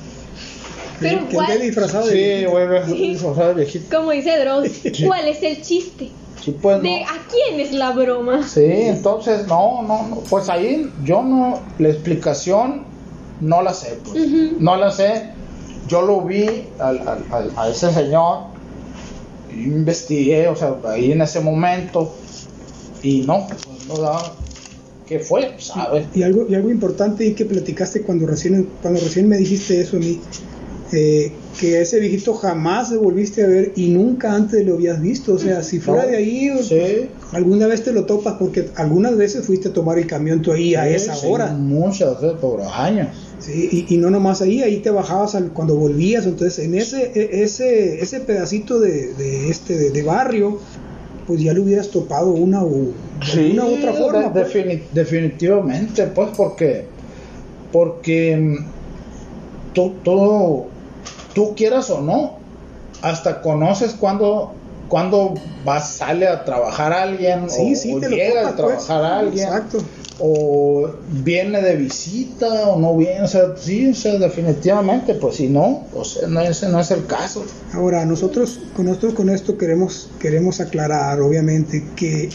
Pero 1.01 1.29
que 1.29 1.35
¿cuál? 1.35 1.61
disfrazado 1.61 2.07
de 2.07 2.13
Sí, 2.13 2.19
viejito. 2.19 2.87
Sí. 2.87 3.09
disfrazado 3.11 3.49
de 3.49 3.55
viejito. 3.55 3.97
Como 3.97 4.11
dice 4.13 4.39
Dross, 4.39 4.69
¿cuál 5.07 5.29
es 5.29 5.43
el 5.43 5.63
chiste? 5.63 6.09
Sí, 6.45 6.57
pues, 6.61 6.83
De 6.83 7.01
no. 7.01 7.07
a 7.07 7.19
quién 7.31 7.61
es 7.61 7.73
la 7.73 7.91
broma. 7.93 8.47
Sí, 8.47 8.65
entonces, 8.65 9.47
no, 9.49 9.83
no, 9.83 10.07
no, 10.09 10.17
pues 10.31 10.49
ahí 10.49 10.91
yo 11.05 11.23
no, 11.23 11.61
la 11.79 11.89
explicación 11.89 12.85
no 13.41 13.63
la 13.63 13.73
sé, 13.75 13.99
pues, 14.05 14.25
no 14.59 14.77
la 14.77 14.91
sé, 14.91 15.31
yo 15.89 16.03
lo 16.03 16.23
vi 16.23 16.65
al, 16.79 16.99
al- 17.09 17.25
al- 17.31 17.53
a 17.57 17.69
ese 17.69 17.93
señor, 17.93 18.39
y 19.53 19.63
investigué, 19.65 20.49
o 20.49 20.57
sea, 20.57 20.77
ahí 20.89 21.13
en 21.13 21.23
ese 21.23 21.41
momento, 21.41 22.15
y 23.03 23.23
no, 23.23 23.47
pues, 23.49 23.61
no 23.89 23.97
daba, 23.99 24.33
¿qué 25.07 25.19
fue? 25.21 25.55
¿Sabes? 25.59 26.07
Y 26.15 26.23
algo, 26.23 26.47
y 26.49 26.55
algo 26.55 26.71
importante 26.71 27.25
y 27.27 27.35
que 27.35 27.45
platicaste 27.45 28.03
cuando 28.03 28.27
recién, 28.27 28.69
cuando 28.83 29.01
recién 29.01 29.29
me 29.29 29.37
dijiste 29.37 29.81
eso 29.81 29.97
a 29.97 30.01
mí, 30.01 30.21
eh, 30.93 31.33
que 31.61 31.81
ese 31.83 32.01
viejito 32.01 32.33
jamás 32.35 32.91
lo 32.91 33.03
volviste 33.03 33.43
a 33.45 33.47
ver 33.47 33.73
y 33.77 33.89
nunca 33.89 34.33
antes 34.35 34.65
lo 34.67 34.75
habías 34.75 35.01
visto. 35.01 35.35
O 35.35 35.39
sea, 35.39 35.63
si 35.63 35.81
fuera 35.81 36.05
No. 36.05 36.09
de 36.11 36.17
ahí, 36.17 36.51
Sí. 36.63 37.09
alguna 37.33 37.67
vez 37.67 37.83
te 37.85 37.93
lo 37.93 38.05
topas 38.07 38.35
porque 38.39 38.69
algunas 38.77 39.17
veces 39.17 39.45
fuiste 39.45 39.69
a 39.69 39.73
tomar 39.73 39.99
el 39.99 40.07
camión 40.07 40.41
tú 40.43 40.53
ahí 40.53 40.75
a 40.75 40.89
esa 40.89 41.15
sí, 41.15 41.27
hora. 41.29 41.49
Muchas 41.53 42.21
veces, 42.21 42.39
por 42.41 42.63
años. 42.63 43.09
Sí, 43.41 43.87
y, 43.89 43.95
y 43.95 43.99
no 43.99 44.11
nomás 44.11 44.41
ahí, 44.43 44.63
ahí 44.63 44.79
te 44.79 44.91
bajabas 44.91 45.35
al- 45.35 45.53
cuando 45.53 45.77
volvías. 45.77 46.27
Entonces, 46.27 46.59
en 46.65 46.75
ese, 46.75 47.13
e- 47.15 47.43
ese, 47.43 48.01
ese 48.03 48.21
pedacito 48.21 48.81
de, 48.81 49.13
de 49.15 49.49
este 49.51 49.77
de, 49.79 49.91
de 49.91 50.03
barrio, 50.03 50.59
pues 51.27 51.43
ya 51.43 51.53
lo 51.53 51.63
hubieras 51.65 51.89
topado 51.91 52.31
una 52.31 52.65
u, 52.65 52.93
de 53.35 53.41
alguna 53.43 53.67
u 53.67 53.75
otra 53.77 53.93
forma. 53.93 54.33
pues. 54.33 54.55
defini- 54.55 54.83
definitivamente, 54.93 56.07
pues 56.07 56.31
porque 56.37 56.87
porque 57.71 58.37
mm, 58.37 58.57
tú, 61.35 61.55
quieras 61.55 61.91
o 61.91 62.01
no, 62.01 62.39
hasta 63.03 63.41
conoces 63.43 63.95
cuando 63.95 64.55
cuando 64.89 65.35
vas, 65.65 65.91
sale 65.91 66.27
a 66.27 66.45
trabajar 66.45 66.93
alguien 66.93 67.49
Sí, 67.51 67.75
o, 67.75 67.77
sí, 67.77 68.01
llega 68.09 68.49
a 68.49 68.57
trabajar 68.57 68.79
pues. 68.79 68.91
alguien 68.91 69.49
Exacto. 69.49 69.79
o 70.19 70.89
viene 71.09 71.61
de 71.61 71.77
visita 71.77 72.69
o 72.69 72.81
no 72.81 72.97
viene, 72.97 73.23
o 73.23 73.29
sea, 73.29 73.55
sí, 73.57 73.91
o 73.91 73.95
sea, 73.95 74.15
definitivamente, 74.15 75.15
pues 75.15 75.37
si 75.37 75.49
no, 75.49 75.85
o 75.95 76.05
sea, 76.05 76.27
no, 76.27 76.41
ese 76.41 76.69
no 76.69 76.81
es 76.81 76.91
el 76.91 77.07
caso. 77.07 77.45
Ahora, 77.75 78.05
nosotros 78.05 78.61
con, 78.75 78.87
nosotros 78.87 79.15
con 79.15 79.29
esto 79.29 79.57
queremos, 79.59 80.09
queremos 80.19 80.61
aclarar, 80.61 81.21
obviamente, 81.21 81.85
que 81.95 82.31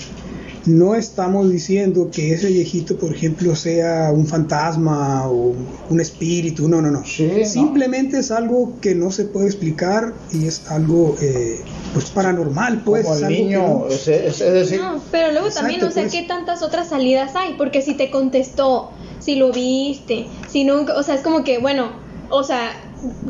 no 0.66 0.95
estamos 0.95 1.49
diciendo 1.51 2.09
que 2.11 2.34
ese 2.34 2.47
viejito, 2.47 2.97
por 2.97 3.14
ejemplo, 3.14 3.55
sea 3.55 4.11
un 4.14 4.26
fantasma 4.26 5.28
o 5.30 5.53
un 5.89 5.99
espíritu, 6.01 6.68
no, 6.70 6.82
no, 6.82 6.89
no. 6.91 7.03
Sí, 7.05 7.30
¿no? 7.39 7.45
Simplemente 7.45 8.20
es 8.20 8.32
algo 8.32 8.80
que 8.80 8.95
no 8.95 9.11
se 9.11 9.26
puede 9.26 9.47
explicar 9.47 10.14
y 10.32 10.47
es 10.47 10.68
algo 10.70 11.16
eh, 11.22 11.61
pues 11.93 12.09
paranormal, 12.11 12.82
pues. 12.84 13.05
Como 13.05 13.18
el 13.18 13.28
niño, 13.28 13.88
es, 13.89 14.07
es- 14.07 14.41
es 14.41 14.53
decir, 14.53 14.80
No, 14.80 15.01
pero 15.11 15.32
luego 15.32 15.47
Exacto, 15.47 15.68
también, 15.70 15.84
o 15.88 15.91
sea, 15.91 16.03
pues. 16.03 16.14
¿qué 16.14 16.24
tantas 16.28 16.61
otras 16.64 16.89
salidas 16.89 17.36
hay? 17.36 17.55
Porque 17.57 17.82
si 17.82 17.95
te 17.95 18.09
contestó, 18.09 18.91
si 19.20 19.36
lo 19.36 19.51
viste, 19.51 20.28
si 20.49 20.64
nunca, 20.64 20.93
o 20.95 21.03
sea, 21.03 21.16
es 21.16 21.22
como 21.22 21.43
que, 21.43 21.57
bueno, 21.59 21.91
o 22.30 22.43
sea, 22.43 22.72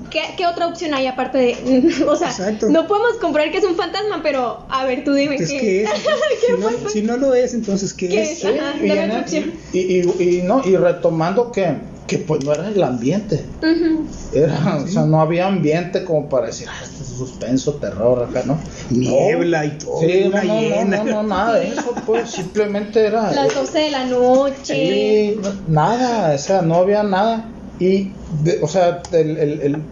¿qué, 0.09 0.21
qué 0.37 0.45
otra 0.45 0.67
opción 0.67 0.93
hay 0.93 1.07
aparte 1.07 1.37
de, 1.37 2.03
o 2.07 2.15
sea, 2.15 2.29
Exacto. 2.29 2.69
no 2.69 2.87
podemos 2.87 3.13
comprar 3.21 3.51
que 3.51 3.57
es 3.57 3.63
un 3.63 3.75
fantasma, 3.75 4.21
pero, 4.23 4.65
a 4.69 4.85
ver, 4.85 5.03
tú 5.03 5.13
dime 5.13 5.37
¿qué 5.37 5.43
es 5.43 5.51
qué, 5.51 5.59
que 5.59 5.83
es? 5.83 5.89
¿Qué 6.45 6.53
si, 6.55 6.59
no, 6.61 6.67
pues? 6.81 6.93
si 6.93 7.01
no 7.01 7.17
lo 7.17 7.33
es, 7.33 7.53
entonces, 7.53 7.93
¿qué, 7.93 8.07
¿Qué 8.09 8.21
es? 8.21 8.31
es? 8.31 8.39
Sí, 8.39 8.47
Ajá, 8.47 8.75
y, 8.83 8.87
dame 8.87 9.25
y, 9.73 9.79
y- 9.79 10.39
y 10.39 10.41
no, 10.43 10.61
y 10.65 10.75
retomando 10.75 11.51
que, 11.51 11.75
que 12.07 12.17
pues 12.19 12.43
no 12.43 12.53
era 12.53 12.67
el 12.67 12.83
ambiente, 12.83 13.45
Ujú. 13.61 14.05
era, 14.33 14.77
o 14.83 14.87
sea, 14.87 15.03
no 15.05 15.21
había 15.21 15.47
ambiente 15.47 16.03
como 16.03 16.27
para 16.29 16.47
decir, 16.47 16.67
ah, 16.69 16.83
este 16.83 17.03
es 17.03 17.09
suspenso, 17.09 17.75
terror 17.75 18.27
acá, 18.29 18.43
¿no? 18.45 18.59
Niebla 18.89 19.63
No. 19.65 19.73
y 19.73 19.77
todo, 19.77 19.99
Sí, 20.01 20.23
no, 20.25 20.29
no, 20.29 20.43
no, 20.53 20.59
hiena. 20.61 20.97
no, 20.97 21.03
no, 21.05 21.23
nada 21.23 21.59
de 21.59 21.69
eso, 21.69 21.93
pues 22.05 22.29
simplemente 22.31 23.05
era... 23.05 23.31
Las 23.31 23.55
12 23.55 23.79
de 23.79 23.91
la 23.91 24.05
noche. 24.05 25.33
Sí, 25.35 25.39
no- 25.41 25.53
nada, 25.67 26.33
o 26.35 26.37
sea, 26.37 26.61
no 26.61 26.75
había 26.75 27.03
nada. 27.03 27.49
Y, 27.79 28.11
de- 28.43 28.59
o 28.61 28.67
sea, 28.67 29.01
el- 29.11 29.37
el- 29.37 29.61
el- 29.61 29.83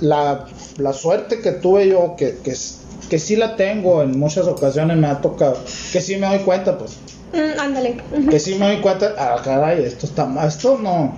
la, 0.00 0.46
la 0.78 0.92
suerte 0.92 1.40
que 1.40 1.52
tuve 1.52 1.88
yo, 1.88 2.14
que, 2.16 2.38
que, 2.42 2.54
que 3.08 3.18
sí 3.18 3.36
la 3.36 3.56
tengo 3.56 4.02
en 4.02 4.18
muchas 4.18 4.46
ocasiones, 4.46 4.96
me 4.96 5.06
ha 5.06 5.20
tocado, 5.20 5.58
que 5.92 6.00
sí 6.00 6.16
me 6.16 6.26
doy 6.26 6.38
cuenta, 6.40 6.76
pues, 6.78 6.96
Mm, 7.32 7.60
ándale. 7.60 7.96
Que 8.28 8.40
sí 8.40 8.56
me 8.56 8.66
doy 8.66 8.80
cuenta, 8.80 9.14
ah, 9.16 9.40
caray, 9.44 9.84
esto 9.84 10.04
está 10.06 10.26
mal, 10.26 10.48
esto 10.48 10.76
no, 10.82 11.16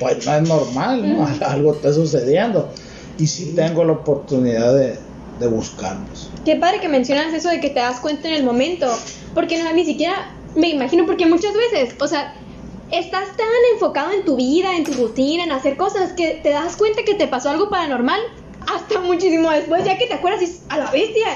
pues 0.00 0.24
no 0.26 0.34
es 0.36 0.48
normal, 0.48 1.16
¿no? 1.18 1.26
Algo 1.46 1.72
está 1.74 1.92
sucediendo. 1.92 2.70
Y 3.18 3.26
sí 3.26 3.52
tengo 3.54 3.84
la 3.84 3.92
oportunidad 3.92 4.74
de, 4.74 4.96
de 5.40 5.46
buscarlos. 5.46 6.30
Qué 6.46 6.56
padre 6.56 6.80
que 6.80 6.88
mencionas 6.88 7.34
eso 7.34 7.50
de 7.50 7.60
que 7.60 7.68
te 7.68 7.80
das 7.80 8.00
cuenta 8.00 8.28
en 8.28 8.34
el 8.36 8.42
momento, 8.44 8.86
porque 9.34 9.62
no, 9.62 9.70
ni 9.74 9.84
siquiera 9.84 10.14
me 10.56 10.70
imagino, 10.70 11.04
porque 11.04 11.26
muchas 11.26 11.52
veces, 11.54 11.94
o 12.00 12.08
sea, 12.08 12.32
estás 12.90 13.24
tan 13.36 13.46
enfocado 13.74 14.12
en 14.12 14.24
tu 14.24 14.36
vida, 14.36 14.74
en 14.76 14.84
tu 14.84 14.92
rutina, 14.92 15.44
en 15.44 15.52
hacer 15.52 15.76
cosas, 15.76 16.12
que 16.12 16.40
te 16.42 16.50
das 16.50 16.76
cuenta 16.76 17.02
que 17.04 17.14
te 17.14 17.26
pasó 17.26 17.50
algo 17.50 17.68
paranormal 17.70 18.20
hasta 18.72 19.00
muchísimo 19.00 19.50
después, 19.50 19.84
ya 19.84 19.98
que 19.98 20.06
te 20.06 20.14
acuerdas 20.14 20.42
y 20.42 20.60
a 20.68 20.78
la 20.78 20.90
bestia, 20.90 21.26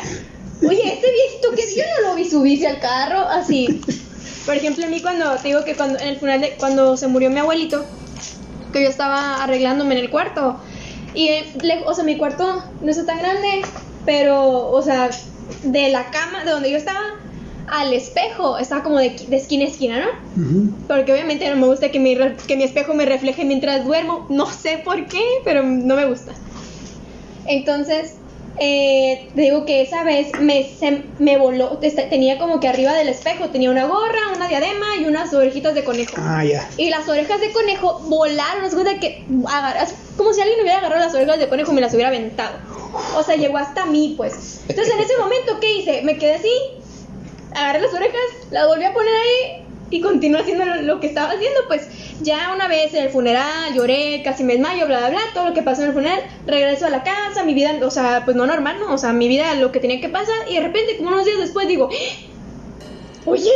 oye, 0.67 0.95
este 0.95 1.07
viejito 1.13 1.51
que 1.55 1.63
yo 1.77 1.83
no 2.03 2.09
lo 2.09 2.15
vi 2.15 2.29
subirse 2.29 2.67
al 2.67 2.81
carro, 2.81 3.21
así. 3.29 3.81
Por 4.47 4.57
ejemplo, 4.57 4.85
a 4.87 4.89
mí 4.89 5.03
cuando, 5.03 5.37
te 5.37 5.49
digo 5.49 5.65
que 5.65 5.75
cuando, 5.75 5.99
en 5.99 6.09
el 6.09 6.17
funeral, 6.19 6.41
de, 6.41 6.51
cuando 6.59 6.97
se 6.97 7.07
murió 7.07 7.29
mi 7.31 7.39
abuelito, 7.41 7.85
que 8.73 8.83
yo 8.83 8.89
estaba 8.89 9.43
arreglándome 9.43 9.95
en 9.97 10.01
el 10.01 10.11
cuarto. 10.11 10.59
Y, 11.15 11.29
eh, 11.29 11.53
le- 11.63 11.85
o 11.87 11.95
sea, 11.95 12.05
mi 12.05 12.17
cuarto 12.17 12.63
no 12.81 12.91
está 12.91 13.05
tan 13.05 13.19
grande, 13.19 13.63
pero, 14.07 14.71
o 14.71 14.81
sea, 14.83 15.11
de 15.65 15.89
la 15.91 16.11
cama, 16.11 16.45
de 16.45 16.51
donde 16.53 16.71
yo 16.71 16.77
estaba, 16.79 17.01
al 17.71 17.93
espejo, 17.93 18.59
estaba 18.59 18.83
como 18.83 18.99
de, 18.99 19.11
de 19.29 19.37
esquina 19.37 19.65
a 19.65 19.69
esquina, 19.69 20.01
¿no? 20.01 20.07
Porque 20.87 21.13
obviamente 21.13 21.49
no 21.51 21.57
me 21.57 21.67
gusta 21.67 21.91
que 21.91 21.99
mi, 21.99 22.17
que 22.47 22.57
mi 22.57 22.65
espejo 22.65 22.95
me 22.95 23.05
refleje 23.07 23.45
mientras 23.45 23.85
duermo. 23.85 24.27
No 24.29 24.47
sé 24.47 24.81
por 24.85 25.07
qué, 25.07 25.21
pero 25.45 25.63
no 25.63 25.95
me 25.97 26.07
gusta. 26.07 26.33
Entonces, 27.47 28.15
eh, 28.61 29.31
te 29.35 29.41
digo 29.43 29.65
que 29.65 29.83
esa 29.83 30.03
vez 30.05 30.29
me, 30.41 30.65
se- 30.65 31.05
me 31.19 31.37
voló. 31.39 31.79
Tenía 32.11 32.39
como 32.39 32.61
que 32.61 32.69
arriba 32.69 32.93
del 32.95 33.09
espejo 33.09 33.49
tenía 33.51 33.71
una 33.71 33.87
gorra, 33.87 34.19
una 34.35 34.49
diadema 34.49 34.87
y 35.01 35.05
unas 35.07 35.33
orejitas 35.33 35.75
de 35.75 35.85
conejo. 35.85 36.15
Ah, 36.19 36.45
ya. 36.45 36.69
Y 36.77 36.91
las 36.91 37.09
orejas 37.09 37.41
de 37.41 37.51
conejo 37.53 38.01
volaron, 38.09 38.69
cuenta 38.71 38.99
que 39.01 39.25
agarras, 39.47 39.95
como 40.17 40.33
si 40.33 40.41
alguien 40.41 40.61
hubiera 40.61 40.79
agarrado 40.79 41.05
las 41.05 41.15
orejas 41.15 41.39
de 41.39 41.49
conejo 41.49 41.73
y 41.73 41.75
me 41.77 41.81
las 41.81 41.95
hubiera 41.95 42.09
aventado. 42.09 42.57
O 43.17 43.23
sea, 43.23 43.37
llegó 43.37 43.59
hasta 43.59 43.87
mí, 43.87 44.15
pues. 44.17 44.61
Entonces, 44.69 44.93
en 44.95 45.01
ese 45.01 45.17
momento, 45.19 45.59
¿qué 45.61 45.79
hice? 45.79 46.03
Me 46.03 46.19
quedé 46.19 46.35
así, 46.35 46.49
agarré 47.55 47.81
las 47.81 47.93
orejas, 47.95 48.21
las 48.51 48.67
volví 48.67 48.85
a 48.85 48.93
poner 48.93 49.13
ahí 49.15 49.65
y 49.91 50.01
continué 50.03 50.41
haciendo 50.41 50.65
lo, 50.67 50.83
lo 50.83 51.01
que 51.01 51.07
estaba 51.07 51.31
haciendo, 51.33 51.61
pues. 51.67 51.87
Ya 52.21 52.53
una 52.53 52.67
vez 52.69 52.93
en 52.95 53.05
el 53.05 53.11
funeral 53.11 53.73
lloré, 53.75 54.23
casi 54.25 54.43
me 54.45 54.55
desmayo, 54.55 54.87
bla, 54.87 54.99
bla, 54.99 55.11
bla, 55.11 55.21
todo 55.35 55.49
lo 55.49 55.55
que 55.55 55.63
pasó 55.63 55.83
en 55.83 55.89
el 55.89 55.95
funeral. 55.95 56.21
Regreso 56.47 56.87
a 56.87 56.91
la 56.91 57.05
casa, 57.05 57.45
mi 57.45 57.55
vida, 57.55 57.79
o 57.83 57.91
sea, 57.91 58.23
pues 58.25 58.37
no 58.37 58.45
normal, 58.45 58.77
¿no? 58.81 58.93
O 58.93 58.99
sea, 58.99 59.13
mi 59.13 59.29
vida, 59.29 59.55
lo 59.55 59.71
que 59.73 59.79
tenía 59.81 60.01
que 60.01 60.09
pasar. 60.09 60.35
Y 60.51 60.57
de 60.57 60.61
repente, 60.63 60.97
como 60.97 61.11
unos 61.11 61.25
días 61.25 61.39
después, 61.39 61.69
digo, 61.69 61.89
oye, 63.25 63.51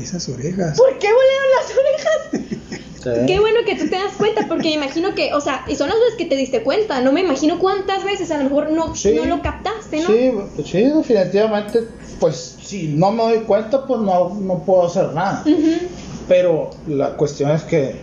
Esas 0.00 0.28
orejas. 0.28 0.76
¿por 0.76 0.98
qué 0.98 1.08
volaron 1.12 1.50
las 1.56 1.78
orejas? 1.78 2.80
Qué 3.26 3.38
bueno 3.38 3.58
que 3.66 3.74
tú 3.76 3.86
te 3.90 3.96
das 3.96 4.14
cuenta, 4.16 4.46
porque 4.48 4.68
me 4.70 4.74
imagino 4.76 5.14
que, 5.14 5.34
o 5.34 5.40
sea, 5.42 5.62
y 5.68 5.76
son 5.76 5.90
las 5.90 5.98
veces 5.98 6.14
que 6.16 6.24
te 6.24 6.36
diste 6.36 6.62
cuenta, 6.62 7.02
no 7.02 7.12
me 7.12 7.20
imagino 7.20 7.58
cuántas 7.58 8.02
veces 8.02 8.30
a 8.30 8.38
lo 8.38 8.44
mejor 8.44 8.70
no, 8.72 8.96
Sí. 8.96 9.12
no 9.12 9.26
lo 9.26 9.42
captaste, 9.42 10.00
¿no? 10.00 10.06
Sí, 10.06 10.32
sí, 10.64 10.82
definitivamente, 10.84 11.80
pues 12.20 12.56
si 12.62 12.88
no 12.88 13.10
me 13.12 13.22
doy 13.22 13.38
cuenta, 13.40 13.86
pues 13.86 14.00
no, 14.00 14.34
no 14.40 14.58
puedo 14.64 14.86
hacer 14.86 15.12
nada. 15.12 15.44
Pero 16.28 16.70
la 16.88 17.16
cuestión 17.16 17.50
es 17.50 17.62
que 17.64 17.96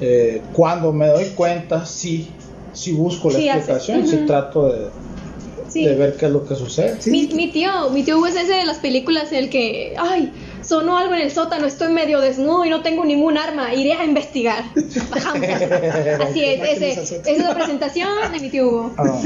eh, 0.00 0.42
cuando 0.52 0.92
me 0.92 1.06
doy 1.08 1.26
cuenta, 1.36 1.86
sí, 1.86 2.28
sí 2.72 2.92
busco 2.92 3.30
la 3.30 3.38
Sí 3.38 3.48
haces, 3.48 3.68
explicación, 3.68 4.08
sí 4.08 4.26
trato 4.26 4.68
de, 4.68 4.88
Sí. 5.68 5.84
de 5.86 5.94
ver 5.94 6.16
qué 6.16 6.26
es 6.26 6.32
lo 6.32 6.44
que 6.44 6.54
sucede. 6.54 7.00
Sí. 7.00 7.10
Mi, 7.10 7.28
mi 7.28 7.50
tío, 7.50 7.88
mi 7.90 8.02
tío 8.02 8.26
es 8.26 8.34
ese 8.34 8.52
de 8.52 8.64
las 8.64 8.78
películas 8.78 9.32
en 9.32 9.38
el 9.44 9.48
que, 9.50 9.94
ay, 9.98 10.30
sonó 10.62 10.98
algo 10.98 11.14
en 11.14 11.22
el 11.22 11.30
sótano, 11.30 11.66
estoy 11.66 11.92
medio 11.92 12.20
desnudo 12.20 12.64
y 12.64 12.70
no 12.70 12.82
tengo 12.82 13.04
ningún 13.04 13.36
arma, 13.38 13.74
iré 13.74 13.92
a 13.94 14.04
investigar. 14.04 14.64
Bajamos. 15.10 15.46
Así 16.28 16.44
es, 16.44 16.60
ese, 16.62 16.90
esa 16.92 17.30
es 17.30 17.38
la 17.38 17.54
presentación 17.54 18.08
de 18.32 18.40
mi 18.40 18.50
tío 18.50 18.68
Hugo. 18.68 18.94
Ah, 18.98 19.20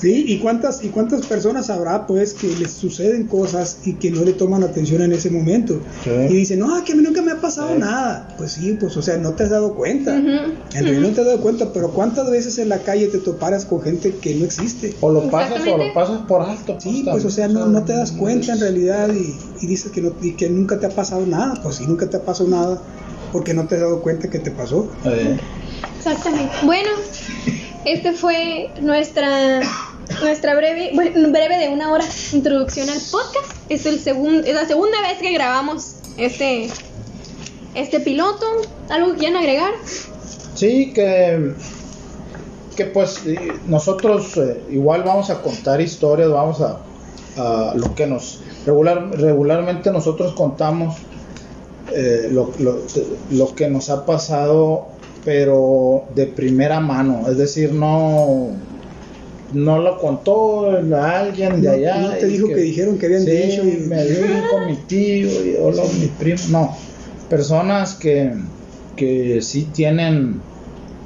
Sí, 0.00 0.24
¿y 0.28 0.38
cuántas, 0.38 0.84
¿y 0.84 0.88
cuántas 0.90 1.26
personas 1.26 1.70
habrá 1.70 2.06
pues 2.06 2.32
que 2.34 2.46
les 2.46 2.70
suceden 2.72 3.26
cosas 3.26 3.78
y 3.84 3.94
que 3.94 4.12
no 4.12 4.22
le 4.24 4.32
toman 4.32 4.62
atención 4.62 5.02
en 5.02 5.12
ese 5.12 5.28
momento? 5.28 5.80
Sí. 6.04 6.10
Y 6.10 6.34
dicen, 6.36 6.60
no, 6.60 6.84
que 6.84 6.92
a 6.92 6.96
mí 6.96 7.02
nunca 7.02 7.20
me 7.20 7.32
ha 7.32 7.40
pasado 7.40 7.72
Sí. 7.72 7.80
nada. 7.80 8.28
Pues 8.38 8.52
sí, 8.52 8.76
pues 8.78 8.96
o 8.96 9.02
sea, 9.02 9.16
no 9.16 9.32
te 9.32 9.42
has 9.44 9.50
dado 9.50 9.74
cuenta. 9.74 10.12
Ujú, 10.12 10.28
En 10.74 10.84
realidad 10.84 11.00
no 11.00 11.08
te 11.14 11.20
has 11.22 11.26
dado 11.26 11.40
cuenta, 11.40 11.72
pero 11.72 11.90
¿cuántas 11.90 12.30
veces 12.30 12.58
en 12.58 12.68
la 12.68 12.78
calle 12.78 13.08
te 13.08 13.18
toparas 13.18 13.64
con 13.64 13.82
gente 13.82 14.14
que 14.14 14.36
no 14.36 14.44
existe? 14.44 14.94
o 15.00 15.10
lo 15.10 15.28
pasas 15.30 15.66
o 15.66 15.76
lo 15.76 15.92
pasas 15.92 16.20
por 16.28 16.42
alto. 16.42 16.76
Sí, 16.80 17.04
pues 17.10 17.24
o 17.24 17.30
sea, 17.30 17.48
no, 17.48 17.66
no 17.66 17.82
te 17.84 17.92
das 17.94 18.12
cuenta 18.12 18.52
en 18.52 18.60
realidad 18.60 19.08
y, 19.12 19.36
y 19.60 19.66
dices 19.66 19.90
que, 19.90 20.00
no, 20.00 20.12
y 20.22 20.27
que 20.32 20.48
nunca 20.48 20.78
te 20.78 20.86
ha 20.86 20.90
pasado 20.90 21.26
nada. 21.26 21.60
Pues 21.62 21.76
si 21.76 21.86
nunca 21.86 22.08
te 22.08 22.16
ha 22.16 22.22
pasado 22.22 22.48
nada, 22.48 22.80
porque 23.32 23.54
no 23.54 23.66
te 23.66 23.76
has 23.76 23.82
dado 23.82 24.02
cuenta 24.02 24.30
que 24.30 24.38
te 24.38 24.50
pasó. 24.50 24.88
Eh, 25.04 25.38
Exactamente. 25.96 26.54
Bueno, 26.64 26.90
este 27.84 28.12
fue 28.12 28.70
nuestra 28.80 29.60
nuestra 30.22 30.54
breve 30.54 30.92
bueno, 30.94 31.30
breve 31.30 31.58
de 31.58 31.68
una 31.68 31.92
hora 31.92 32.04
introducción 32.32 32.88
al 32.88 33.00
podcast. 33.10 33.52
Es 33.68 33.86
el 33.86 34.00
segundo 34.00 34.46
es 34.46 34.54
la 34.54 34.66
segunda 34.66 35.00
vez 35.02 35.18
que 35.20 35.32
grabamos 35.32 35.96
este 36.16 36.68
este 37.74 38.00
piloto. 38.00 38.46
¿Algo 38.88 39.12
que 39.12 39.18
quieran 39.18 39.36
agregar? 39.36 39.72
Sí, 40.54 40.92
que, 40.92 41.52
que 42.76 42.86
pues 42.86 43.24
eh, 43.26 43.52
nosotros 43.66 44.36
eh, 44.38 44.60
igual 44.70 45.04
vamos 45.04 45.30
a 45.30 45.40
contar 45.40 45.80
historias, 45.80 46.30
vamos 46.30 46.60
a, 46.60 46.80
a 47.38 47.74
lo 47.76 47.94
que 47.94 48.06
nos 48.06 48.40
regular, 48.66 49.10
regularmente 49.12 49.90
nosotros 49.90 50.34
contamos 50.34 50.96
eh, 51.94 52.28
lo, 52.32 52.52
lo- 52.58 52.80
lo 53.30 53.54
que 53.54 53.68
nos 53.68 53.88
ha 53.90 54.04
pasado, 54.04 54.88
pero 55.24 56.04
de 56.14 56.26
primera 56.26 56.80
mano, 56.80 57.28
es 57.30 57.38
decir, 57.38 57.72
no 57.72 58.50
no 59.52 59.78
lo 59.78 59.98
contó 59.98 60.70
alguien 60.94 61.62
de 61.62 61.68
allá. 61.70 62.00
no 62.02 62.10
te 62.10 62.26
dijo 62.26 62.48
que 62.48 62.56
dijeron 62.56 62.98
que 62.98 63.06
habían 63.06 63.22
Sí, 63.24 63.30
dicho 63.30 63.64
y- 63.64 63.86
me 63.88 64.04
dijo 64.04 64.58
mi 64.66 64.76
tío 64.76 65.26
y 65.44 65.56
o 65.58 65.70
lo- 65.70 65.84
mi 65.98 66.06
primo, 66.18 66.38
no, 66.50 66.76
personas 67.30 67.94
que 67.94 68.32
que 68.96 69.40
sí 69.42 69.70
tienen 69.72 70.42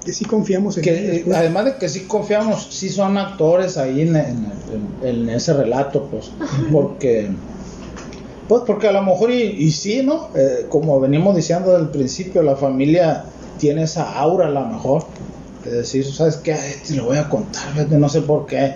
Que 0.04 0.12
sí 0.12 0.24
confiamos 0.24 0.76
en 0.78 0.82
que 0.84 0.98
ellos, 0.98 1.16
eh, 1.16 1.22
pues. 1.26 1.36
además 1.36 1.64
de 1.66 1.76
que 1.76 1.88
sí 1.88 2.00
confiamos, 2.06 2.68
sí 2.70 2.88
son 2.88 3.16
actores 3.18 3.76
ahí 3.78 4.00
en, 4.02 4.16
en- 4.16 4.52
en- 5.02 5.08
en 5.08 5.28
ese 5.30 5.52
relato, 5.52 6.08
pues, 6.10 6.30
porque, 6.72 7.30
pues, 8.48 8.62
porque 8.66 8.88
a 8.88 8.92
lo 8.92 9.02
mejor 9.02 9.30
y, 9.30 9.42
y 9.42 9.70
sí, 9.70 10.02
¿no? 10.02 10.28
Eh, 10.34 10.66
como 10.68 10.98
venimos 11.00 11.36
diciendo 11.36 11.72
del 11.78 11.88
principio, 11.88 12.42
la 12.42 12.56
familia 12.56 13.24
tiene 13.58 13.84
esa 13.84 14.12
aura 14.18 14.46
a 14.48 14.50
lo 14.50 14.66
mejor 14.66 15.04
de 15.64 15.70
decir, 15.70 16.04
¿sabes 16.12 16.36
qué? 16.38 16.52
A 16.54 16.66
este 16.66 16.94
le 16.94 17.02
voy 17.02 17.18
a 17.18 17.28
contar, 17.28 17.62
no 17.90 18.08
sé 18.08 18.22
por 18.22 18.46
qué, 18.46 18.74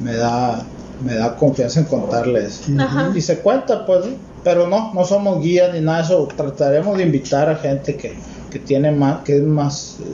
me 0.00 0.14
da, 0.14 0.64
me 1.04 1.14
da 1.14 1.34
confianza 1.34 1.80
en 1.80 1.86
contarles. 1.86 2.62
Ajá. 2.78 3.12
Y 3.14 3.20
se 3.20 3.38
cuenta, 3.40 3.84
pues, 3.86 4.06
¿no? 4.06 4.12
pero 4.44 4.68
no, 4.68 4.94
no 4.94 5.04
somos 5.04 5.42
guías 5.42 5.74
ni 5.74 5.80
nada 5.80 5.98
de 5.98 6.04
eso, 6.04 6.28
trataremos 6.36 6.96
de 6.96 7.02
invitar 7.02 7.48
a 7.50 7.56
gente 7.56 7.96
que, 7.96 8.14
que 8.50 8.58
tiene 8.60 8.92
más, 8.92 9.22
que 9.24 9.36
es 9.38 9.42
más, 9.42 9.96
eh, 10.00 10.04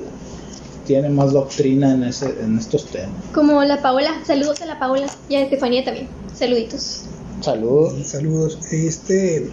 tiene 0.86 1.08
más 1.10 1.32
doctrina 1.32 1.92
en, 1.92 2.04
ese, 2.04 2.26
en 2.40 2.58
estos 2.58 2.86
temas. 2.86 3.10
Como 3.34 3.62
la 3.64 3.82
Paola, 3.82 4.22
saludos 4.24 4.62
a 4.62 4.66
la 4.66 4.78
Paola 4.78 5.06
y 5.28 5.34
a 5.34 5.42
Estefanía 5.42 5.84
también. 5.84 6.08
Saluditos. 6.34 7.02
Saludos. 7.40 8.06
Saludos. 8.06 8.58
Este, 8.70 9.50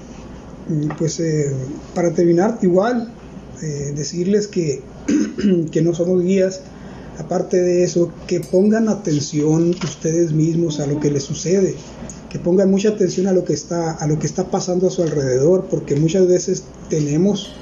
mm, 0.69 0.89
pues 0.97 1.19
eh, 1.19 1.53
para 1.93 2.13
terminar, 2.13 2.59
igual, 2.61 3.11
eh, 3.61 3.93
decirles 3.95 4.47
que, 4.47 4.81
que 5.71 5.81
no 5.81 5.93
somos 5.93 6.23
guías. 6.23 6.61
Aparte 7.19 7.61
de 7.61 7.83
eso, 7.83 8.11
que 8.25 8.39
pongan 8.39 8.89
atención 8.89 9.75
ustedes 9.83 10.31
mismos 10.31 10.79
a 10.79 10.87
lo 10.87 10.99
que 10.99 11.11
les 11.11 11.21
sucede, 11.21 11.75
que 12.31 12.39
pongan 12.39 12.71
mucha 12.71 12.89
atención 12.89 13.27
a 13.27 13.33
lo 13.33 13.45
que 13.45 13.53
está, 13.53 13.91
a 13.91 14.07
lo 14.07 14.17
que 14.17 14.25
está 14.25 14.45
pasando 14.45 14.87
a 14.87 14.89
su 14.89 15.03
alrededor, 15.03 15.67
porque 15.69 15.95
muchas 15.95 16.27
veces 16.27 16.63
tenemos 16.89 17.53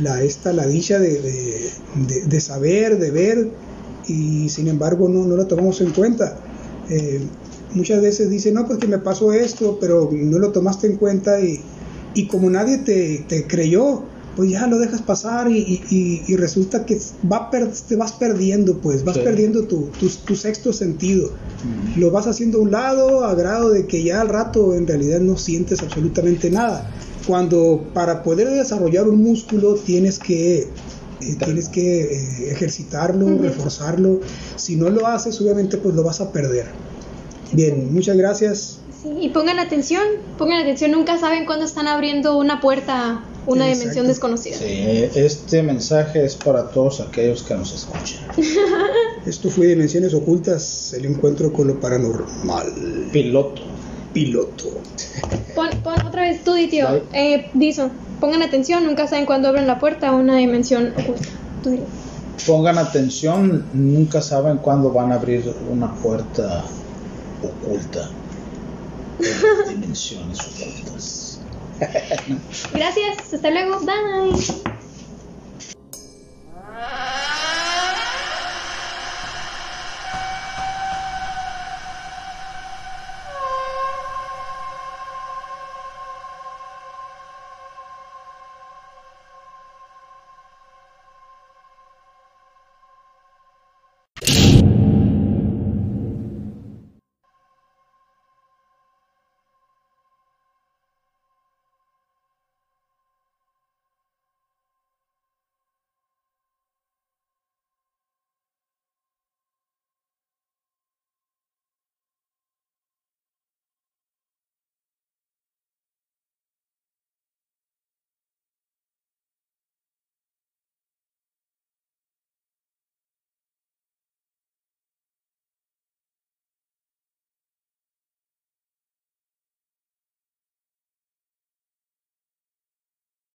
la, 0.00 0.22
esta, 0.22 0.52
la 0.52 0.66
dicha 0.66 0.98
de, 0.98 1.20
de- 1.20 1.70
de- 2.06 2.26
de 2.26 2.40
saber, 2.40 2.98
de 2.98 3.10
ver, 3.10 3.50
y 4.06 4.48
sin 4.48 4.68
embargo 4.68 5.08
no, 5.08 5.24
no 5.26 5.36
lo 5.36 5.46
tomamos 5.46 5.80
en 5.80 5.90
cuenta. 5.90 6.38
Eh, 6.88 7.20
muchas 7.74 8.00
veces 8.00 8.30
dicen, 8.30 8.54
no, 8.54 8.66
pues 8.66 8.78
que 8.78 8.86
me 8.86 8.98
pasó 8.98 9.32
esto, 9.32 9.78
pero 9.80 10.08
no 10.12 10.38
lo 10.38 10.52
tomaste 10.52 10.86
en 10.86 10.96
cuenta 10.96 11.40
y, 11.40 11.60
y 12.14 12.26
como 12.28 12.48
nadie 12.48 12.78
te, 12.78 13.24
te 13.28 13.46
creyó, 13.46 14.04
pues 14.36 14.50
ya 14.50 14.66
lo 14.68 14.78
dejas 14.78 15.02
pasar 15.02 15.50
y, 15.50 15.58
y- 15.90 16.22
y- 16.28 16.36
resulta 16.36 16.86
que 16.86 16.96
va 17.30 17.50
per- 17.50 17.72
te 17.88 17.96
vas 17.96 18.12
perdiendo, 18.12 18.78
pues 18.78 19.02
vas 19.04 19.16
Sí. 19.16 19.22
perdiendo 19.24 19.66
tu, 19.66 19.90
tu, 19.98 20.08
tu 20.08 20.36
sexto 20.36 20.72
sentido. 20.72 21.32
Lo 21.96 22.12
vas 22.12 22.28
haciendo 22.28 22.58
a 22.58 22.60
un 22.62 22.70
lado 22.70 23.24
a 23.24 23.34
grado 23.34 23.70
de 23.70 23.86
que 23.86 24.04
ya 24.04 24.20
al 24.20 24.28
rato 24.28 24.76
en 24.76 24.86
realidad 24.86 25.18
no 25.20 25.36
sientes 25.36 25.82
absolutamente 25.82 26.50
nada. 26.50 26.88
Cuando 27.28 27.84
para 27.92 28.22
poder 28.22 28.48
desarrollar 28.48 29.06
un 29.06 29.22
músculo 29.22 29.74
tienes 29.74 30.18
que, 30.18 30.60
eh, 30.60 30.68
tienes 31.44 31.68
que 31.68 32.04
eh, 32.04 32.50
ejercitarlo, 32.52 33.26
Ujú. 33.26 33.42
reforzarlo. 33.42 34.20
Si 34.56 34.76
no 34.76 34.88
lo 34.88 35.06
haces, 35.06 35.38
obviamente 35.42 35.76
pues 35.76 35.94
lo 35.94 36.02
vas 36.02 36.22
a 36.22 36.32
perder. 36.32 36.68
Bien, 37.52 37.92
muchas 37.92 38.16
gracias. 38.16 38.78
Sí, 39.02 39.10
y 39.20 39.28
pongan 39.28 39.58
atención, 39.58 40.02
pongan 40.38 40.62
atención, 40.62 40.90
nunca 40.90 41.18
saben 41.18 41.44
cuándo 41.44 41.66
están 41.66 41.86
abriendo 41.86 42.38
una 42.38 42.62
puerta, 42.62 43.22
una 43.46 43.66
Exacto. 43.66 43.78
dimensión 43.78 44.06
desconocida. 44.06 44.56
Sí, 44.56 45.10
este 45.14 45.62
mensaje 45.62 46.24
es 46.24 46.34
para 46.34 46.70
todos 46.70 47.00
aquellos 47.00 47.42
que 47.42 47.54
nos 47.54 47.74
escuchan. 47.74 48.26
Esto 49.26 49.50
fue 49.50 49.66
Dimensiones 49.66 50.14
Ocultas, 50.14 50.94
el 50.94 51.04
encuentro 51.04 51.52
con 51.52 51.68
lo 51.68 51.78
paranormal. 51.78 53.08
Piloto. 53.12 53.60
Piloto. 54.12 54.80
Pon, 55.54 55.68
pon 55.82 56.00
otra 56.06 56.22
vez 56.22 56.44
tú, 56.44 56.54
tío. 56.68 57.02
Eh, 57.12 57.50
Dizo, 57.54 57.90
pongan 58.20 58.42
atención, 58.42 58.84
nunca 58.84 59.06
saben 59.06 59.26
cuándo 59.26 59.48
abren 59.48 59.66
la 59.66 59.78
puerta 59.78 60.08
a 60.08 60.12
una 60.12 60.36
dimensión 60.36 60.92
oculta. 60.98 61.28
Tú. 61.62 61.78
Pongan 62.46 62.78
atención, 62.78 63.66
nunca 63.72 64.22
saben 64.22 64.58
cuándo 64.58 64.92
van 64.92 65.12
a 65.12 65.16
abrir 65.16 65.52
una 65.70 65.92
puerta 65.94 66.64
oculta. 67.42 68.10
En 69.68 69.80
dimensiones 69.80 70.38
ocultas. 70.40 71.40
Gracias, 72.72 73.34
hasta 73.34 73.50
luego, 73.50 73.80
bye. 73.80 74.77